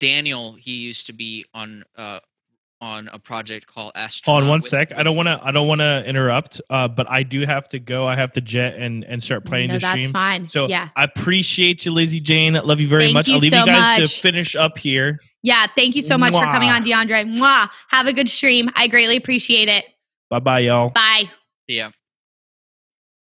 [0.00, 2.20] Daniel, he used to be on uh
[2.80, 3.92] on a project called
[4.24, 4.92] Hold on one sec.
[4.92, 5.40] I don't want to.
[5.42, 6.60] I don't want to interrupt.
[6.70, 8.06] Uh, but I do have to go.
[8.06, 10.10] I have to jet and and start playing no, the that's stream.
[10.12, 10.48] fine.
[10.48, 12.54] So yeah, I appreciate you, Lizzie Jane.
[12.54, 13.28] Love you very Thank much.
[13.28, 14.14] you I'll leave so you guys much.
[14.14, 15.18] to finish up here.
[15.42, 15.66] yeah.
[15.76, 17.36] Thank you so much for coming on, DiAndre.
[17.36, 17.68] Mwah.
[17.88, 18.70] Have a good stream.
[18.74, 19.84] I greatly appreciate it.
[20.30, 20.90] Bye bye, y'all.
[20.90, 21.24] Bye.
[21.68, 21.90] Yeah,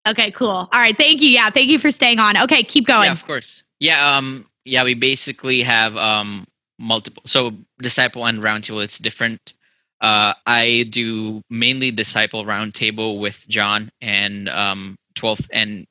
[0.07, 0.49] Okay, cool.
[0.49, 1.29] All right, thank you.
[1.29, 2.37] Yeah, thank you for staying on.
[2.45, 3.07] Okay, keep going.
[3.07, 3.65] yeah, of course.
[3.81, 6.47] Yeah, um, yeah, we basically have um
[6.79, 7.23] multiple.
[7.27, 9.55] So disciple and roundtable, it's different.
[10.01, 15.87] Uh, I do mainly disciple roundtable with John and um 12th, and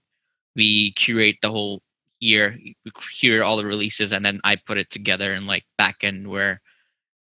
[0.55, 1.81] we curate the whole
[2.19, 2.57] year.
[2.85, 6.27] We curate all the releases, and then I put it together in like back end
[6.27, 6.61] where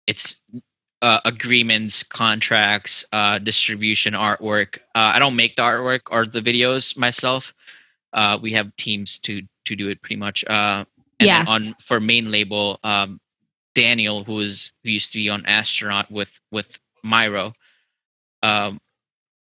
[0.06, 0.40] it's
[1.02, 4.78] uh, agreements, contracts, uh, distribution, artwork.
[4.94, 7.54] Uh, I don't make the artwork or the videos myself.
[8.12, 10.44] Uh, we have teams to to do it pretty much.
[10.44, 10.84] Uh,
[11.20, 11.44] and Yeah.
[11.46, 13.20] on for main label, um,
[13.74, 17.54] Daniel, who is who used to be on Astronaut with with Myro,
[18.42, 18.78] um,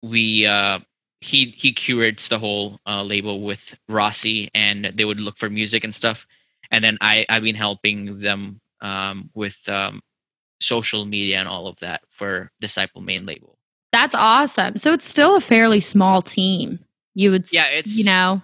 [0.04, 0.80] we uh,
[1.22, 5.84] he he curates the whole uh, label with Rossi, and they would look for music
[5.84, 6.26] and stuff.
[6.72, 10.02] And then I I've been helping them um, with um,
[10.60, 13.58] social media and all of that for Disciple main label.
[13.92, 14.78] That's awesome.
[14.78, 16.80] So it's still a fairly small team.
[17.16, 18.42] You would, Yeah, it's you know,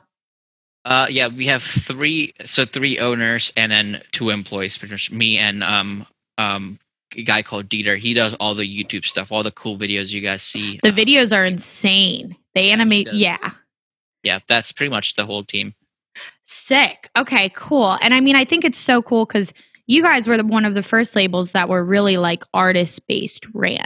[0.85, 4.77] Uh, yeah, we have three, so three owners and then two employees.
[4.77, 6.05] Pretty much me and um
[6.37, 6.77] um
[7.15, 7.97] a guy called Dieter.
[7.97, 10.79] He does all the YouTube stuff, all the cool videos you guys see.
[10.83, 12.35] the Uh, videos are insane.
[12.55, 13.37] They animate, yeah.
[14.23, 15.73] yeah, that's pretty much the whole team.
[16.41, 17.09] Sick.
[17.15, 17.97] Okay, cool.
[18.01, 19.53] And I mean, I think it's so cool because
[19.87, 23.45] you guys were the, one of the first labels that were really like artist based
[23.53, 23.85] ran,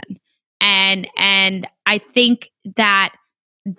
[0.60, 3.14] and and I think that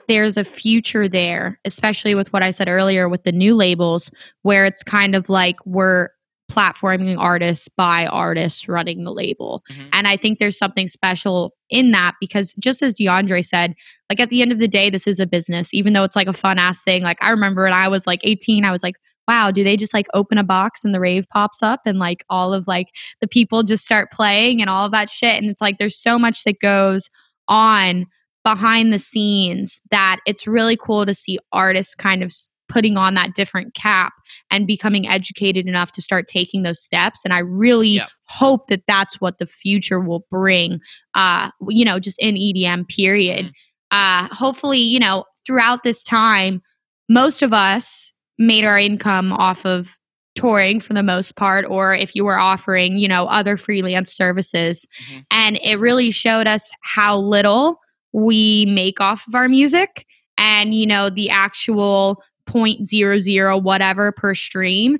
[0.07, 4.11] there's a future there, especially with what I said earlier with the new labels,
[4.41, 6.09] where it's kind of like we're
[6.51, 9.63] platforming artists by artists running the label.
[9.69, 9.89] Mhm.
[9.93, 13.75] And I think there's something special in that because just as DiAndre said,
[14.09, 16.27] like at the end of the day, this is a business, even though it's like
[16.27, 17.03] a fun ass thing.
[17.03, 18.95] Like I remember when I was like 18, I was like,
[19.27, 22.25] wow, do they just like open a box and the rave pops up and like
[22.31, 22.87] all of like
[23.21, 25.35] the people just start playing and all of that shit?
[25.35, 27.11] And it's like there's so much that goes
[27.47, 28.07] on
[28.43, 32.33] behind the scenes that it's really cool to see artists kind of
[32.69, 34.13] putting on that different cap
[34.51, 38.05] and becoming educated enough to start taking those steps and i really Yeah.
[38.25, 40.79] hope that that's what the future will bring
[41.15, 43.51] uh you know just in edm period Mhm.
[43.91, 46.61] uh hopefully you know throughout this time
[47.09, 49.97] most of us made our income off of
[50.35, 54.85] touring for the most part or if you were offering you know other freelance services
[55.09, 55.25] Mhm.
[55.31, 57.79] and it really showed us how little
[58.13, 60.05] we make off of our music
[60.37, 64.97] and you know the actual 0.00 whatever per stream.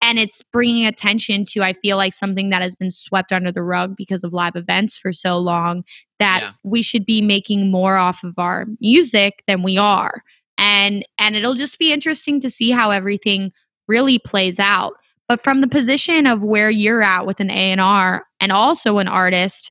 [0.00, 3.62] And it's bringing attention to i feel like something that has been swept under the
[3.64, 5.82] rug because of live events for so long
[6.20, 6.52] that Yeah.
[6.64, 10.22] we should be making more off of our music than we are.
[10.56, 13.52] And and it'll just be interesting to see how everything
[13.88, 14.94] really plays out.
[15.28, 19.70] But from the position of where you're at with an A&R and also an artist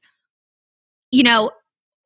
[1.12, 1.52] you know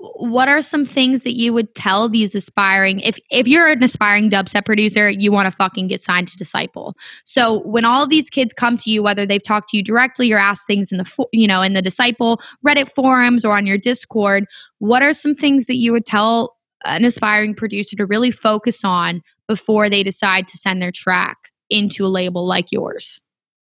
[0.01, 4.29] what are some things that you would tell these aspiring if if you're an aspiring
[4.29, 6.95] dubstep producer you want to fucking get signed to disciple.
[7.23, 10.37] So when all these kids come to you whether they've talked to you directly or
[10.37, 14.45] asked things in the you know in the disciple reddit forums or on your discord
[14.79, 19.21] what are some things that you would tell an aspiring producer to really focus on
[19.47, 21.37] before they decide to send their track
[21.69, 23.19] into a label like yours?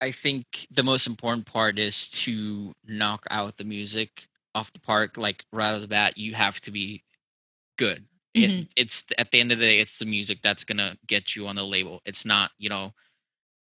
[0.00, 4.28] I think the most important part is to knock out the music
[4.58, 5.18] off the park.
[5.18, 7.04] Like right off the bat, you have to be
[7.78, 8.06] good.
[8.36, 8.60] Mhm.
[8.60, 11.48] It, it's at the end of the day, it's the music that's gonna get you
[11.48, 12.02] on the label.
[12.06, 12.94] It's not, you know,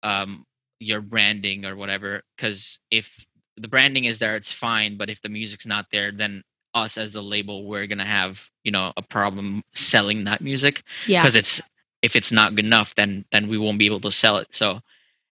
[0.02, 0.46] um,
[0.80, 2.22] your branding or whatever.
[2.36, 4.96] Because if the branding is there, it's fine.
[4.96, 6.44] But if the music's not there, then
[6.74, 11.22] us as the label, we're gonna have, you know, a problem selling that music yeah
[11.22, 11.62] because it's
[12.02, 14.80] if it's not good enough then then we won't be able to sell it so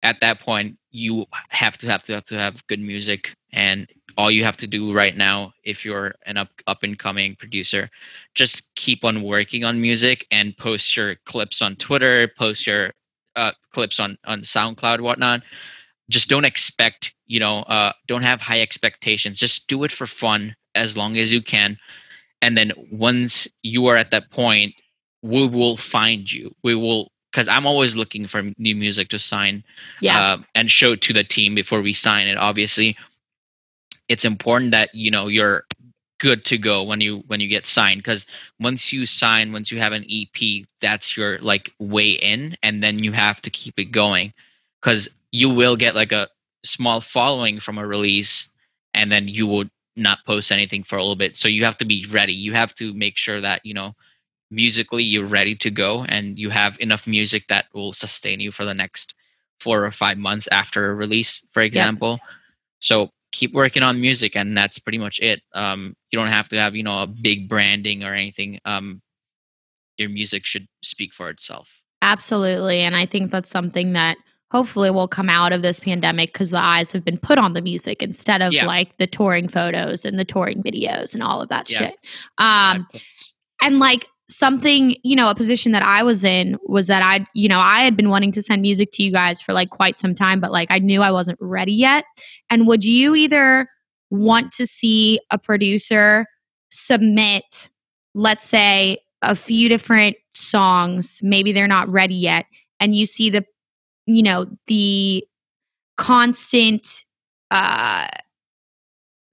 [0.02, 4.30] at that point you have to have to have to have good music and all
[4.30, 7.90] you have to do right now if you're an up up and coming producer
[8.34, 12.92] just keep on working on music and post your clips on twitter post your
[13.36, 15.42] uh, clips on on soundcloud whatnot.
[16.08, 19.38] Just don't expect you know uh, don't have high expectations.
[19.38, 21.78] Just do it for fun as long as you can.
[22.42, 24.74] And then once you are at that point
[25.22, 26.54] we will find you.
[26.64, 29.62] We will because i'm always looking for new music to sign
[30.00, 30.18] yeah.
[30.18, 32.96] uh, and show to the team before we sign it obviously
[34.08, 35.64] it's important that you know you're
[36.18, 38.26] good to go when you when you get signed because
[38.58, 43.02] once you sign once you have an ep that's your like way in and then
[43.02, 44.32] you have to keep it going
[44.80, 46.28] because you will get like a
[46.64, 48.48] small following from a release
[48.94, 49.64] and then you will
[49.96, 51.36] not post anything for a little bit.
[51.36, 52.32] So you have to be ready.
[52.34, 53.94] You have to make sure that you know
[54.50, 58.64] musically you're ready to go and you have enough music that will sustain you for
[58.64, 59.14] the next
[59.58, 62.20] four or five months after a release for example.
[62.80, 66.56] So keep working on music and that's pretty much it um, you don't have to
[66.56, 69.00] have you know a big branding or anything um,
[69.98, 72.80] your music should speak for itself Absolutely.
[72.80, 74.18] And I think that's something that
[74.52, 77.62] hopefully will come out of this pandemic because the eyes have been put on the
[77.62, 78.66] music instead of Yeah.
[78.66, 81.78] like the touring photos and the touring videos and all of that Yeah.
[81.78, 81.98] shit.
[82.38, 82.86] Um,
[83.62, 87.48] and like something, you know, a position that I was in was that I, you
[87.48, 90.14] know, I had been wanting to send music to you guys for like quite some
[90.14, 92.04] time, but like I knew I wasn't ready yet.
[92.50, 93.68] And would you either
[94.10, 96.26] want to see a producer
[96.70, 97.70] submit,
[98.14, 102.46] let's say, a few different songs, maybe they're not ready yet,
[102.80, 103.44] and you see the,
[104.06, 105.24] you know, the
[105.96, 107.02] constant,
[107.50, 108.06] uh,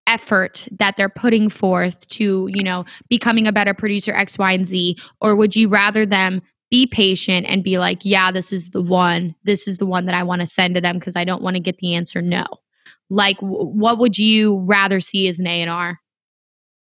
[0.07, 4.67] effort that they're putting forth to you know becoming a better producer x y and
[4.67, 4.97] z?
[5.21, 9.35] Or would you rather them be patient and be like yeah this is the one.
[9.43, 11.55] This is the one that i want to send to them because i don't want
[11.55, 12.45] to get the answer no.
[13.09, 15.99] Like w- what would you rather see as an a&r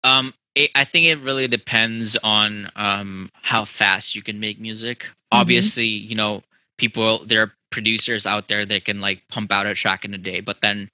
[0.04, 5.08] Um, it, I think it really depends on um how fast you can make music.
[5.32, 6.44] Obviously, you know,
[6.78, 10.18] people there are producers out there that can like pump out a track in a
[10.18, 10.90] day, but then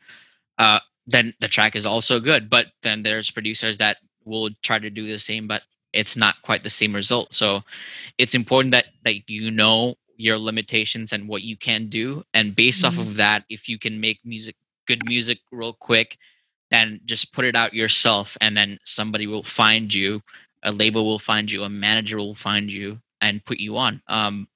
[0.59, 2.49] uh then the track is also good.
[2.49, 5.63] But then there's producers that will try to do the same, but
[5.93, 7.33] it's not quite the same result.
[7.33, 7.63] So
[8.17, 12.85] it's important that that you know your limitations and what you can do, and based
[12.85, 12.99] off Mhm.
[12.99, 14.55] of that, if you can make music,
[14.87, 16.17] good music, real quick,
[16.71, 20.21] then just put it out yourself and then somebody will find you
[20.63, 24.47] a label will find you a manager will find you and put you on um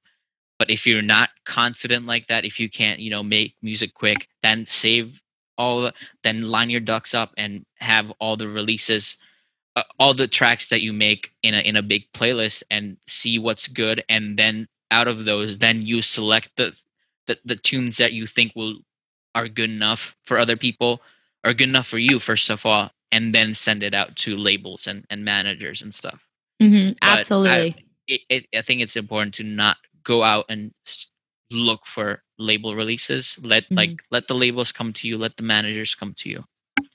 [0.59, 4.27] but if you're not confident like that if you can't you know make music quick
[4.43, 5.20] then save
[5.61, 5.93] all the,
[6.23, 9.17] then line your ducks up and have all the releases
[9.75, 13.39] uh, all the tracks that you make in a in a big playlist and see
[13.39, 14.03] what's good.
[14.09, 16.75] And then out of those then you select the
[17.27, 18.77] the, the tunes that you think will
[19.35, 21.01] are good enough for other people
[21.45, 24.87] are good enough for you first of all and then send it out to labels
[24.87, 26.19] and, and managers and stuff.
[26.59, 27.85] Hmm But I- absolutely.
[28.07, 30.73] it, it, I think it's important to not go out and
[31.51, 33.37] look for label releases.
[33.43, 33.77] Let Mhm.
[33.77, 35.17] like let the labels come to you.
[35.17, 36.43] Let the managers come to you.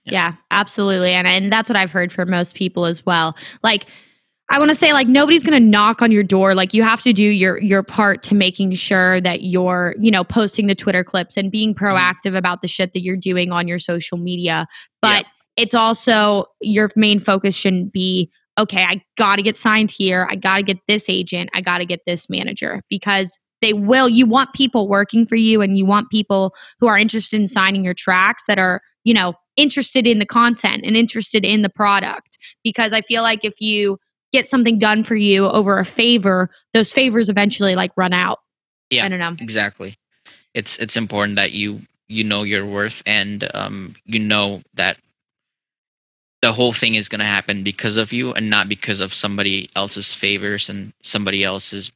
[0.04, 0.12] Yeah.
[0.12, 1.12] Yeah, absolutely.
[1.12, 3.36] And and that's what I've heard from most people as well.
[3.62, 3.86] Like
[4.48, 6.54] I want to say like nobody's going to knock on your door.
[6.54, 10.22] Like you have to do your your part to making sure that you're, you know,
[10.22, 13.80] posting the Twitter clips and being proactive about the shit that you're doing on your
[13.80, 14.66] social media.
[15.02, 15.26] But
[15.56, 20.26] it's also your main focus shouldn't be okay, I got to get signed here.
[20.30, 21.50] I got to get this agent.
[21.54, 25.60] I got to get this manager because they will you want people working for you
[25.62, 29.34] and you want people who are interested in signing your tracks that are, you know,
[29.56, 33.98] interested in the content and interested in the product because I feel like if you
[34.32, 38.38] get something done for you over a favor, those favors eventually like run out.
[38.90, 39.04] Yeah.
[39.04, 39.36] I don't know.
[39.38, 39.96] Exactly.
[40.54, 44.96] It's it's important that you you know your worth and um you know that
[46.42, 49.68] the whole thing is going to happen because of you and not because of somebody
[49.74, 51.90] else's favors and somebody else is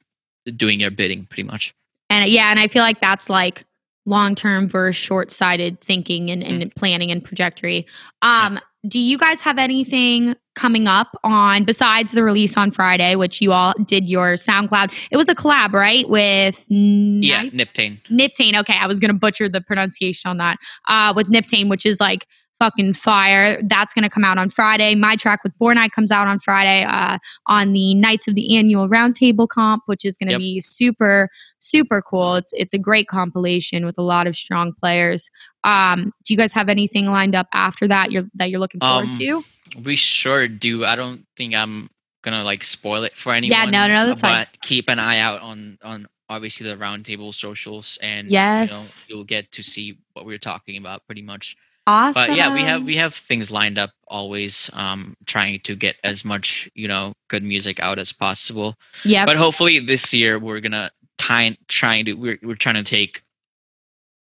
[0.57, 1.75] doing your bidding pretty much.
[2.09, 3.65] And yeah, and I feel like that's like
[4.07, 6.63] long term versus short sighted thinking and, Mm.
[6.63, 7.87] and planning and trajectory.
[8.23, 8.59] Um,
[8.89, 13.53] do you guys have anything coming up on besides the release on Friday, which you
[13.53, 15.09] all did your SoundCloud?
[15.11, 16.09] It was a collab, right?
[16.09, 18.01] With Yeah, Niptane.
[18.11, 18.59] Niptane.
[18.61, 20.57] Okay, I was gonna butcher the pronunciation on that.
[20.89, 22.27] Uh, with Niptane, which is like
[22.61, 23.59] fucking fire.
[23.63, 24.95] That's gonna come out on Friday.
[24.95, 26.85] My track with Born Night comes out on Friday.
[26.85, 30.39] Uh, on the knights of the annual roundtable comp, which is gonna Yep.
[30.41, 31.29] be super
[31.59, 32.37] super cool.
[32.37, 35.31] It's it's a great compilation with a lot of strong players.
[35.65, 39.09] Um, do you guys have anything lined up after that you're that you're looking forward
[39.09, 39.43] Um, to?
[39.83, 40.85] We sure do.
[40.85, 41.89] I don't think I'm
[42.23, 43.59] gonna like spoil it for anyone.
[43.59, 44.47] Yeah, no, no, that's but fine.
[44.63, 48.71] keep an eye out on on obviously the roundtable socials, and Yes.
[48.71, 48.85] you know,
[49.19, 51.57] you'll get to see what we're talking about pretty much.
[51.87, 52.27] Awesome.
[52.27, 56.25] But yeah, we have we have things lined up always, um, trying to get as
[56.25, 58.77] much you know good music out as possible.
[59.05, 59.25] yeah.
[59.25, 63.23] But hopefully this year we're gonna tie trying to we're we're trying to take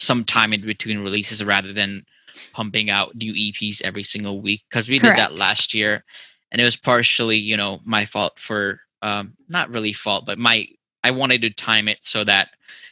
[0.01, 2.05] some time in between releases rather than
[2.53, 6.05] pumping out new EPs every single week because we did that last year,
[6.53, 10.67] and it was partially you know my fault for um not really fault but my
[11.05, 12.49] I wanted to time it so that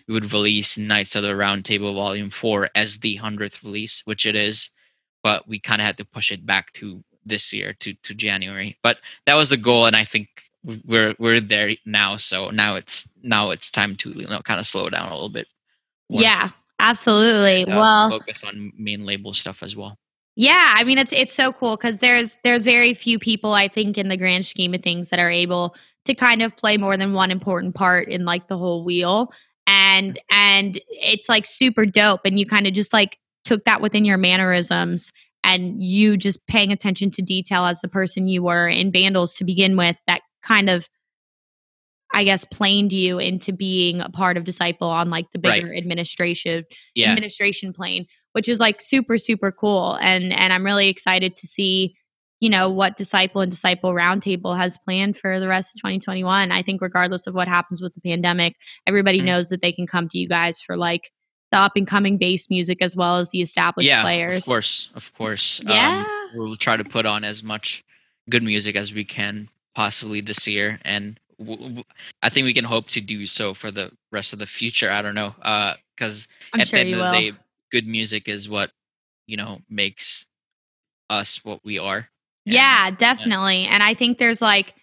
[0.07, 4.27] we would release Knights of the Round Table Volume Four as the hundredth release, which
[4.27, 4.71] it is,
[5.23, 8.79] but we kind of had to push it back to this year to to January.
[8.83, 10.29] But that was the goal, and I think
[10.85, 12.17] we're we're there now.
[12.17, 15.29] So now it's now it's time to you know kind of slow down a little
[15.29, 15.49] bit.
[16.09, 17.67] more, yeah, absolutely.
[17.67, 19.99] uh, well, focus on main label stuff as well.
[20.37, 23.99] Yeah, I mean it's it's so cool because there's there's very few people I think
[23.99, 25.75] in the grand scheme of things that are able
[26.05, 29.33] to kind of play more than one important part in like the whole wheel
[29.67, 34.05] and and it's like super dope and you kind of just like took that within
[34.05, 35.13] your mannerisms
[35.45, 39.45] and you just paying attention to detail as the person you were in Bandlez to
[39.45, 40.89] begin with that kind of
[42.15, 45.57] I guess planed you into being a part of Disciple on like the Right.
[45.63, 46.65] bigger administration
[46.95, 49.99] Yeah, administration plane, which is like super super cool.
[50.01, 51.97] And and I'm really excited to see
[52.41, 56.53] you know what Disciple and Disciple Roundtable has planned for the rest of 2021.
[56.53, 58.55] I think regardless of what happens with the pandemic,
[58.87, 59.25] everybody Mhm.
[59.25, 61.11] knows that they can come to you guys for like
[61.53, 64.39] the up and coming bass music as well as the established yeah, players.
[64.39, 65.61] of course, of course.
[65.65, 66.05] Yeah.
[66.05, 67.85] Um, we'll try to put on as much
[68.29, 71.85] good music as we can possibly this year, and w- w-
[72.23, 74.91] I think we can hope to do so for the rest of the future.
[74.91, 75.35] I don't know,
[75.97, 77.39] because I'm at sure the end of the day,
[77.71, 78.73] good music is what
[79.27, 80.27] you know makes
[81.09, 82.09] us what we are.
[82.47, 83.65] Yeah, definitely.
[83.67, 84.75] And I think there's like,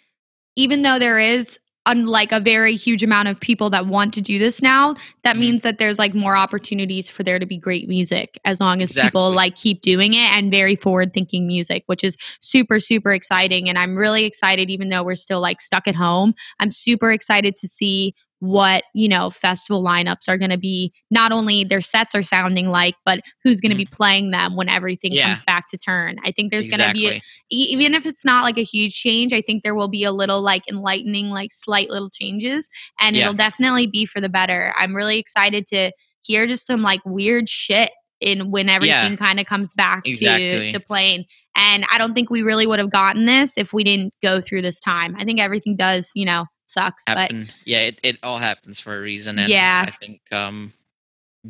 [0.56, 4.40] even though there is unlike a very huge amount of people that want to do
[4.40, 4.96] this now,
[5.26, 5.40] that Mhm.
[5.40, 8.94] means that there's like more opportunities for there to be great music as long as
[8.94, 13.68] people like keep doing it and very forward thinking music, which is super, super exciting.
[13.68, 16.34] And I'm really excited, even though we're still like stuck at home.
[16.60, 21.32] I'm super excited to see what you know festival lineups are going to be not
[21.32, 25.12] only their sets are sounding like but who's going to be playing them when everything
[25.14, 25.16] Mm.
[25.16, 25.28] Yeah.
[25.28, 28.44] comes back to turn i think there's going to be a, even if it's not
[28.44, 31.90] like a huge change, I think there will be a little like enlightening, like slight
[31.90, 33.22] little changes, and Yeah.
[33.24, 34.74] it'll definitely be for the better.
[34.76, 35.92] I'm really excited to
[36.24, 40.68] hear just some like weird shit in when everything kind of comes back Exactly.
[40.68, 41.26] to to playing.
[41.56, 44.62] And I don't think we really would have gotten this if we didn't go through
[44.64, 45.16] this time.
[45.18, 47.32] I think everything does, you know, sucks, but
[47.66, 49.86] yeah, it, it all happens for a reason, and Yeah.
[49.88, 50.74] I think um,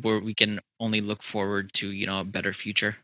[0.02, 2.96] where we can only look forward to you know a better future.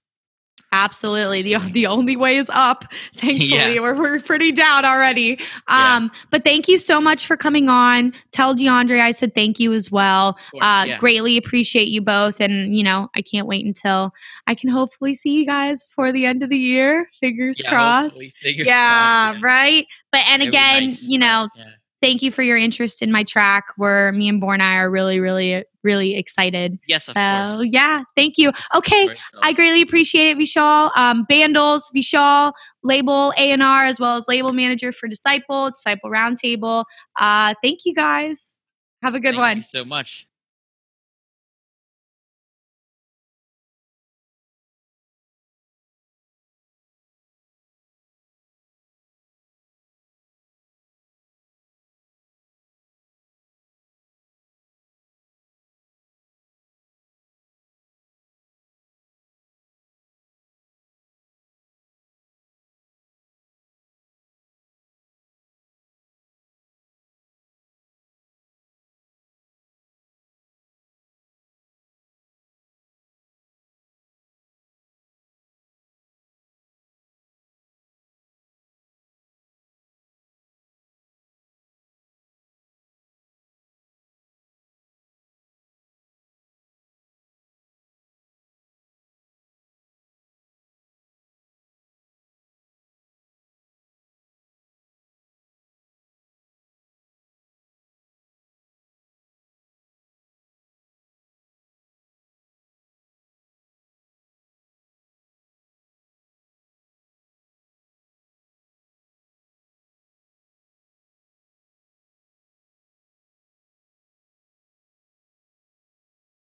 [0.72, 1.42] Absolutely.
[1.42, 2.84] The, the only way is up.
[3.16, 3.80] Thankfully, Yeah.
[3.80, 5.36] we're, we're pretty down already.
[5.68, 5.96] Yeah.
[5.96, 8.12] Um, But thank you so much for coming on.
[8.30, 10.34] Tell DiAndre I said thank you as well.
[10.52, 10.98] Course, Uh, yeah.
[10.98, 12.40] Greatly appreciate you both.
[12.40, 14.12] And, you know, I can't wait until
[14.46, 17.08] I can hopefully see you guys before the end of the year.
[17.18, 18.16] Fingers Yeah, crossed.
[18.40, 19.86] Fingers Yeah, crossed, right.
[20.12, 21.64] But, and It'd again, nice, you know, yeah.
[22.02, 23.64] Thank you for your interest in my track.
[23.76, 26.78] Where me and Born I are really, really, really excited.
[26.86, 27.68] Yes, of So, course.
[27.70, 28.52] yeah, thank you.
[28.74, 29.14] Okay.
[29.42, 30.90] I greatly appreciate it, Vishal.
[30.96, 32.52] Um, Bandlez, Vishal,
[32.82, 36.84] label A&R, as well as label manager for Disciple, Disciple Roundtable.
[37.16, 38.58] Uh, thank you guys.
[39.02, 39.56] Have a good Thank one.
[39.56, 40.26] you so much.